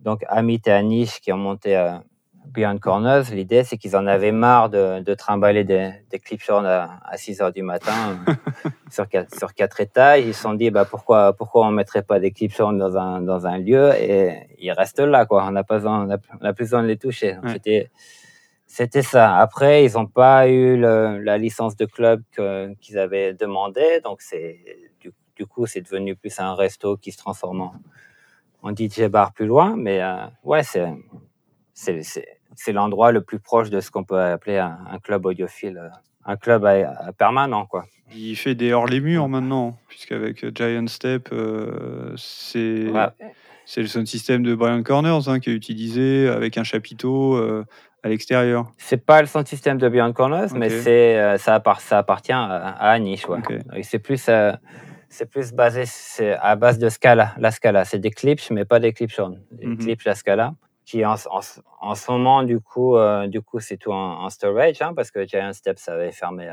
Donc, 0.00 0.24
Amit 0.28 0.62
et 0.66 0.72
Anish 0.72 1.20
qui 1.20 1.30
ont 1.32 1.36
monté 1.36 1.76
euh, 1.76 1.98
Beyond 2.46 2.78
Corners, 2.78 3.30
l'idée, 3.32 3.62
c'est 3.62 3.76
qu'ils 3.76 3.96
en 3.96 4.06
avaient 4.06 4.32
marre 4.32 4.70
de, 4.70 5.00
de 5.00 5.14
trimballer 5.14 5.62
des, 5.62 5.92
des 6.10 6.18
clips 6.18 6.50
à, 6.50 6.98
à 7.04 7.16
6 7.16 7.42
heures 7.42 7.52
du 7.52 7.62
matin 7.62 8.18
euh, 8.28 8.32
sur, 8.90 9.08
quatre, 9.08 9.32
sur 9.34 9.54
quatre 9.54 9.80
étages. 9.80 10.24
Ils 10.24 10.34
se 10.34 10.42
sont 10.42 10.54
dit, 10.54 10.70
bah, 10.70 10.84
pourquoi, 10.84 11.32
pourquoi 11.32 11.66
on 11.66 11.70
mettrait 11.70 12.02
pas 12.02 12.18
des 12.18 12.32
clips 12.32 12.58
dans 12.58 12.96
un, 12.96 13.20
dans 13.20 13.46
un 13.46 13.58
lieu? 13.58 13.92
Et 13.94 14.48
ils 14.58 14.72
restent 14.72 15.00
là, 15.00 15.26
quoi. 15.26 15.44
On 15.46 15.52
n'a 15.52 15.62
pas 15.62 15.76
besoin, 15.76 16.06
on 16.06 16.10
a, 16.44 16.52
plus 16.52 16.64
besoin 16.64 16.82
de 16.82 16.88
les 16.88 16.96
toucher. 16.96 17.36
C'était, 17.46 17.90
c'était 18.66 19.02
ça. 19.02 19.36
Après, 19.36 19.84
ils 19.84 19.92
n'ont 19.92 20.06
pas 20.06 20.48
eu 20.48 20.76
le, 20.76 21.18
la 21.18 21.38
licence 21.38 21.76
de 21.76 21.84
club 21.86 22.22
qu'ils 22.80 22.98
avaient 22.98 23.32
demandé. 23.34 24.00
Donc, 24.02 24.22
c'est, 24.22 24.58
du, 25.00 25.12
du 25.36 25.46
coup, 25.46 25.66
c'est 25.66 25.82
devenu 25.82 26.16
plus 26.16 26.40
un 26.40 26.54
resto 26.54 26.96
qui 26.96 27.12
se 27.12 27.18
transforme 27.18 27.60
en, 27.60 27.74
en 28.62 28.74
DJ 28.74 29.02
bar 29.04 29.32
plus 29.32 29.46
loin. 29.46 29.76
Mais, 29.76 30.02
euh, 30.02 30.26
ouais, 30.42 30.64
c'est, 30.64 30.88
c'est 32.56 32.72
l'endroit 32.72 33.12
le 33.12 33.22
plus 33.22 33.38
proche 33.38 33.70
de 33.70 33.80
ce 33.80 33.90
qu'on 33.90 34.04
peut 34.04 34.20
appeler 34.20 34.58
un, 34.58 34.98
club 35.02 35.26
audiophile, 35.26 35.78
euh, 35.78 35.88
un 36.24 36.36
club 36.36 36.68
permanent. 37.18 37.66
Quoi. 37.66 37.86
Il 38.14 38.36
fait 38.36 38.54
des 38.54 38.72
hors 38.72 38.86
les 38.86 39.00
murs 39.00 39.28
maintenant, 39.28 39.78
puisqu'avec 39.88 40.44
euh, 40.44 40.50
Giant 40.54 40.86
Step, 40.88 41.28
euh, 41.32 42.12
c'est 42.16 43.80
le 43.80 43.86
son 43.86 44.04
système 44.04 44.42
de 44.42 44.54
Brian 44.54 44.82
Corners 44.82 45.28
hein, 45.28 45.40
qui 45.40 45.50
est 45.50 45.54
utilisé 45.54 46.28
avec 46.28 46.58
un 46.58 46.64
chapiteau 46.64 47.36
à 48.02 48.08
l'extérieur. 48.08 48.72
C'est 48.78 49.04
pas 49.04 49.20
le 49.20 49.26
son 49.26 49.44
système 49.44 49.78
de 49.78 49.88
Brian 49.88 50.12
Corners, 50.12 50.52
mais 50.54 50.70
c'est 50.70 51.38
ça, 51.38 51.62
ça, 51.78 51.98
appartient 51.98 52.32
à, 52.32 52.90
Anish. 52.90 53.28
Ouais. 53.28 53.38
C'est 53.82 54.00
plus 54.00 54.28
c'est 55.12 55.28
plus 55.28 55.52
basé 55.52 55.84
à 56.40 56.54
base 56.56 56.78
de 56.78 56.88
Scala, 56.88 57.34
la 57.38 57.50
Scala. 57.50 57.84
C'est 57.84 57.98
des 57.98 58.10
clips, 58.10 58.50
mais 58.50 58.64
pas 58.64 58.78
des 58.78 58.92
clips 58.92 59.20
Des 59.50 59.66
mm 59.66 59.72
-hmm. 59.72 59.78
clips, 59.78 60.04
la 60.04 60.14
Scala 60.14 60.54
qui 60.90 61.04
en, 61.04 61.14
en, 61.80 61.94
ce 61.94 62.10
moment, 62.10 62.42
du 62.42 62.60
coup, 62.60 62.96
du 63.28 63.40
coup 63.40 63.60
c'est 63.60 63.76
tout 63.76 63.92
en, 63.92 64.28
storage, 64.30 64.82
hein, 64.82 64.92
parce 64.94 65.10
que 65.10 65.26
Giant 65.26 65.52
Steps 65.52 65.88
avait 65.88 66.12
fermé 66.12 66.52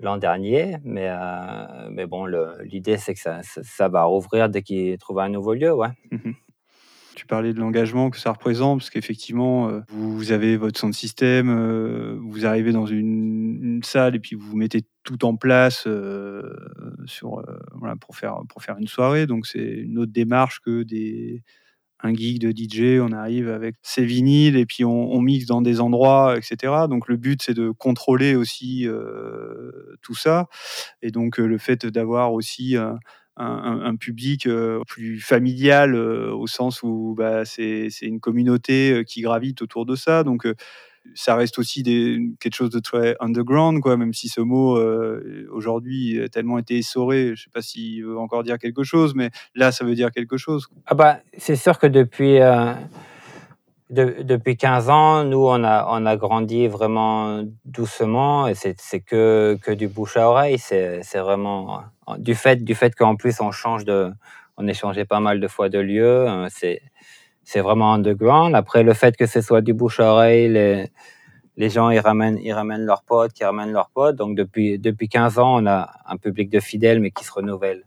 l'an 0.00 0.16
dernier. 0.16 0.76
Mais, 0.84 1.10
mais 1.90 2.06
bon, 2.06 2.26
l'idée, 2.62 2.96
c'est 2.96 3.14
que 3.14 3.20
ça, 3.20 3.40
ça, 3.42 3.88
va 3.88 4.04
rouvrir 4.04 4.48
dès 4.48 4.62
qu'ils 4.62 4.98
trouvent 4.98 5.20
un 5.20 5.28
nouveau 5.28 5.54
lieu. 5.54 5.72
Ouais. 5.72 5.88
Mmh 6.10 6.32
tu 7.18 7.26
parlais 7.26 7.52
de 7.52 7.58
l'engagement 7.58 8.10
que 8.10 8.16
ça 8.16 8.30
représente, 8.30 8.78
parce 8.78 8.90
qu'effectivement, 8.90 9.68
euh, 9.68 9.80
vous 9.88 10.30
avez 10.30 10.56
votre 10.56 10.88
de 10.88 10.94
système, 10.94 11.50
euh, 11.50 12.16
vous 12.22 12.46
arrivez 12.46 12.70
dans 12.70 12.86
une, 12.86 13.80
salle 13.82 14.14
et 14.14 14.20
puis 14.20 14.36
vous 14.36 14.56
mettez 14.56 14.82
tout 15.02 15.24
en 15.24 15.34
place 15.36 15.84
euh, 15.86 16.42
sur, 17.06 17.42
pour, 18.00 18.16
faire, 18.16 18.40
pour 18.48 18.62
faire 18.62 18.76
une 18.78 18.86
soirée. 18.86 19.26
Donc 19.26 19.46
c'est 19.46 19.58
une 19.58 19.98
autre 19.98 20.12
démarche 20.12 20.60
que 20.60 20.84
des, 20.84 21.42
un 22.00 22.14
geek 22.14 22.38
de 22.38 22.50
DJ, 22.50 23.00
on 23.00 23.12
arrive 23.12 23.48
avec 23.48 23.76
ses 23.82 24.04
vinyles 24.04 24.56
et 24.56 24.66
puis 24.66 24.84
on, 24.84 25.20
mixe 25.20 25.46
dans 25.46 25.62
des 25.62 25.80
endroits, 25.80 26.36
etc. 26.36 26.72
Donc 26.88 27.08
le 27.08 27.16
but 27.16 27.42
c'est 27.42 27.54
de 27.54 27.70
contrôler 27.70 28.36
aussi 28.36 28.86
tout 30.02 30.14
ça. 30.14 30.46
Et 31.02 31.10
donc 31.10 31.38
le 31.38 31.58
fait 31.58 31.86
d'avoir 31.86 32.32
aussi 32.32 32.76
un, 33.38 33.96
public 33.96 34.46
euh, 34.46 34.82
plus 34.86 35.20
familial 35.20 35.94
euh, 35.94 36.32
au 36.32 36.46
sens 36.46 36.82
où 36.82 37.14
bah, 37.16 37.44
c'est 37.44 37.88
une 38.02 38.20
communauté 38.20 38.92
euh, 38.92 39.04
qui 39.04 39.20
gravite 39.20 39.62
autour 39.62 39.86
de 39.86 39.94
ça. 39.94 40.24
Donc 40.24 40.46
ça 41.14 41.34
reste 41.34 41.58
aussi 41.58 41.82
quelque 42.40 42.54
chose 42.54 42.70
de 42.70 42.78
très 42.78 43.16
underground, 43.20 43.80
quoi, 43.80 43.96
même 43.96 44.12
si 44.12 44.28
ce 44.28 44.40
mot 44.40 44.78
aujourd'hui 45.50 46.22
a 46.22 46.28
tellement 46.28 46.58
été 46.58 46.78
essoré. 46.78 47.26
Je 47.26 47.30
ne 47.30 47.36
sais 47.36 47.50
pas 47.52 47.62
s'il 47.62 48.04
veut 48.04 48.18
encore 48.18 48.42
dire 48.42 48.58
quelque 48.58 48.84
chose, 48.84 49.14
mais 49.14 49.30
là, 49.54 49.72
ça 49.72 49.84
veut 49.84 49.94
dire 49.94 50.10
quelque 50.10 50.36
chose. 50.36 50.68
Ah 50.86 50.94
bah, 50.94 51.18
c'est 51.36 51.56
sûr 51.56 51.78
que 51.78 51.86
depuis, 51.86 52.38
depuis 53.90 54.56
15 54.56 54.90
ans, 54.90 55.24
nous, 55.24 55.44
on 55.46 55.64
a, 55.64 55.86
on 55.90 56.04
a 56.04 56.16
grandi 56.16 56.68
vraiment 56.68 57.42
doucement 57.64 58.46
et 58.46 58.54
c'est 58.54 59.00
que, 59.00 59.58
que 59.62 59.72
du 59.72 59.88
bouche 59.88 60.16
à 60.16 60.28
oreille. 60.28 60.58
C'est 60.58 61.00
vraiment 61.14 61.82
du 62.18 62.34
fait, 62.34 62.62
du 62.64 62.74
fait 62.74 62.94
qu'en 62.94 63.16
plus, 63.16 63.40
on 63.40 63.50
change 63.50 63.84
de, 63.84 64.12
on 64.56 64.66
échangeait 64.66 65.04
pas 65.04 65.20
mal 65.20 65.40
de 65.40 65.48
fois 65.48 65.68
de 65.68 65.78
lieu. 65.78 66.26
C'est, 66.50 66.82
c'est 67.48 67.62
vraiment 67.62 67.94
underground. 67.94 68.54
Après, 68.54 68.82
le 68.82 68.92
fait 68.92 69.16
que 69.16 69.24
ce 69.24 69.40
soit 69.40 69.62
du 69.62 69.72
bouche 69.72 70.00
à 70.00 70.12
oreille, 70.12 70.48
les, 71.56 71.70
gens, 71.70 71.88
ils 71.88 71.98
ramènent, 71.98 72.38
ils 72.42 72.52
ramènent 72.52 72.84
leurs 72.84 73.02
potes, 73.02 73.32
qui 73.32 73.42
ramènent 73.42 73.72
leurs 73.72 73.88
potes. 73.88 74.16
Donc, 74.16 74.36
depuis, 74.36 74.78
depuis 74.78 75.08
15 75.08 75.38
ans, 75.38 75.62
on 75.62 75.66
a 75.66 75.88
un 76.04 76.18
public 76.18 76.50
de 76.50 76.60
fidèles, 76.60 77.00
mais 77.00 77.10
qui 77.10 77.24
se 77.24 77.32
renouvelle 77.32 77.84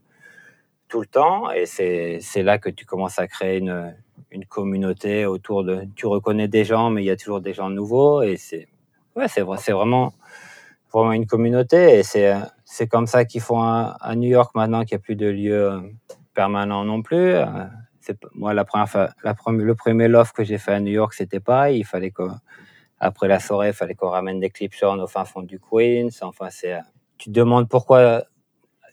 tout 0.88 1.00
le 1.00 1.06
temps. 1.06 1.52
Et 1.52 1.68
c'est, 1.68 2.20
là 2.38 2.58
que 2.58 2.72
tu 2.72 2.88
commences 2.88 3.20
à 3.20 3.28
créer 3.28 3.60
une, 3.60 3.94
une 4.32 4.46
communauté 4.46 5.28
autour 5.28 5.64
de. 5.64 5.84
Tu 5.96 6.08
reconnais 6.08 6.48
des 6.48 6.66
gens, 6.66 6.90
mais 6.90 7.04
il 7.04 7.06
y 7.06 7.12
a 7.12 7.16
toujours 7.16 7.40
des 7.40 7.54
gens 7.54 7.70
nouveaux. 7.70 8.24
Et 8.24 8.38
c'est, 8.38 8.68
ouais, 9.16 9.28
c'est, 9.28 9.44
c'est 9.60 9.74
vraiment, 9.74 10.12
vraiment 10.92 11.12
une 11.12 11.28
communauté. 11.28 12.00
Et 12.00 12.04
c'est, 12.04 12.88
comme 12.90 13.06
ça 13.06 13.26
qu'ils 13.26 13.42
font 13.42 13.62
à, 13.62 14.16
New 14.16 14.30
York 14.30 14.56
maintenant 14.56 14.86
qu'il 14.86 14.98
n'y 14.98 15.02
a 15.02 15.04
plus 15.04 15.16
de 15.16 15.28
lieu 15.28 15.72
euh, 15.72 15.82
permanent 16.34 16.84
non 16.84 17.04
plus. 17.04 17.36
Moi, 18.34 18.54
la 18.54 18.66
première 18.66 18.88
le 19.24 19.76
premier 19.76 20.08
love 20.08 20.32
que 20.34 20.44
j'ai 20.44 20.58
fait 20.58 20.74
à 20.74 20.80
New 20.80 20.92
York, 20.92 21.14
c'était 21.14 21.40
pareil. 21.40 21.80
Il 21.80 21.86
fallait 21.86 22.12
que, 22.12 22.24
après 23.00 23.28
la 23.28 23.40
soirée, 23.40 23.70
il 23.70 23.74
fallait 23.74 23.96
qu'on 23.96 24.10
ramène 24.10 24.40
des 24.40 24.50
clips 24.50 24.76
au 24.84 25.08
fin 25.08 25.26
fond 25.26 25.42
du 25.42 25.60
Queens. 25.60 26.10
Enfin, 26.22 26.50
c'est, 26.50 26.80
tu 27.18 27.30
te 27.30 27.34
demandes 27.34 27.68
pourquoi 27.70 28.24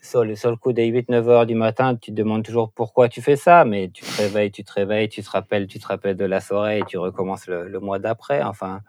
sur 0.01 0.23
le, 0.23 0.33
le 0.33 0.55
coup 0.55 0.73
des 0.73 0.89
8-9 0.91 1.27
heures 1.27 1.45
du 1.45 1.55
matin, 1.55 1.95
tu 1.95 2.11
te 2.11 2.15
demandes 2.15 2.43
toujours 2.43 2.71
pourquoi 2.71 3.09
tu 3.09 3.21
fais 3.21 3.35
ça, 3.35 3.65
mais 3.65 3.89
tu 3.89 4.03
te 4.03 4.21
réveilles, 4.21 4.51
tu 4.51 4.63
te 4.63 4.71
réveilles, 4.71 5.09
tu 5.09 5.21
te 5.21 5.29
rappelles, 5.29 5.67
tu 5.67 5.79
te 5.79 5.87
rappelles 5.87 6.15
de 6.15 6.25
la 6.25 6.39
soirée 6.39 6.79
et 6.79 6.83
tu 6.85 6.97
recommences 6.97 7.47
le, 7.47 7.79
mois 7.79 7.99
d'après. 7.99 8.41
Enfin, 8.41 8.81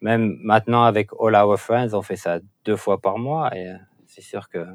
même 0.00 0.38
maintenant 0.42 0.84
avec 0.84 1.10
All 1.20 1.34
Our 1.34 1.58
Friends, 1.58 1.94
on 1.94 2.02
fait 2.02 2.16
ça 2.16 2.38
deux 2.64 2.76
fois 2.76 3.00
par 3.00 3.18
mois 3.18 3.54
et 3.56 3.68
euh, 3.68 3.76
c'est 4.06 4.22
sûr 4.22 4.48
que 4.48 4.66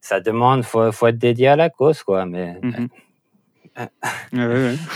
ça 0.00 0.20
demande, 0.20 0.64
faut, 0.64 0.92
faut 0.92 1.06
être 1.06 1.18
dédié 1.18 1.48
à 1.48 1.56
la 1.56 1.70
cause, 1.70 2.02
quoi. 2.02 2.26
Mais 2.26 2.58
mhm. 4.32 4.78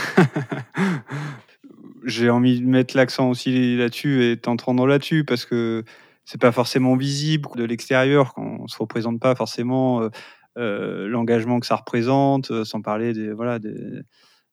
j'ai 2.05 2.29
envie 2.29 2.61
de 2.61 2.65
mettre 2.65 2.95
l'accent 2.95 3.29
aussi 3.29 3.75
là-dessus 3.75 4.25
et 4.25 4.37
t'entendre 4.37 4.87
là-dessus 4.87 5.25
parce 5.25 5.45
que 5.45 5.83
c'est 6.23 6.41
pas 6.41 6.51
forcément 6.51 6.95
visible 6.95 7.49
de 7.55 7.63
l'extérieur 7.63 8.33
quand 8.33 8.57
on 8.61 8.67
se 8.67 8.77
représente 8.77 9.19
pas 9.19 9.35
forcément 9.35 10.01
euh, 10.01 10.09
euh, 10.57 11.07
l'engagement 11.07 11.59
que 11.59 11.67
ça 11.67 11.75
représente, 11.75 12.51
euh, 12.51 12.63
sans 12.63 12.81
parler 12.81 13.13
des 13.13 13.31
voilà 13.31 13.59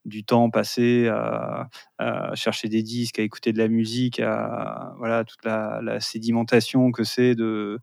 du 0.04 0.24
temps 0.24 0.50
passé 0.50 1.08
à, 1.08 1.68
chercher 2.34 2.68
des 2.68 2.82
disques, 2.82 3.18
à 3.18 3.22
écouter 3.22 3.52
de 3.52 3.58
la 3.58 3.68
musique, 3.68 4.20
à 4.20 4.94
voilà 4.98 5.24
toute 5.24 5.44
la, 5.44 5.80
la 5.82 6.00
sédimentation 6.00 6.90
que 6.90 7.04
c'est 7.04 7.34
de 7.34 7.78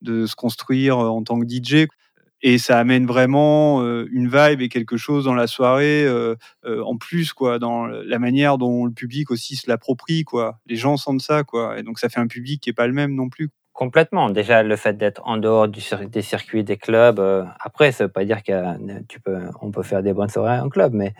de 0.00 0.26
se 0.26 0.36
construire 0.36 0.98
en 0.98 1.22
tant 1.24 1.40
que 1.40 1.46
DJ 1.46 1.88
et 2.42 2.58
ça 2.58 2.78
amène 2.78 3.06
vraiment 3.06 3.82
une 3.82 4.28
vibe 4.28 4.60
et 4.60 4.68
quelque 4.68 4.96
chose 4.96 5.24
dans 5.24 5.34
la 5.34 5.46
soirée 5.46 6.06
en 6.64 6.96
plus 6.96 7.32
quoi 7.32 7.58
dans 7.58 7.86
la 7.86 8.18
manière 8.18 8.58
dont 8.58 8.84
le 8.84 8.92
public 8.92 9.30
aussi 9.30 9.56
se 9.56 9.68
l'approprie 9.68 10.24
quoi. 10.24 10.58
Les 10.66 10.76
gens 10.76 10.96
sentent 10.96 11.22
ça 11.22 11.42
quoi. 11.44 11.78
Et 11.78 11.82
donc 11.82 11.98
ça 11.98 12.08
fait 12.08 12.20
un 12.20 12.26
public 12.26 12.60
qui 12.60 12.70
est 12.70 12.74
pas 12.74 12.86
le 12.86 12.92
même 12.92 13.14
non 13.14 13.28
plus. 13.28 13.50
Complètement. 13.72 14.30
Déjà 14.30 14.62
le 14.62 14.76
fait 14.76 14.96
d'être 14.96 15.22
en 15.24 15.36
dehors 15.36 15.68
du, 15.68 15.80
des 16.10 16.22
circuits 16.22 16.64
des 16.64 16.76
clubs 16.76 17.20
après 17.60 17.92
ça 17.92 18.04
veut 18.04 18.12
pas 18.12 18.24
dire 18.24 18.42
qu'on 18.44 19.70
peut 19.70 19.82
faire 19.82 20.02
des 20.02 20.12
bonnes 20.12 20.28
soirées 20.28 20.60
en 20.60 20.68
club 20.68 20.92
mais 20.94 21.14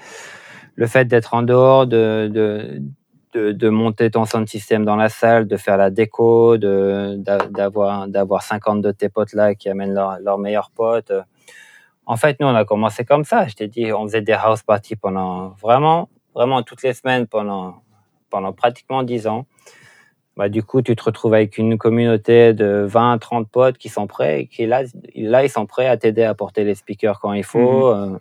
le 0.74 0.86
fait 0.86 1.06
d'être 1.06 1.34
en 1.34 1.42
dehors 1.42 1.88
de, 1.88 2.30
de 2.32 2.80
de, 3.34 3.68
monter 3.68 4.10
ton 4.10 4.24
sound 4.24 4.48
système 4.48 4.84
dans 4.84 4.96
la 4.96 5.08
salle, 5.08 5.46
de 5.46 5.56
faire 5.56 5.76
la 5.76 5.90
déco, 5.90 6.56
d'avoir 6.56 8.08
d'avoir 8.08 8.42
50 8.42 8.82
de 8.82 8.90
tes 8.92 9.08
potes 9.08 9.32
là 9.32 9.54
qui 9.54 9.68
amènent 9.68 9.94
leurs 9.94 10.18
leur 10.20 10.38
meilleurs 10.38 10.70
potes. 10.70 11.12
En 12.08 12.16
fait, 12.16 12.40
nous, 12.40 12.46
on 12.46 12.54
a 12.54 12.64
commencé 12.64 13.04
comme 13.04 13.24
ça. 13.24 13.46
Je 13.48 13.54
t'ai 13.54 13.68
dit, 13.68 13.92
on 13.92 14.04
faisait 14.04 14.22
des 14.22 14.32
house 14.32 14.62
parties 14.62 14.96
pendant 14.96 15.50
vraiment, 15.60 16.08
vraiment 16.34 16.62
toutes 16.62 16.82
les 16.82 16.94
semaines 16.94 17.26
pendant, 17.26 17.82
pendant 18.30 18.54
pratiquement 18.54 19.02
10 19.02 19.26
ans. 19.26 19.46
Bah, 20.38 20.48
du 20.48 20.62
coup, 20.62 20.80
tu 20.80 20.96
te 20.96 21.02
retrouves 21.02 21.34
avec 21.34 21.58
une 21.58 21.76
communauté 21.76 22.54
de 22.54 22.86
20, 22.88 23.18
30 23.18 23.50
potes 23.50 23.76
qui 23.76 23.90
sont 23.90 24.06
prêts, 24.06 24.48
qui 24.50 24.64
là, 24.64 24.84
là 25.16 25.44
ils 25.44 25.50
sont 25.50 25.66
prêts 25.66 25.86
à 25.86 25.98
t'aider 25.98 26.22
à 26.22 26.32
porter 26.32 26.64
les 26.64 26.76
speakers 26.76 27.20
quand 27.20 27.34
il 27.34 27.44
faut. 27.44 27.92
Mm-hmm. 27.92 28.14
Euh, 28.14 28.18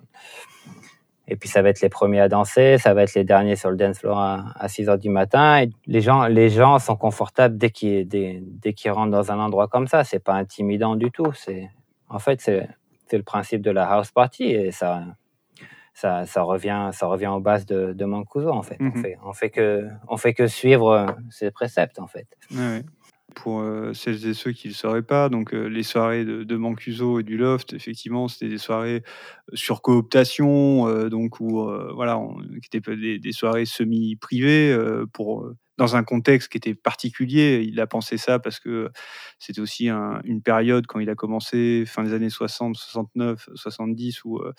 et 1.28 1.36
puis 1.36 1.50
ça 1.50 1.62
va 1.62 1.70
être 1.70 1.82
les 1.82 1.90
premiers 1.90 2.22
à 2.22 2.30
danser, 2.30 2.78
ça 2.78 2.94
va 2.94 3.04
être 3.04 3.14
les 3.14 3.26
derniers 3.26 3.58
sur 3.58 3.70
le 3.70 3.76
dance 3.76 4.00
floor 4.00 4.18
à, 4.18 4.68
6 4.68 4.90
heures 4.90 4.98
du 4.98 5.10
matin. 5.10 5.62
Et 5.62 5.70
les 5.86 6.00
gens, 6.00 6.26
les 6.28 6.50
gens 6.50 6.80
sont 6.80 6.96
confortables 6.96 7.58
dès 7.58 7.70
qu'ils, 7.70 8.08
dès, 8.08 8.42
dès 8.42 8.74
qu'ils 8.74 8.92
rentrent 8.92 9.12
dans 9.12 9.32
un 9.32 9.40
endroit 9.40 9.68
comme 9.68 9.88
ça. 9.88 10.06
C'est 10.06 10.24
pas 10.24 10.34
intimidant 10.34 10.96
du 10.96 11.12
tout. 11.12 11.34
C'est, 11.34 11.70
en 12.10 12.20
fait, 12.20 12.40
c'est, 12.40 12.68
le 13.12 13.24
principe 13.24 13.62
de 13.62 13.72
la 13.72 13.90
house 13.90 14.12
party 14.12 14.46
et 14.46 14.72
ça, 14.72 15.04
ça, 15.94 16.26
ça 16.26 16.42
revient, 16.44 16.90
ça 16.94 17.08
revient 17.08 17.28
aux 17.28 17.40
bases 17.40 17.66
de, 17.66 17.94
de 17.94 18.06
Mancuso 18.06 18.50
en 18.50 18.64
fait. 18.64 18.78
On 18.80 18.86
mhm. 18.86 19.02
fait. 19.02 19.18
On 19.24 19.34
fait 19.34 19.50
que, 19.50 19.88
on 20.08 20.18
fait 20.18 20.34
que 20.34 20.48
suivre 20.48 21.16
ces 21.30 21.52
préceptes 21.52 22.00
en 22.00 22.08
fait. 22.08 22.28
Ouais, 22.52 22.84
pour 23.38 23.62
euh, 23.62 23.94
celles 23.94 24.26
et 24.28 24.34
ceux 24.34 24.52
qui 24.52 24.68
ne 24.68 24.74
le 24.74 24.76
sauraient 24.76 25.04
pas. 25.04 25.30
Donc, 25.30 25.54
euh, 25.54 25.68
les 25.68 25.84
soirées 25.84 26.26
de, 26.26 26.56
Mancuso 26.56 27.20
et 27.20 27.24
du 27.24 27.38
Loft, 27.38 27.74
effectivement, 27.74 28.28
c'était 28.28 28.50
des 28.50 28.58
soirées 28.58 29.04
euh, 29.52 29.56
sur 29.56 29.82
cooptation, 29.82 31.08
donc 31.10 31.40
où 31.40 31.70
voilà, 31.94 32.20
qui 32.62 32.78
étaient 32.78 32.96
des, 32.96 33.20
des 33.20 33.32
soirées 33.32 33.66
semi-privées 33.66 34.76
pour 35.14 35.48
dans 35.78 35.96
un 35.96 36.04
contexte 36.04 36.52
qui 36.52 36.58
était 36.58 36.74
particulier. 36.74 37.64
Il 37.68 37.80
a 37.80 37.88
pensé 37.88 38.18
ça 38.18 38.40
parce 38.40 38.60
que 38.60 38.90
c'était 39.40 39.62
aussi 39.62 39.90
une 39.90 40.42
période 40.42 40.88
quand 40.88 41.00
il 41.00 41.10
a 41.10 41.16
commencé, 41.16 41.84
fin 41.86 42.04
des 42.04 42.14
années 42.14 42.30
60, 42.30 42.76
69, 42.76 43.50
70, 43.54 44.24
où 44.26 44.40
euh, 44.40 44.54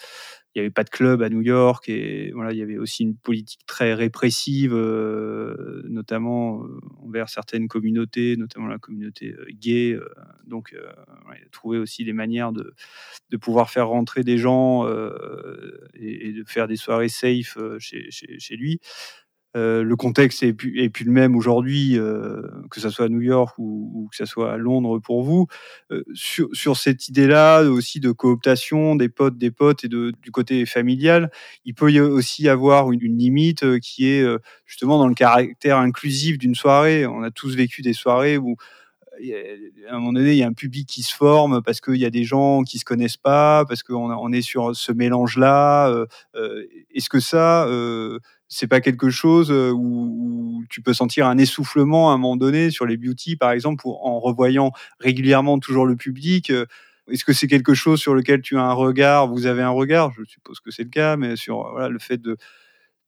il 0.55 0.59
n'y 0.59 0.61
avait 0.61 0.71
pas 0.71 0.85
de 0.85 0.91
club 0.91 1.23
à 1.23 1.29
New 1.29 1.43
York 1.43 1.89
et 1.89 2.31
voilà, 2.33 2.53
il 2.53 2.59
y 2.59 2.63
avait 2.63 2.79
aussi 2.79 3.03
une 3.03 3.17
politique 3.17 3.61
très 3.67 3.95
répressive, 3.95 4.73
euh, 4.75 5.83
notamment 5.89 6.63
euh, 6.63 6.81
envers 7.05 7.29
certaines 7.29 7.67
communautés, 7.67 8.37
notamment 8.37 8.69
la 8.69 8.79
communauté 8.79 9.35
gay. 9.51 9.99
donc, 10.47 10.75
il 10.75 11.45
a 11.45 11.49
trouvé 11.51 11.79
aussi 11.79 12.05
des 12.05 12.13
manières 12.13 12.53
de, 12.53 12.75
pouvoir 13.41 13.71
faire 13.71 13.89
rentrer 13.89 14.23
des 14.23 14.39
gens 14.39 14.87
et, 15.95 16.33
de 16.33 16.45
faire 16.47 16.69
des 16.69 16.77
soirées 16.77 17.09
safe 17.09 17.59
chez 17.79 18.57
lui. 18.57 18.81
Euh, 19.59 19.83
le 19.83 19.97
contexte 19.97 20.43
est 20.43 20.53
plus, 20.53 21.05
le 21.05 21.11
même 21.11 21.35
aujourd'hui, 21.35 21.99
euh, 21.99 22.43
que 22.71 22.81
ce 22.81 22.91
soit 22.91 23.07
à 23.07 23.09
New 23.09 23.21
York 23.21 23.55
ou, 23.59 24.09
que 24.11 24.17
ce 24.17 24.25
soit 24.25 24.53
à 24.53 24.57
Londres 24.57 25.01
pour 25.01 25.23
vous. 25.25 25.47
Euh, 25.91 26.05
sur, 26.15 26.77
cette 26.77 27.09
idée-là 27.09 27.63
aussi 27.63 27.99
de 27.99 28.13
cooptation 28.13 28.95
des 28.95 29.09
potes, 29.09 29.37
des 29.37 29.51
potes 29.51 29.85
et 29.85 29.89
du 29.89 30.31
côté 30.31 30.65
familial, 30.65 31.31
il 31.65 31.75
peut 31.75 31.91
y 31.91 32.01
aussi 32.01 32.49
avoir 32.49 32.93
une, 32.93 33.01
limite 33.19 33.81
qui 33.81 34.07
est 34.07 34.25
justement 34.67 34.99
dans 34.99 35.09
le 35.09 35.15
caractère 35.15 35.79
inclusif 35.79 36.39
d'une 36.39 36.55
soirée. 36.55 37.07
On 37.07 37.23
a 37.23 37.31
tous 37.31 37.57
vécu 37.57 37.83
des 37.83 37.95
soirées 37.95 38.39
où 38.39 38.57
à 39.91 39.95
un 39.95 39.99
moment 39.99 40.13
donné, 40.13 40.33
il 40.33 40.39
y 40.39 40.45
a 40.45 40.47
un 40.47 40.53
public 40.53 40.89
qui 40.89 41.03
se 41.03 41.13
forme 41.13 41.61
parce 41.63 41.81
qu'il 41.81 41.97
y 41.97 42.05
a 42.05 42.11
des 42.11 42.23
gens 42.23 42.63
qui 42.63 42.79
se 42.79 42.85
connaissent 42.85 43.17
pas, 43.17 43.65
parce 43.65 43.83
qu'on 43.83 44.13
on 44.13 44.31
est 44.31 44.43
sur 44.43 44.77
ce 44.77 44.93
mélange-là. 44.93 46.07
Est-ce 46.95 47.09
que 47.09 47.19
ça, 47.19 47.67
c'est 48.49 48.67
pas 48.67 48.81
quelque 48.81 49.11
chose 49.11 49.51
où, 49.51 50.65
tu 50.71 50.83
peux 50.83 50.93
sentir 50.93 51.27
un 51.27 51.39
essoufflement 51.39 52.11
à 52.11 52.15
un 52.15 52.19
moment 52.19 52.37
donné 52.37 52.71
sur 52.71 52.85
les 52.85 52.97
beauty, 52.97 53.37
par 53.37 53.53
exemple, 53.53 53.85
en 53.87 54.19
revoyant 54.21 54.73
régulièrement 55.01 55.59
toujours 55.59 55.87
le 55.87 55.97
public. 55.97 56.53
Est-ce 57.11 57.25
que 57.25 57.33
c'est 57.33 57.47
quelque 57.47 57.75
chose 57.75 58.01
sur 58.01 58.15
lequel 58.15 58.43
tu 58.43 58.59
as 58.59 58.63
un 58.63 58.73
regard 58.73 59.29
Vous 59.29 59.47
avez 59.47 59.63
un 59.63 59.71
regard 59.71 60.13
Je 60.13 60.25
suppose 60.25 60.61
que 60.61 60.71
c'est 60.71 60.83
le 60.83 60.91
cas, 60.91 61.17
mais 61.17 61.37
sur 61.37 61.71
voilà, 61.71 61.89
le 61.89 61.99
fait 61.99 62.19
de 62.19 62.37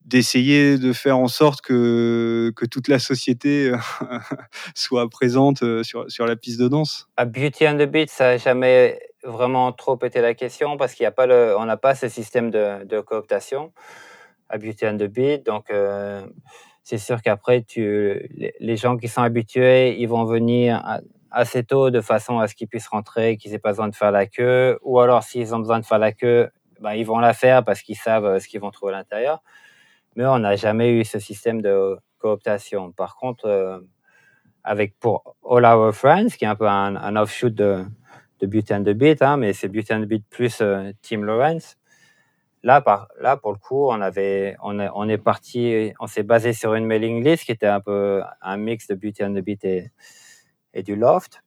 d'essayer 0.05 0.79
de 0.79 0.95
faire 0.95 1.19
en 1.19 1.29
sorte 1.29 1.61
que, 1.61 2.53
toute 2.71 2.89
la 2.89 2.99
société 2.99 3.71
soit 4.75 5.09
présente 5.11 5.63
sur, 5.83 6.27
la 6.27 6.37
piste 6.37 6.59
de 6.59 6.69
danse? 6.69 7.09
À 7.19 7.27
Beauty 7.27 7.69
and 7.69 7.77
the 7.77 7.83
Beat, 7.83 8.11
ça 8.11 8.25
n'a 8.25 8.37
jamais 8.39 8.99
vraiment 9.23 9.73
trop 9.73 9.99
été 10.03 10.23
la 10.23 10.33
question 10.33 10.79
parce 10.79 10.95
qu'il 10.95 11.05
y 11.05 11.07
a 11.07 11.11
pas 11.11 11.27
le, 11.27 11.55
on 11.59 11.67
n'a 11.67 11.77
pas 11.77 11.95
ce 11.95 12.09
système 12.09 12.51
de, 12.51 12.85
de 12.85 13.01
cooptation 13.01 13.73
Beauty 14.59 14.87
and 14.87 14.99
the 14.99 15.05
Beat. 15.05 15.47
Donc, 15.47 15.71
euh, 15.71 16.27
c'est 16.83 16.99
sûr 16.99 17.23
qu'après, 17.23 17.63
tu, 17.63 18.29
les, 18.59 18.77
gens 18.77 18.97
qui 18.97 19.09
sont 19.09 19.23
habitués, 19.23 20.01
ils 20.01 20.07
vont 20.09 20.25
venir 20.25 20.83
assez 21.31 21.63
tôt 21.63 21.91
de 21.91 22.01
façon 22.01 22.39
à 22.39 22.49
ce 22.49 22.55
qu'ils 22.55 22.69
puissent 22.69 22.89
rentrer, 22.89 23.37
qu'ils 23.37 23.53
n'aient 23.53 23.59
pas 23.59 23.71
besoin 23.71 23.89
de 23.89 23.95
faire 23.95 24.11
la 24.11 24.27
queue. 24.27 24.79
Ou 24.83 25.01
alors, 25.01 25.23
s'ils 25.23 25.55
ont 25.55 25.59
besoin 25.59 25.79
de 25.79 25.87
faire 25.87 25.99
la 25.99 26.13
queue, 26.13 26.51
ben, 26.81 26.93
ils 26.95 27.05
vont 27.05 27.19
la 27.19 27.33
faire 27.33 27.65
parce 27.65 27.83
qu'ils 27.83 27.97
savent 27.97 28.25
euh, 28.25 28.39
ce 28.39 28.49
qu'ils 28.49 28.61
vont 28.61 28.71
trouver 28.71 28.95
à 28.95 28.97
l'intérieur. 28.97 29.43
Mais 30.17 30.27
on 30.27 30.39
n'a 30.39 30.57
jamais 30.57 30.91
eu 30.91 31.05
ce 31.05 31.19
système 31.19 31.63
de 31.63 31.97
cooptation. 32.19 32.91
Par 32.93 33.17
contre, 33.17 33.47
euh, 33.47 33.79
avec 34.65 34.99
pour 34.99 35.37
All 35.49 35.65
Our 35.65 35.95
Friends, 35.95 36.31
qui 36.37 36.45
est 36.45 36.49
un 36.49 36.57
peu 36.57 36.67
un, 36.67 37.17
offshoot 37.17 37.55
de, 37.55 37.85
de 38.41 38.47
Beauty 38.47 38.75
and 38.75 38.83
the 38.83 38.91
Beat, 38.91 39.23
hein, 39.23 39.37
mais 39.37 39.53
c'est 39.53 39.69
Beauty 39.69 39.95
and 39.95 40.03
the 40.03 40.07
Beat 40.07 40.25
plus 40.29 40.63
Tim 41.03 41.23
Lawrence. 41.23 41.77
Là, 42.63 42.83
pour 42.83 43.53
le 43.53 43.59
coup, 43.59 43.89
on 43.89 44.01
avait, 44.01 44.57
on 44.63 44.79
on 44.79 45.09
est 45.09 45.19
parti, 45.19 45.93
on 45.99 46.07
s'est 46.07 46.23
basé 46.23 46.53
sur 46.53 46.75
une 46.75 46.85
mailing 46.85 47.25
list 47.25 47.45
qui 47.45 47.53
était 47.53 47.67
un 47.67 47.81
peu 47.81 48.23
un 48.43 48.57
mix 48.59 48.87
de 48.87 48.95
Beauty 48.95 49.25
and 49.25 49.33
the 49.35 49.39
Beat 49.39 49.65
et, 49.65 50.83
du 50.83 50.95
Loft. 50.95 51.43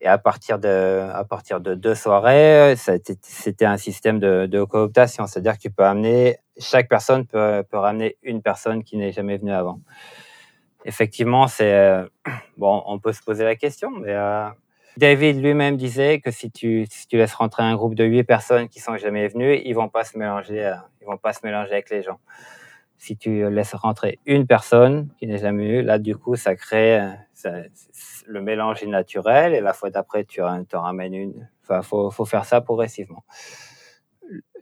Et 0.00 0.06
à 0.08 0.18
partir 0.18 0.58
de, 0.58 1.08
à 1.12 1.22
partir 1.24 1.60
de 1.60 1.74
deux 1.74 1.94
soirées, 1.94 2.74
c'était 2.76 3.64
un 3.64 3.76
système 3.76 4.18
de, 4.18 4.64
cooptation. 4.64 5.28
C'est-à-dire 5.28 5.56
que 5.56 5.62
tu 5.62 5.70
peux 5.70 5.84
amener, 5.84 6.38
chaque 6.58 6.88
personne 6.88 7.24
peut, 7.24 7.64
ramener 7.72 8.16
une 8.22 8.42
personne 8.42 8.82
qui 8.82 8.96
n'est 8.96 9.12
jamais 9.12 9.38
venue 9.38 9.52
avant. 9.52 9.80
Effectivement, 10.84 11.46
c'est, 11.46 12.02
bon, 12.56 12.82
on 12.86 12.98
peut 12.98 13.12
se 13.12 13.22
poser 13.22 13.44
la 13.44 13.54
question, 13.54 13.90
mais 13.90 14.12
euh, 14.12 14.48
David 14.96 15.40
lui-même 15.42 15.76
disait 15.76 16.20
que 16.20 16.30
si 16.30 16.50
tu, 16.50 16.86
si 16.90 17.06
tu 17.06 17.16
laisses 17.16 17.34
rentrer 17.34 17.62
un 17.62 17.74
groupe 17.74 17.94
de 17.94 18.04
huit 18.04 18.24
personnes 18.24 18.68
qui 18.68 18.80
sont 18.80 18.96
jamais 18.98 19.26
venues, 19.28 19.60
ils 19.64 19.72
vont 19.72 19.88
pas 19.88 20.04
se 20.04 20.18
mélanger, 20.18 20.64
euh, 20.64 20.74
ils 21.00 21.06
vont 21.06 21.16
pas 21.16 21.32
se 21.32 21.40
mélanger 21.44 21.72
avec 21.72 21.90
les 21.90 22.02
gens. 22.02 22.18
Si 22.98 23.16
tu 23.16 23.48
laisses 23.50 23.74
rentrer 23.74 24.20
une 24.26 24.46
personne 24.46 25.08
qui 25.18 25.26
n'est 25.26 25.38
jamais 25.38 25.64
venue, 25.64 25.82
là, 25.82 25.98
du 25.98 26.16
coup, 26.16 26.36
ça 26.36 26.54
crée, 26.54 27.00
euh, 27.00 27.62
le 28.26 28.42
mélange 28.42 28.82
est 28.82 28.86
naturel 28.86 29.54
et 29.54 29.60
la 29.60 29.72
fois 29.72 29.90
d'après, 29.90 30.24
tu 30.24 30.42
en 30.42 30.64
ramènes 30.72 31.14
une. 31.14 31.48
Enfin, 31.62 31.82
faut, 31.82 32.10
faut 32.10 32.24
faire 32.24 32.44
ça 32.44 32.60
progressivement. 32.60 33.24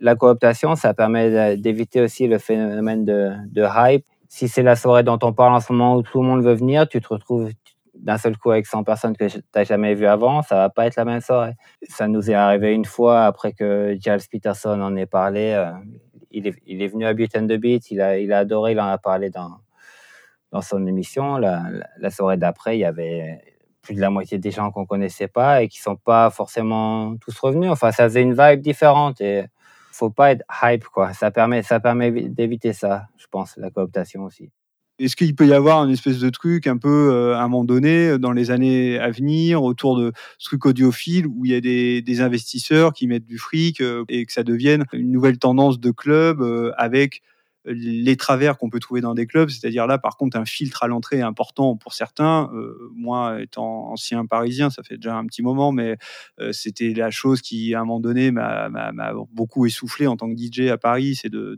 La 0.00 0.14
cooptation, 0.16 0.74
ça 0.76 0.94
permet 0.94 1.56
d'éviter 1.56 2.00
aussi 2.00 2.26
le 2.26 2.38
phénomène 2.38 3.04
de, 3.04 3.32
de 3.48 3.66
hype. 3.76 4.06
Si 4.28 4.48
c'est 4.48 4.62
la 4.62 4.76
soirée 4.76 5.02
dont 5.02 5.18
on 5.22 5.32
parle 5.32 5.54
en 5.54 5.60
ce 5.60 5.72
moment 5.72 5.96
où 5.96 6.02
tout 6.02 6.22
le 6.22 6.28
monde 6.28 6.42
veut 6.42 6.54
venir, 6.54 6.88
tu 6.88 7.00
te 7.00 7.08
retrouves, 7.08 7.50
d'un 7.94 8.18
seul 8.18 8.36
coup 8.36 8.50
avec 8.50 8.66
100 8.66 8.84
personnes 8.84 9.16
que 9.16 9.26
tu 9.26 9.38
n'as 9.54 9.64
jamais 9.64 9.94
vues 9.94 10.06
avant, 10.06 10.42
ça 10.42 10.56
va 10.56 10.70
pas 10.70 10.86
être 10.86 10.96
la 10.96 11.04
même 11.04 11.20
soirée. 11.20 11.54
Ça 11.88 12.08
nous 12.08 12.30
est 12.30 12.34
arrivé 12.34 12.72
une 12.72 12.84
fois 12.84 13.26
après 13.26 13.52
que 13.52 13.96
Giles 13.98 14.28
Peterson 14.30 14.80
en 14.80 14.96
ait 14.96 15.06
parlé. 15.06 15.52
Euh, 15.52 15.72
il, 16.30 16.46
est, 16.46 16.54
il, 16.66 16.82
est, 16.82 16.88
venu 16.88 17.04
à 17.06 17.12
Beat 17.12 17.36
and 17.36 17.46
the 17.46 17.58
Beat, 17.58 17.90
il 17.90 18.00
a, 18.00 18.18
il 18.18 18.32
a 18.32 18.38
adoré, 18.38 18.72
il 18.72 18.80
en 18.80 18.86
a 18.86 18.98
parlé 18.98 19.30
dans, 19.30 19.58
dans 20.52 20.62
son 20.62 20.86
émission. 20.86 21.38
La, 21.38 21.64
la, 21.98 22.10
soirée 22.10 22.36
d'après, 22.36 22.76
il 22.76 22.80
y 22.80 22.84
avait 22.84 23.40
plus 23.82 23.94
de 23.94 24.00
la 24.00 24.10
moitié 24.10 24.38
des 24.38 24.50
gens 24.50 24.70
qu'on 24.70 24.86
connaissait 24.86 25.28
pas 25.28 25.62
et 25.62 25.68
qui 25.68 25.80
sont 25.80 25.96
pas 25.96 26.30
forcément 26.30 27.16
tous 27.16 27.38
revenus. 27.38 27.70
Enfin, 27.70 27.92
ça 27.92 28.04
faisait 28.04 28.22
une 28.22 28.34
vibe 28.34 28.60
différente 28.60 29.20
et 29.20 29.46
faut 29.90 30.10
pas 30.10 30.32
être 30.32 30.44
hype 30.62 30.84
quoi. 30.84 31.12
Ça 31.12 31.30
permet, 31.30 31.62
ça 31.62 31.80
permet 31.80 32.10
d'éviter 32.10 32.72
ça, 32.72 33.08
je 33.16 33.26
pense, 33.26 33.56
la 33.56 33.70
cooptation 33.70 34.24
aussi. 34.24 34.50
Est-ce 35.00 35.16
qu'il 35.16 35.34
peut 35.34 35.46
y 35.46 35.54
avoir 35.54 35.82
une 35.82 35.90
espèce 35.90 36.18
de 36.18 36.28
truc 36.28 36.66
un 36.66 36.76
peu 36.76 37.10
euh, 37.10 37.34
à 37.34 37.40
un 37.42 37.48
moment 37.48 37.64
donné 37.64 38.10
euh, 38.10 38.18
dans 38.18 38.32
les 38.32 38.50
années 38.50 38.98
à 38.98 39.10
venir 39.10 39.62
autour 39.62 39.98
de 39.98 40.12
ce 40.36 40.48
truc 40.50 40.66
audiophile 40.66 41.26
où 41.26 41.46
il 41.46 41.52
y 41.52 41.54
a 41.54 41.60
des, 41.62 42.20
investisseurs 42.20 42.92
qui 42.92 43.06
mettent 43.06 43.24
du 43.24 43.38
fric 43.38 43.80
euh, 43.80 44.04
et 44.10 44.26
que 44.26 44.32
ça 44.32 44.42
devienne 44.42 44.84
une 44.92 45.10
nouvelle 45.10 45.38
tendance 45.38 45.80
de 45.80 45.90
club 45.90 46.42
avec 46.76 47.22
les 47.66 48.16
travers 48.16 48.56
qu'on 48.56 48.70
peut 48.70 48.80
trouver 48.80 49.00
dans 49.00 49.14
des 49.14 49.26
clubs, 49.26 49.50
c'est-à-dire 49.50 49.86
là, 49.86 49.98
par 49.98 50.16
contre, 50.16 50.38
un 50.38 50.46
filtre 50.46 50.82
à 50.82 50.88
l'entrée 50.88 51.20
important 51.20 51.76
pour 51.76 51.92
certains. 51.92 52.50
Euh, 52.54 52.90
moi, 52.94 53.42
étant 53.42 53.90
ancien 53.90 54.24
parisien, 54.24 54.70
ça 54.70 54.82
fait 54.82 54.96
déjà 54.96 55.16
un 55.16 55.26
petit 55.26 55.42
moment, 55.42 55.70
mais 55.70 55.96
euh, 56.40 56.52
c'était 56.52 56.94
la 56.94 57.10
chose 57.10 57.42
qui, 57.42 57.74
à 57.74 57.80
un 57.80 57.84
moment 57.84 58.00
donné, 58.00 58.30
m'a 58.30 58.70
beaucoup 59.32 59.66
essoufflé 59.66 60.06
en 60.06 60.16
tant 60.16 60.34
que 60.34 60.40
DJ 60.40 60.68
à 60.70 60.78
Paris, 60.78 61.16
c'est 61.20 61.28
de, 61.28 61.56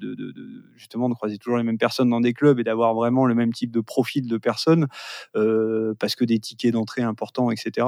justement 0.77 1.09
de 1.09 1.15
croiser 1.15 1.39
toujours 1.39 1.59
les 1.59 1.63
mêmes 1.63 1.79
personnes 1.79 2.11
dans 2.11 2.21
des 2.21 2.33
clubs 2.33 2.59
et 2.59 2.65
d'avoir 2.65 2.95
vraiment 2.95 3.25
le 3.27 3.35
même 3.35 3.53
type 3.53 3.71
de 3.71 3.81
profil 3.81 4.27
de 4.27 4.37
personnes, 4.39 4.89
euh, 5.37 5.95
parce 6.01 6.17
que 6.17 6.25
des 6.25 6.41
tickets 6.41 6.73
d'entrée 6.73 7.03
importants, 7.03 7.51
etc. 7.51 7.87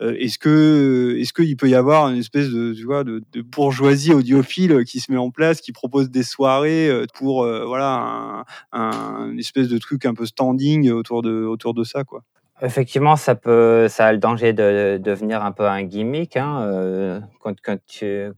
Est-ce 0.00 0.38
que, 0.38 1.16
est-ce 1.18 1.32
qu'il 1.32 1.56
peut 1.56 1.68
y 1.68 1.74
avoir 1.74 2.08
une 2.08 2.18
espèce 2.18 2.50
de, 2.50 2.72
tu 2.72 2.84
vois, 2.84 3.04
de 3.04 3.22
bourgeoisie 3.42 4.12
audiophile 4.12 4.84
qui 4.84 4.98
se 4.98 5.12
met 5.12 5.18
en 5.18 5.30
place, 5.30 5.60
qui 5.60 5.72
propose 5.72 6.10
des 6.10 6.24
soirées 6.24 6.90
pour 7.14 7.46
euh, 7.52 7.64
voilà 7.66 8.44
un, 8.72 9.36
espèce 9.38 9.68
de 9.68 9.78
truc 9.78 10.04
un 10.06 10.14
peu 10.14 10.26
standing 10.26 10.90
autour 10.90 11.22
de 11.22 11.44
autour 11.44 11.74
de 11.74 11.84
ça 11.84 12.04
quoi. 12.04 12.22
Effectivement, 12.64 13.16
ça 13.16 13.34
peut, 13.34 13.88
ça 13.88 14.06
a 14.06 14.12
le 14.12 14.18
danger 14.18 14.52
de, 14.52 14.96
devenir 15.02 15.42
un 15.44 15.50
peu 15.50 15.66
un 15.66 15.82
gimmick. 15.82 16.36
Hein, 16.36 16.62
euh, 16.62 17.20
quand, 17.40 17.60
quand, 17.60 17.76
tu, 17.86 18.30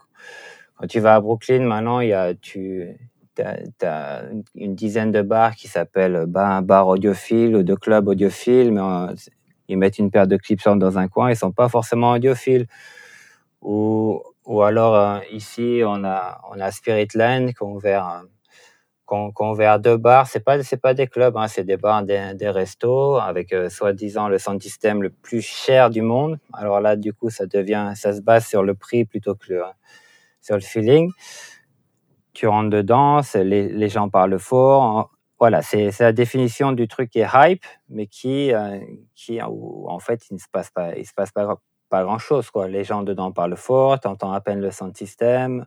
quand 0.77 0.87
tu 0.87 1.01
vas 1.01 1.17
à 1.17 1.21
Brooklyn, 1.21 1.61
maintenant, 1.61 2.01
il 2.01 2.09
y 2.09 2.15
a, 2.15 2.33
tu 2.35 2.89
as, 3.39 4.23
une 4.55 4.75
dizaine 4.75 5.13
de 5.13 5.21
bars 5.21 5.55
qui 5.55 5.69
s'appellent 5.69 6.25
bar, 6.27 6.63
bar 6.63 6.89
audiophile 6.89 7.57
ou 7.57 7.63
de 7.63 7.75
club 7.75 8.09
audiophile, 8.09 8.73
mais 8.73 8.81
euh, 8.81 9.15
ils 9.69 9.77
mettent 9.77 9.99
une 9.99 10.11
paire 10.11 10.27
de 10.27 10.39
clips 10.39 10.67
dans 10.67 10.99
un 10.99 11.09
coin, 11.09 11.31
ils 11.31 11.37
sont 11.37 11.53
pas 11.53 11.69
forcément 11.69 12.13
audiophiles. 12.13 12.67
Ou, 13.61 14.23
ou 14.47 14.63
alors, 14.63 15.21
ici, 15.33 15.83
on 15.85 16.03
a, 16.05 16.41
on 16.51 16.61
a 16.61 16.71
Spiritland 16.71 17.53
qui 17.53 17.63
ont 17.63 17.75
ouvert 17.75 18.25
qu'on 19.33 19.33
qu 19.33 19.51
ouvert 19.53 19.79
deux 19.81 19.97
bars, 19.97 20.27
c'est 20.27 20.41
pas 20.41 20.63
c'est 20.63 20.81
pas 20.81 20.95
des 20.95 21.07
clubs, 21.07 21.37
hein, 21.37 21.49
c'est 21.49 21.65
des 21.65 21.77
bars, 21.77 22.03
des, 22.03 22.33
des 22.35 22.51
restos 22.51 23.17
avec 23.17 23.53
euh, 23.53 23.69
soi-disant 23.69 24.29
le 24.29 24.39
sound 24.39 24.61
system 24.63 25.03
le 25.03 25.11
plus 25.11 25.43
cher 25.43 25.91
du 25.91 26.03
monde. 26.03 26.39
Alors 26.53 26.81
là, 26.81 26.97
du 26.97 27.13
coup, 27.13 27.31
ça 27.31 27.47
devient, 27.47 27.93
ça 27.95 28.13
se 28.13 28.21
base 28.21 28.47
sur 28.47 28.63
le 28.63 28.75
prix 28.75 29.05
plutôt 29.05 29.35
que 29.35 29.53
le, 29.53 29.63
sur 30.41 30.55
le 30.57 30.61
feeling. 30.63 31.11
Tu 32.33 32.47
rentres 32.49 32.71
dedans, 32.71 33.21
les, 33.35 33.69
les 33.69 33.89
gens 33.89 34.09
parlent 34.09 34.39
fort. 34.39 35.11
Voilà, 35.39 35.63
c'est 35.63 35.91
la 36.01 36.13
définition 36.13 36.73
du 36.73 36.89
truc 36.89 37.11
qui 37.11 37.21
est 37.21 37.29
hype, 37.35 37.65
mais 37.89 38.07
qui, 38.07 38.53
euh, 38.53 38.79
qui 39.15 39.41
en 39.43 39.99
fait, 39.99 40.29
il 40.31 40.35
ne 40.35 40.39
se 40.39 40.47
passe 40.51 40.71
pas, 40.71 40.97
il 40.97 41.07
se 41.07 41.13
passe 41.13 41.33
pas, 41.33 41.57
pas 41.91 42.03
grand 42.03 42.19
chose 42.19 42.51
quoi. 42.51 42.67
Les 42.69 42.85
gens 42.85 43.03
dedans 43.03 43.31
parlent 43.33 43.57
fort, 43.57 44.01
t'entends 44.01 44.33
à 44.33 44.41
peine 44.41 44.61
le 44.61 44.71
sound 44.71 44.97
system 44.97 45.67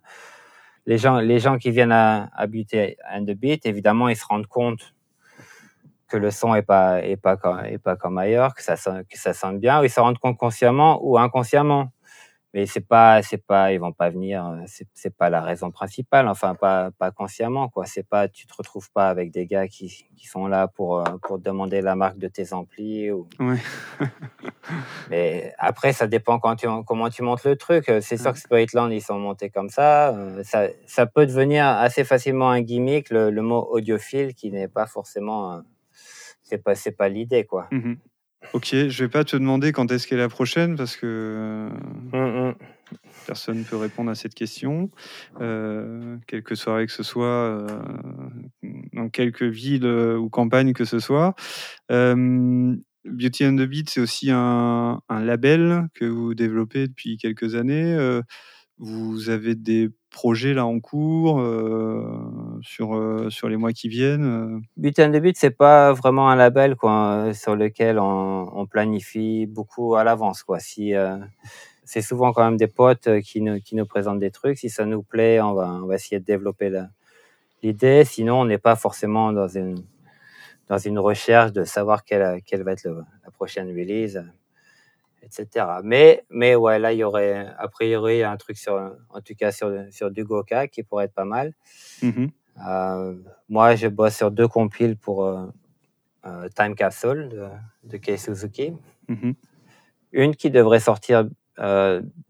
les 0.88 0.98
gens, 0.98 1.20
les 1.20 1.40
gens 1.40 1.58
qui 1.58 1.70
viennent 1.70 1.92
à, 1.92 2.30
Beauty 2.48 2.96
and 3.12 3.26
the 3.26 3.36
Beat, 3.36 3.66
évidemment, 3.66 4.08
ils 4.08 4.16
se 4.16 4.26
rendent 4.26 4.48
compte 4.48 4.96
que 6.08 6.16
le 6.16 6.32
son 6.32 6.56
est 6.56 6.62
pas, 6.62 7.04
est 7.04 7.18
pas, 7.18 7.36
comme, 7.36 7.60
est 7.66 7.78
pas 7.78 7.98
comme 7.98 8.18
ailleurs, 8.18 8.56
que 8.56 8.64
ça, 8.64 8.78
sonne, 8.78 9.04
que 9.04 9.18
ça 9.18 9.34
sonne 9.34 9.60
bien, 9.60 9.84
ils 9.84 9.90
se 9.90 10.00
rendent 10.00 10.18
compte 10.18 10.38
consciemment 10.38 11.00
ou 11.04 11.18
inconsciemment 11.18 11.92
mais 12.58 12.66
c'est 12.66 12.88
pas 12.88 13.22
c'est 13.22 13.38
pas 13.38 13.72
ils 13.72 13.80
vont 13.80 13.92
pas 13.92 14.10
venir 14.10 14.44
euh, 14.48 14.64
c'est 14.66 14.88
c'est 14.96 15.16
pas 15.16 15.30
la 15.30 15.42
raison 15.42 15.70
principale 15.70 16.28
enfin 16.28 16.56
pas 16.56 16.90
pas 16.90 17.12
consciemment 17.12 17.70
quoi. 17.70 17.86
C'est 17.86 18.02
pas 18.02 18.28
tu 18.28 18.48
te 18.48 18.54
retrouves 18.58 18.90
pas 18.92 19.10
avec 19.10 19.30
des 19.30 19.46
gars 19.46 19.68
qui, 19.68 20.08
qui 20.16 20.26
sont 20.26 20.48
là 20.48 20.68
pour 20.68 20.98
euh, 20.98 21.04
pour 21.22 21.38
demander 21.38 21.82
la 21.82 21.96
marque 21.96 22.18
de 22.18 22.28
tes 22.28 22.54
amplis 22.54 23.12
ou 23.12 23.30
ouais. 23.40 23.60
mais 25.12 25.54
après 25.60 25.94
ça 25.94 26.08
dépend 26.08 26.40
quand 26.40 26.56
tu 26.56 26.68
comment 26.88 27.12
tu 27.12 27.22
montes 27.22 27.44
le 27.44 27.56
truc. 27.56 27.92
C'est 28.02 28.18
sûr 28.18 28.34
que 28.34 28.40
Spiritland 28.40 28.92
ils 28.92 29.04
sont 29.04 29.20
montés 29.20 29.52
comme 29.52 29.70
ça. 29.70 30.16
Euh, 30.16 30.42
ça 30.44 30.70
ça 30.88 31.06
peut 31.06 31.28
devenir 31.28 31.68
assez 31.68 32.04
facilement 32.04 32.50
un 32.50 32.62
gimmick 32.62 33.12
le, 33.12 33.30
le 33.30 33.42
mot 33.44 33.68
audiophile 33.70 34.34
qui 34.34 34.50
n'est 34.50 34.68
pas 34.68 34.88
forcément 34.88 35.62
c'est 36.42 36.58
pas 36.58 36.74
c'est 36.74 36.98
pas 36.98 37.08
l'idée 37.08 37.46
quoi. 37.46 37.68
Mmh 37.70 37.94
Ok, 38.54 38.70
je 38.72 39.04
vais 39.04 39.10
pas 39.10 39.24
te 39.24 39.36
demander 39.36 39.72
quand 39.72 39.92
est-ce 39.92 40.08
qu'est 40.08 40.18
la 40.18 40.30
prochaine 40.30 40.76
parce 40.76 40.96
que 40.96 41.70
mmh, 42.14 42.18
mmh. 42.18 42.56
personne 43.26 43.60
ne 43.60 43.64
peut 43.64 43.76
répondre 43.76 44.10
à 44.12 44.16
cette 44.16 44.36
question. 44.36 44.90
Euh, 45.42 46.18
quelque 46.28 46.56
soirée 46.56 46.86
que 46.86 46.92
ce 46.92 47.04
soit, 47.04 47.26
euh, 47.26 47.68
dans 48.94 49.10
quelques 49.10 49.44
villes 49.44 49.86
euh, 49.86 50.18
ou 50.18 50.30
campagnes 50.30 50.74
que 50.74 50.86
ce 50.86 51.00
soit. 51.00 51.36
Euh, 51.92 52.76
Beauty 53.06 53.46
and 53.46 53.56
the 53.56 53.68
Beat, 53.68 53.90
c'est 53.90 54.02
aussi 54.02 54.30
un, 54.32 55.02
un, 55.10 55.22
label 55.22 55.88
que 55.94 56.06
vous 56.06 56.34
développez 56.36 56.88
depuis 56.88 57.18
quelques 57.18 57.56
années. 57.56 58.20
Vous 58.78 59.30
avez 59.30 59.56
des 59.56 59.90
projets 60.10 60.54
là 60.54 60.66
en 60.66 60.82
cours 60.82 61.42
sur, 62.62 63.32
sur 63.32 63.50
les 63.50 63.58
mois 63.58 63.72
qui 63.72 63.88
viennent 63.88 64.62
But 64.76 65.00
and 65.00 65.12
the 65.12 65.18
Beat, 65.18 65.38
c'est 65.38 65.52
pas 65.52 65.94
vraiment 65.94 66.30
un 66.30 66.36
label 66.36 66.76
quoi, 66.76 67.34
sur 67.34 67.56
lequel 67.56 68.00
on, 68.00 68.52
on 68.58 68.66
planifie 68.66 69.46
beaucoup 69.46 69.96
à 69.96 70.04
l'avance. 70.04 70.44
Quoi. 70.44 70.60
Si, 70.60 70.94
c'est 71.84 72.02
souvent 72.02 72.34
quand 72.34 72.44
même 72.44 72.58
des 72.58 72.68
potes 72.68 73.22
qui 73.22 73.42
nous, 73.42 73.60
qui 73.60 73.76
nous 73.76 73.86
présentent 73.86 74.20
des 74.20 74.32
trucs. 74.32 74.58
Si 74.58 74.70
ça 74.70 74.86
nous 74.86 75.04
plaît, 75.04 75.40
on 75.42 75.54
va, 75.54 75.68
on 75.68 75.86
va 75.86 75.96
essayer 75.96 76.20
de 76.20 76.26
développer 76.26 76.72
l'idée. 77.64 78.04
Sinon, 78.04 78.42
on 78.42 78.46
n'est 78.46 78.58
pas 78.58 78.76
forcément 78.76 79.32
dans 79.32 79.48
une, 79.48 79.84
dans 80.68 80.78
une 80.78 81.00
recherche 81.00 81.54
de 81.54 81.64
savoir 81.64 82.04
quelle, 82.04 82.42
quelle 82.46 82.64
va 82.64 82.74
être 82.74 82.88
la 83.24 83.32
prochaine 83.32 83.70
release 83.70 84.22
etc. 85.28 85.66
Mais, 85.84 86.24
mais 86.30 86.56
ouais, 86.56 86.80
là, 86.80 86.94
il 86.94 87.00
y 87.00 87.04
aurait 87.04 87.48
a 87.58 87.68
priori 87.68 88.24
un 88.24 88.38
truc 88.38 88.58
sur, 88.58 88.76
en 89.10 89.22
tout 89.22 89.36
cas 89.36 89.52
sur, 89.52 89.72
sur 89.92 90.12
du 90.12 90.24
Goka 90.24 90.68
qui 90.68 90.84
pourrait 90.84 91.06
être 91.06 91.14
pas 91.14 91.26
mal. 91.26 91.54
Mmh 92.02 92.10
euh, 92.10 92.28
moi, 93.50 93.76
je 93.76 93.88
bosse 93.88 94.16
sur 94.16 94.32
deux 94.32 94.48
compiles 94.48 94.98
pour 94.98 95.26
euh, 95.26 95.46
euh, 96.26 96.50
Time 96.56 96.76
Capsule 96.76 97.30
de, 97.30 97.48
de 97.84 97.98
Kei 97.98 98.18
Suzuki. 98.18 98.74
Mmh 99.08 99.32
Une 100.12 100.36
qui 100.36 100.52
devrait 100.52 100.80
sortir 100.80 101.26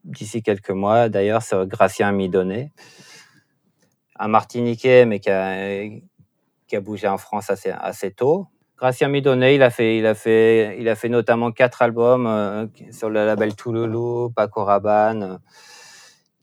d'ici 0.05 0.41
quelques 0.41 0.69
mois, 0.71 1.09
d'ailleurs, 1.09 1.43
sur 1.43 1.65
Gracien 1.65 2.11
Midonné. 2.13 2.71
Un 4.17 4.30
Martiniquais, 4.30 5.05
mais 5.05 5.19
qui 5.19 5.30
a, 5.30 5.84
qui 6.67 6.75
a 6.75 6.82
bougé 6.82 7.07
en 7.07 7.17
France 7.17 7.49
assez, 7.49 7.71
assez 7.71 8.11
tôt. 8.11 8.47
Gracien 8.78 9.07
Midonnet, 9.07 9.55
il 9.55 9.63
a 9.63 9.71
fait, 9.71 9.97
il 9.97 10.05
a 10.05 10.13
fait, 10.13 10.78
il 10.80 10.88
a 10.88 10.95
fait 10.95 11.09
notamment 11.09 11.51
quatre 11.51 11.82
albums 11.82 12.28
euh, 12.28 12.67
sur 12.91 13.09
le 13.09 13.25
label 13.25 13.55
Touloulou, 13.55 14.30
Paco 14.30 14.63
Rabanne, 14.63 15.23
euh, 15.23 15.38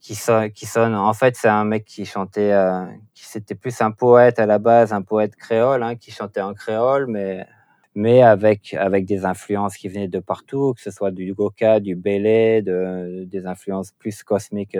qui, 0.05 0.13
son, 0.13 0.49
qui 0.53 0.67
sonne. 0.67 0.93
En 0.93 1.13
fait, 1.13 1.35
c'est 1.35 1.47
un 1.47 1.65
mec 1.65 1.83
qui 1.85 2.05
chantait, 2.05 2.51
euh, 2.51 2.85
qui 3.15 3.25
c'était 3.25 3.55
plus 3.55 3.81
un 3.81 3.89
poète 3.91 4.37
à 4.37 4.45
la 4.45 4.59
base, 4.59 4.93
un 4.93 5.01
poète 5.01 5.35
créole, 5.35 5.81
hein, 5.81 5.95
qui 5.95 6.11
chantait 6.11 6.41
en 6.41 6.53
créole, 6.53 7.07
mais 7.07 7.47
mais 7.95 8.21
avec 8.21 8.75
avec 8.75 9.05
des 9.05 9.25
influences 9.25 9.77
qui 9.77 9.87
venaient 9.89 10.07
de 10.07 10.19
partout, 10.19 10.73
que 10.75 10.81
ce 10.81 10.91
soit 10.91 11.09
du 11.11 11.33
Goka, 11.33 11.79
du 11.79 11.95
Bélé, 11.95 12.61
de, 12.61 13.23
des 13.25 13.47
influences 13.47 13.93
plus 13.93 14.21
cosmiques 14.23 14.77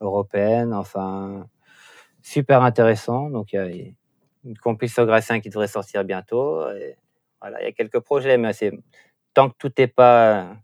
européennes. 0.00 0.74
Enfin, 0.74 1.46
super 2.22 2.62
intéressant. 2.62 3.30
Donc 3.30 3.52
il 3.52 3.56
y 3.56 3.58
a 3.60 3.66
une 4.44 4.58
complice 4.58 4.98
Gracien 4.98 5.40
qui 5.40 5.50
devrait 5.50 5.68
sortir 5.68 6.04
bientôt. 6.04 6.64
Voilà, 7.40 7.62
il 7.62 7.64
y 7.66 7.68
a 7.68 7.72
quelques 7.72 8.00
projets, 8.00 8.38
mais 8.38 8.52
c'est 8.54 8.72
tant 9.34 9.50
que 9.50 9.56
tout 9.58 9.72
n'est 9.78 9.86
pas 9.88 10.56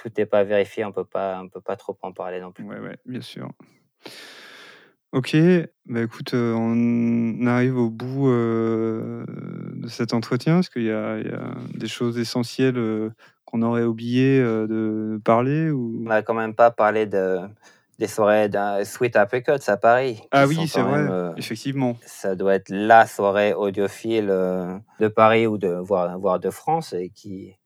tout 0.00 0.10
n'est 0.16 0.26
pas 0.26 0.44
vérifié, 0.44 0.84
on 0.84 0.92
peut 0.92 1.04
pas 1.04 1.40
on 1.42 1.48
peut 1.48 1.60
pas 1.60 1.76
trop 1.76 1.96
en 2.02 2.12
parler 2.12 2.40
non 2.40 2.52
plus. 2.52 2.64
Ouais, 2.64 2.78
ouais, 2.78 2.96
bien 3.04 3.20
sûr. 3.20 3.50
Ok, 5.12 5.36
bah 5.86 6.02
écoute, 6.02 6.34
euh, 6.34 6.54
on 6.54 7.44
arrive 7.46 7.76
au 7.76 7.90
bout 7.90 8.28
euh, 8.28 9.24
de 9.74 9.88
cet 9.88 10.14
entretien. 10.14 10.60
Est-ce 10.60 10.70
qu'il 10.70 10.82
y, 10.82 10.86
y, 10.86 10.92
a 10.92 11.54
des 11.74 11.88
choses 11.88 12.16
essentielles 12.16 12.78
euh, 12.78 13.10
qu'on 13.44 13.62
aurait 13.62 13.82
oublié 13.82 14.38
de 14.40 15.20
parler 15.24 15.70
ou... 15.70 16.04
On 16.06 16.08
n'a 16.08 16.22
quand 16.22 16.34
même 16.34 16.54
pas 16.54 16.70
parlé 16.70 17.06
de, 17.06 17.40
des 17.98 18.06
soirées 18.06 18.48
d'un 18.48 18.84
Sweet 18.84 19.16
Apricots 19.16 19.66
à 19.66 19.76
Paris. 19.76 20.22
Ah 20.30 20.46
oui, 20.46 20.68
c'est 20.68 20.80
vrai, 20.80 21.32
effectivement. 21.36 21.96
Ça 22.06 22.36
doit 22.36 22.54
être 22.54 22.68
la 22.68 23.04
soirée 23.08 23.52
audiophile 23.52 24.28
de 24.28 25.08
Paris 25.08 25.48
ou 25.48 25.58
de 25.58 25.70
voire, 25.70 26.16
voire 26.20 26.38
de 26.38 26.50
France 26.50 26.92
et 26.92 27.10
qui 27.10 27.56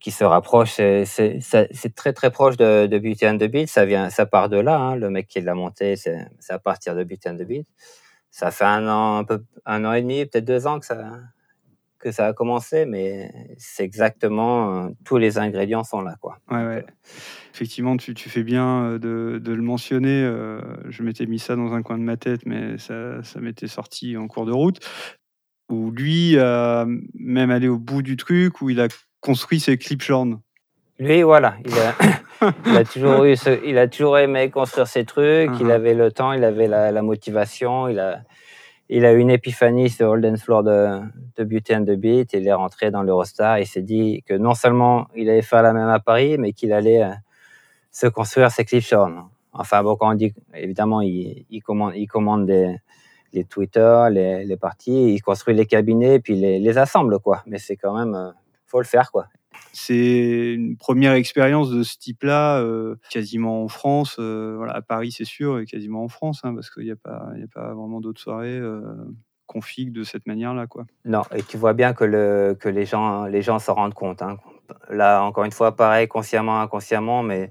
qui 0.00 0.10
se 0.10 0.24
rapproche. 0.24 0.72
C'est 1.04 1.94
très 1.94 2.12
très 2.12 2.30
proche 2.30 2.56
de, 2.56 2.86
de 2.86 2.98
Beauty. 2.98 3.66
Ça 3.66 3.84
vient, 3.84 4.10
ça 4.10 4.26
part 4.26 4.48
de 4.48 4.56
là. 4.56 4.78
Hein. 4.78 4.96
Le 4.96 5.10
mec 5.10 5.28
qui 5.28 5.40
l'a 5.40 5.54
monté, 5.54 5.96
c'est 5.96 6.26
à 6.48 6.58
partir 6.58 6.96
de 6.96 7.04
Beauty 7.04 7.28
and 7.28 7.36
the. 7.36 7.66
Ça 8.30 8.50
fait 8.50 8.64
un 8.64 8.88
an, 8.88 9.24
un 9.66 9.84
an 9.84 9.92
et 9.92 10.02
demi, 10.02 10.24
peut-être 10.24 10.44
deux 10.44 10.66
ans 10.66 10.78
que 10.78 12.12
ça 12.12 12.26
a 12.26 12.32
commencé, 12.32 12.86
mais 12.86 13.30
c'est 13.58 13.84
exactement 13.84 14.86
euh, 14.86 14.88
tous 15.04 15.18
les 15.18 15.36
ingrédients 15.36 15.84
sont 15.84 16.00
là, 16.00 16.16
quoi. 16.20 16.38
Ouais, 16.50 16.64
ouais. 16.64 16.86
Effectivement, 17.52 17.96
tu, 17.96 18.14
fais 18.14 18.42
bien 18.44 18.84
euh, 18.84 18.98
de, 18.98 19.52
le 19.52 19.62
mentionner. 19.62 20.22
Euh, 20.22 20.60
je 20.88 21.02
m'étais 21.02 21.26
mis 21.26 21.38
ça 21.38 21.56
dans 21.56 21.74
un 21.74 21.82
coin 21.82 21.98
de 21.98 22.04
ma 22.04 22.16
tête, 22.16 22.46
mais 22.46 22.78
ça, 22.78 23.22
ça 23.22 23.40
m'était 23.40 23.66
sorti 23.66 24.16
en 24.16 24.28
cours 24.28 24.46
de 24.46 24.52
route. 24.52 24.78
Où 25.68 25.90
lui 25.90 26.38
a 26.38 26.86
même 27.14 27.50
allé 27.50 27.68
au 27.68 27.78
bout 27.78 28.02
du 28.02 28.16
truc, 28.16 28.60
où 28.60 28.70
il 28.70 28.80
a 28.80 28.88
construit 29.20 29.60
ses 29.60 29.76
clips 29.78 30.02
jaunes. 30.02 30.40
Lui, 30.98 31.22
voilà, 31.22 31.56
il 31.64 31.72
a, 31.72 32.52
il 32.66 32.76
a 32.76 32.84
toujours 32.84 33.24
eu, 33.24 33.36
ce, 33.36 33.64
il 33.64 33.78
a 33.78 33.88
toujours 33.88 34.18
aimé 34.18 34.50
construire 34.50 34.86
ses 34.86 35.04
trucs. 35.04 35.50
Il 35.60 35.66
uh-huh. 35.66 35.72
avait 35.72 35.94
le 35.94 36.12
temps, 36.12 36.32
il 36.32 36.44
avait 36.44 36.66
la, 36.66 36.92
la 36.92 37.02
motivation, 37.02 37.88
il 37.88 37.98
a 37.98 38.20
il 38.92 39.04
a 39.04 39.12
eu 39.12 39.18
une 39.20 39.30
épiphanie 39.30 39.88
sur 39.88 40.08
Holden 40.08 40.36
Floor 40.36 40.64
de, 40.64 41.00
de 41.36 41.44
Beauty 41.44 41.76
and 41.76 41.84
the 41.84 41.92
Beat. 41.92 42.32
Il 42.32 42.46
est 42.48 42.52
rentré 42.52 42.90
dans 42.90 43.04
l'Eurostar. 43.04 43.60
Il 43.60 43.66
s'est 43.66 43.82
dit 43.82 44.24
que 44.26 44.34
non 44.34 44.54
seulement 44.54 45.06
il 45.14 45.30
allait 45.30 45.42
faire 45.42 45.62
la 45.62 45.72
même 45.72 45.88
à 45.88 46.00
Paris, 46.00 46.38
mais 46.38 46.52
qu'il 46.52 46.72
allait 46.72 47.04
euh, 47.04 47.12
se 47.92 48.08
construire 48.08 48.50
ses 48.50 48.64
clips 48.64 48.92
Enfin, 49.52 49.82
bon, 49.84 49.94
quand 49.94 50.10
on 50.10 50.14
dit, 50.14 50.34
évidemment, 50.54 51.00
il, 51.00 51.46
il 51.50 51.60
commande, 51.60 51.92
il 51.94 52.08
commande 52.08 52.46
des, 52.46 52.76
les 53.32 53.44
Twitter, 53.44 54.06
les, 54.10 54.44
les 54.44 54.56
parties, 54.56 55.14
il 55.14 55.20
construit 55.22 55.54
les 55.54 55.66
cabinets, 55.66 56.18
puis 56.18 56.34
les, 56.34 56.58
les 56.58 56.78
assemble, 56.78 57.20
quoi. 57.20 57.42
Mais 57.46 57.58
c'est 57.58 57.76
quand 57.76 57.96
même, 57.96 58.14
euh, 58.14 58.30
faut 58.70 58.80
le 58.80 58.86
faire, 58.86 59.10
quoi. 59.10 59.26
C'est 59.72 60.54
une 60.54 60.76
première 60.76 61.12
expérience 61.12 61.70
de 61.70 61.82
ce 61.82 61.96
type-là, 61.98 62.58
euh, 62.60 62.96
quasiment 63.10 63.64
en 63.64 63.68
France. 63.68 64.16
Euh, 64.18 64.54
voilà, 64.56 64.74
à 64.74 64.82
Paris, 64.82 65.12
c'est 65.12 65.24
sûr, 65.24 65.58
et 65.58 65.66
quasiment 65.66 66.04
en 66.04 66.08
France, 66.08 66.40
hein, 66.44 66.54
parce 66.54 66.70
qu'il 66.70 66.84
n'y 66.84 66.90
a, 66.90 66.96
pas, 66.96 67.28
a 67.30 67.46
pas 67.52 67.74
vraiment 67.74 68.00
d'autres 68.00 68.20
soirées 68.20 68.58
euh, 68.58 68.80
config 69.46 69.92
de 69.92 70.02
cette 70.02 70.26
manière-là. 70.26 70.66
Quoi. 70.66 70.86
Non, 71.04 71.22
et 71.34 71.42
tu 71.42 71.56
vois 71.56 71.72
bien 71.72 71.92
que, 71.92 72.04
le, 72.04 72.56
que 72.58 72.68
les 72.68 72.84
gens 72.84 73.26
les 73.26 73.42
gens 73.42 73.58
s'en 73.58 73.74
rendent 73.74 73.94
compte. 73.94 74.22
Hein. 74.22 74.38
Là, 74.88 75.22
encore 75.22 75.44
une 75.44 75.52
fois, 75.52 75.74
pareil, 75.76 76.08
consciemment, 76.08 76.60
inconsciemment, 76.60 77.22
mais 77.22 77.50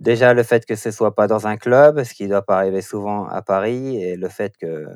déjà 0.00 0.34
le 0.34 0.42
fait 0.42 0.66
que 0.66 0.74
ce 0.74 0.90
soit 0.90 1.14
pas 1.14 1.26
dans 1.26 1.46
un 1.46 1.56
club, 1.56 2.02
ce 2.04 2.14
qui 2.14 2.24
ne 2.24 2.30
doit 2.30 2.42
pas 2.42 2.56
arriver 2.56 2.82
souvent 2.82 3.26
à 3.26 3.42
Paris, 3.42 4.02
et 4.02 4.16
le 4.16 4.28
fait 4.28 4.56
que 4.56 4.86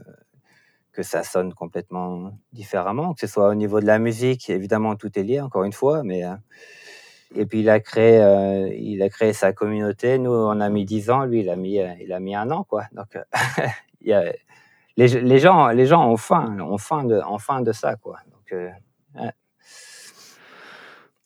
que 0.93 1.03
ça 1.03 1.23
sonne 1.23 1.55
complètement 1.55 2.33
différemment, 2.53 3.15
que 3.15 3.21
ce 3.21 3.27
soit 3.27 3.49
au 3.49 3.55
niveau 3.55 3.81
de 3.81 3.87
la 3.87 3.99
musique, 3.99 4.51
évidemment 4.51 4.97
tout 4.97 5.17
est 5.19 5.23
lié 5.23 5.41
encore 5.41 5.65
une 5.65 5.73
fois, 5.73 6.03
mais 6.03 6.25
euh, 6.25 6.35
et 7.35 7.47
puis 7.47 7.61
il 7.61 7.71
a 7.71 7.79
créé, 7.81 8.21
euh, 8.21 8.69
il 8.75 9.03
a 9.03 9.09
créé 9.09 9.33
sa 9.33 9.53
communauté. 9.53 10.19
Nous, 10.19 10.33
on 10.33 10.61
a 10.61 10.69
mis 10.69 10.85
dix 10.85 11.11
ans, 11.11 11.25
lui, 11.25 11.41
il 11.41 11.51
a 11.51 11.57
mis, 11.57 11.81
euh, 11.81 11.93
il 12.01 12.13
a 12.13 12.19
mis 12.19 12.35
un 12.35 12.51
an, 12.51 12.65
quoi. 12.65 12.85
Donc, 12.93 13.17
il 14.01 14.09
y 14.09 14.13
a, 14.13 14.33
les, 14.97 15.09
les, 15.09 15.39
gens, 15.39 15.69
les 15.69 15.87
gens 15.87 16.09
ont 16.11 16.17
faim, 16.17 16.59
ont 16.61 16.79
faim 16.79 17.05
de, 17.05 17.21
ont 17.29 17.39
faim 17.39 17.61
de 17.61 17.73
ça, 17.73 17.95
quoi. 17.95 18.19
Donc, 18.33 18.61
ouais. 19.15 19.31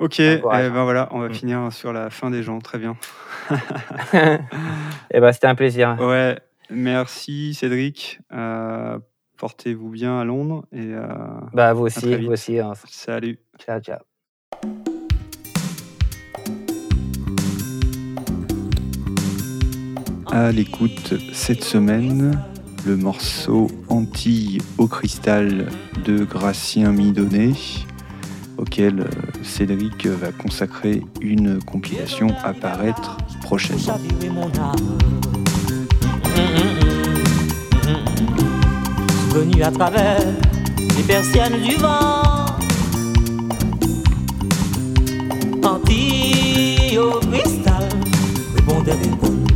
Ok, 0.00 0.20
eh 0.20 0.38
ben 0.42 0.84
voilà, 0.84 1.08
on 1.12 1.20
va 1.20 1.28
mm. 1.28 1.34
finir 1.34 1.72
sur 1.72 1.92
la 1.92 2.10
fin 2.10 2.30
des 2.30 2.42
gens, 2.42 2.58
très 2.58 2.78
bien. 2.78 2.96
et 3.50 3.56
eh 5.10 5.20
ben 5.20 5.32
c'était 5.32 5.46
un 5.46 5.54
plaisir. 5.54 5.96
Ouais, 6.00 6.38
merci 6.68 7.54
Cédric. 7.54 8.18
Portez-vous 9.37 9.91
bien 9.91 10.20
à 10.20 10.24
Londres 10.24 10.64
et 10.72 10.93
euh, 10.93 11.07
bah 11.53 11.72
vous 11.72 11.85
aussi, 11.85 12.16
vous 12.16 12.32
aussi. 12.32 12.59
Hein. 12.59 12.72
Salut. 12.87 13.39
Ciao, 13.59 13.80
ciao. 13.80 13.99
À 20.30 20.51
l'écoute 20.51 21.14
cette 21.32 21.62
semaine, 21.62 22.41
le 22.87 22.97
morceau 22.97 23.68
Antilles 23.89 24.59
au 24.78 24.87
cristal 24.87 25.68
de 26.05 26.24
Gracien 26.24 26.93
Midonnet, 26.93 27.53
auquel 28.59 29.01
euh, 29.01 29.07
Cédric 29.43 30.07
va 30.07 30.32
consacrer 30.32 31.03
une 31.20 31.62
compilation 31.62 32.28
à 32.43 32.53
paraître 32.53 33.16
prochainement 33.43 33.99
venu 39.35 39.62
à 39.64 39.70
travers 39.70 40.20
les 40.97 41.03
persiennes 41.03 41.61
du 41.61 41.74
vent. 41.74 42.47
Anti 45.64 46.97
au 46.99 47.18
cristal, 47.18 47.89
répondez, 48.55 48.93
répondez. 48.93 49.55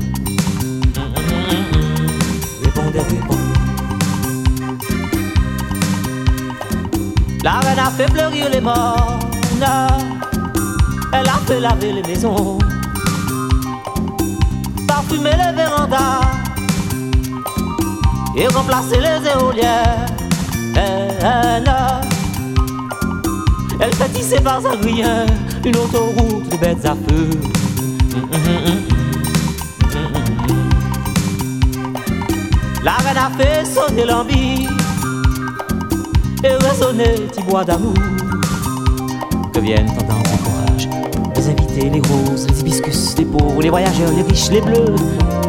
Répondez, 2.64 2.98
répondez. 2.98 3.38
La 7.44 7.60
reine 7.60 7.78
a 7.78 7.90
fait 7.90 8.10
fleurir 8.10 8.50
les 8.50 8.60
morts, 8.60 9.20
elle 11.12 11.28
a 11.28 11.38
fait 11.46 11.60
laver 11.60 11.92
les 11.92 12.02
maisons, 12.02 12.58
parfumer 14.88 15.36
les 15.36 15.52
vérandas 15.54 16.37
et 18.38 18.46
remplacer 18.48 19.00
les 19.00 19.28
éoliennes. 19.28 20.06
Elle, 20.76 21.72
elle 23.80 23.94
fait 23.94 24.08
tisser 24.10 24.40
par 24.40 24.60
sa 24.62 24.70
rien 24.70 25.26
une 25.64 25.76
autoroute 25.76 26.48
de 26.48 26.56
bêtes 26.56 26.84
à 26.84 26.94
feu. 26.94 27.30
La 32.84 32.92
reine 32.92 33.16
a 33.16 33.30
fait 33.36 33.64
sonner 33.64 34.04
l'envie 34.04 34.68
et 36.44 36.66
résonner 36.66 37.26
petit 37.28 37.42
bois 37.42 37.64
d'amour. 37.64 37.94
Que 39.52 39.60
viennent 39.60 39.90
entendre 39.90 40.30
le 40.30 40.38
courage, 40.44 40.88
les 41.34 41.48
invités, 41.48 41.90
les 41.90 42.00
roses, 42.00 42.46
les 42.48 42.60
hibiscus, 42.60 43.16
les 43.18 43.24
pauvres, 43.24 43.60
les 43.60 43.70
voyageurs, 43.70 44.12
les 44.12 44.22
riches, 44.22 44.50
les 44.50 44.60
bleus, 44.60 44.94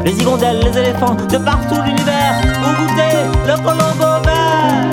les 0.04 0.14
hirondelles, 0.20 0.60
les 0.60 0.80
éléphants, 0.80 1.16
de 1.16 1.38
partout 1.38 1.82
l'univers, 1.86 2.42
pour 2.70 2.86
goûter 2.86 3.15
le 3.47 3.55
colombo 3.63 4.09
vert. 4.26 4.89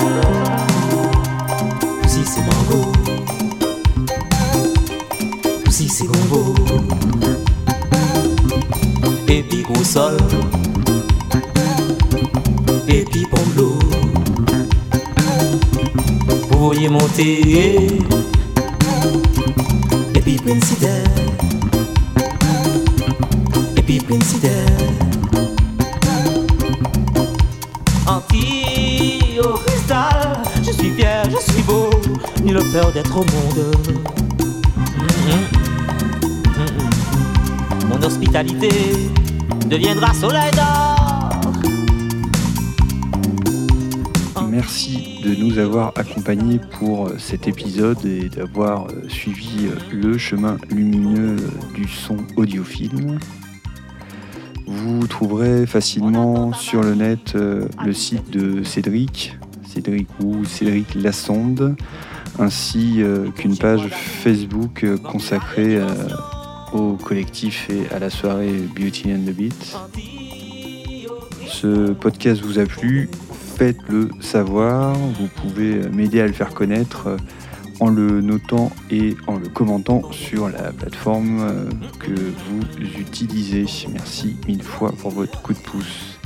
C'est 2.29 2.41
mango, 2.41 2.91
si 5.69 5.87
c'est 5.87 6.07
gombo, 6.07 6.53
et 9.29 9.43
puis 9.43 9.61
gros 9.63 9.83
sol, 9.83 10.17
et 12.87 13.05
puis 13.05 13.25
pomelo. 13.27 13.79
Vous 16.49 16.59
voyez 16.65 16.89
monter, 16.89 17.87
et 20.15 20.21
puis 20.21 20.35
Princider, 20.37 21.03
et 23.77 23.81
puis 23.81 23.99
Princider. 23.99 25.16
D'être 32.85 33.17
au 33.17 33.25
monde. 33.25 33.75
Mon 37.89 38.03
hospitalité 38.03 38.69
deviendra 39.67 40.13
soleil 40.13 40.51
d'or. 40.51 41.41
Merci 44.47 45.19
de 45.23 45.33
nous 45.33 45.57
avoir 45.57 45.91
accompagnés 45.95 46.59
pour 46.77 47.09
cet 47.17 47.47
épisode 47.47 48.05
et 48.05 48.29
d'avoir 48.29 48.87
suivi 49.07 49.69
le 49.91 50.17
chemin 50.19 50.57
lumineux 50.69 51.35
du 51.73 51.87
son 51.87 52.17
audiophile. 52.35 53.17
Vous 54.67 55.07
trouverez 55.07 55.65
facilement 55.65 56.53
sur 56.53 56.83
le 56.83 56.93
net 56.93 57.33
euh, 57.35 57.67
le 57.83 57.93
site 57.93 58.29
de 58.29 58.63
Cédric, 58.63 59.35
Cédric 59.65 60.07
ou 60.21 60.45
Cédric 60.45 60.93
Lassonde, 60.93 61.75
ainsi 62.39 63.01
euh, 63.01 63.29
qu'une 63.31 63.57
page 63.57 63.87
Facebook 63.89 64.83
euh, 64.83 64.97
consacrée 64.97 65.77
euh, 65.77 65.87
au 66.73 66.93
collectif 66.93 67.69
et 67.69 67.93
à 67.93 67.99
la 67.99 68.09
soirée 68.09 68.53
Beauty 68.75 69.13
and 69.13 69.25
the 69.25 69.33
Beat. 69.33 69.77
Ce 71.47 71.91
podcast 71.91 72.41
vous 72.41 72.59
a 72.59 72.65
plu, 72.65 73.09
faites-le 73.57 74.09
savoir. 74.19 74.95
Vous 74.95 75.27
pouvez 75.27 75.89
m'aider 75.89 76.21
à 76.21 76.27
le 76.27 76.33
faire 76.33 76.53
connaître 76.53 77.17
en 77.79 77.89
le 77.89 78.21
notant 78.21 78.71
et 78.91 79.15
en 79.27 79.37
le 79.37 79.47
commentant 79.47 80.11
sur 80.11 80.49
la 80.49 80.71
plateforme 80.71 81.69
que 81.99 82.11
vous 82.11 82.99
utilisez. 82.99 83.65
Merci 83.91 84.35
mille 84.47 84.63
fois 84.63 84.91
pour 84.91 85.11
votre 85.11 85.41
coup 85.41 85.53
de 85.53 85.59
pouce. 85.59 86.19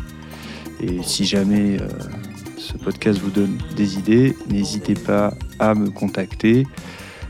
Et 0.82 1.04
si 1.04 1.26
jamais 1.26 1.78
podcast 2.78 3.20
vous 3.20 3.32
donne 3.32 3.58
des 3.76 3.98
idées, 3.98 4.38
n'hésitez 4.50 4.94
pas 4.94 5.34
à 5.60 5.76
me 5.76 5.90
contacter 5.90 6.66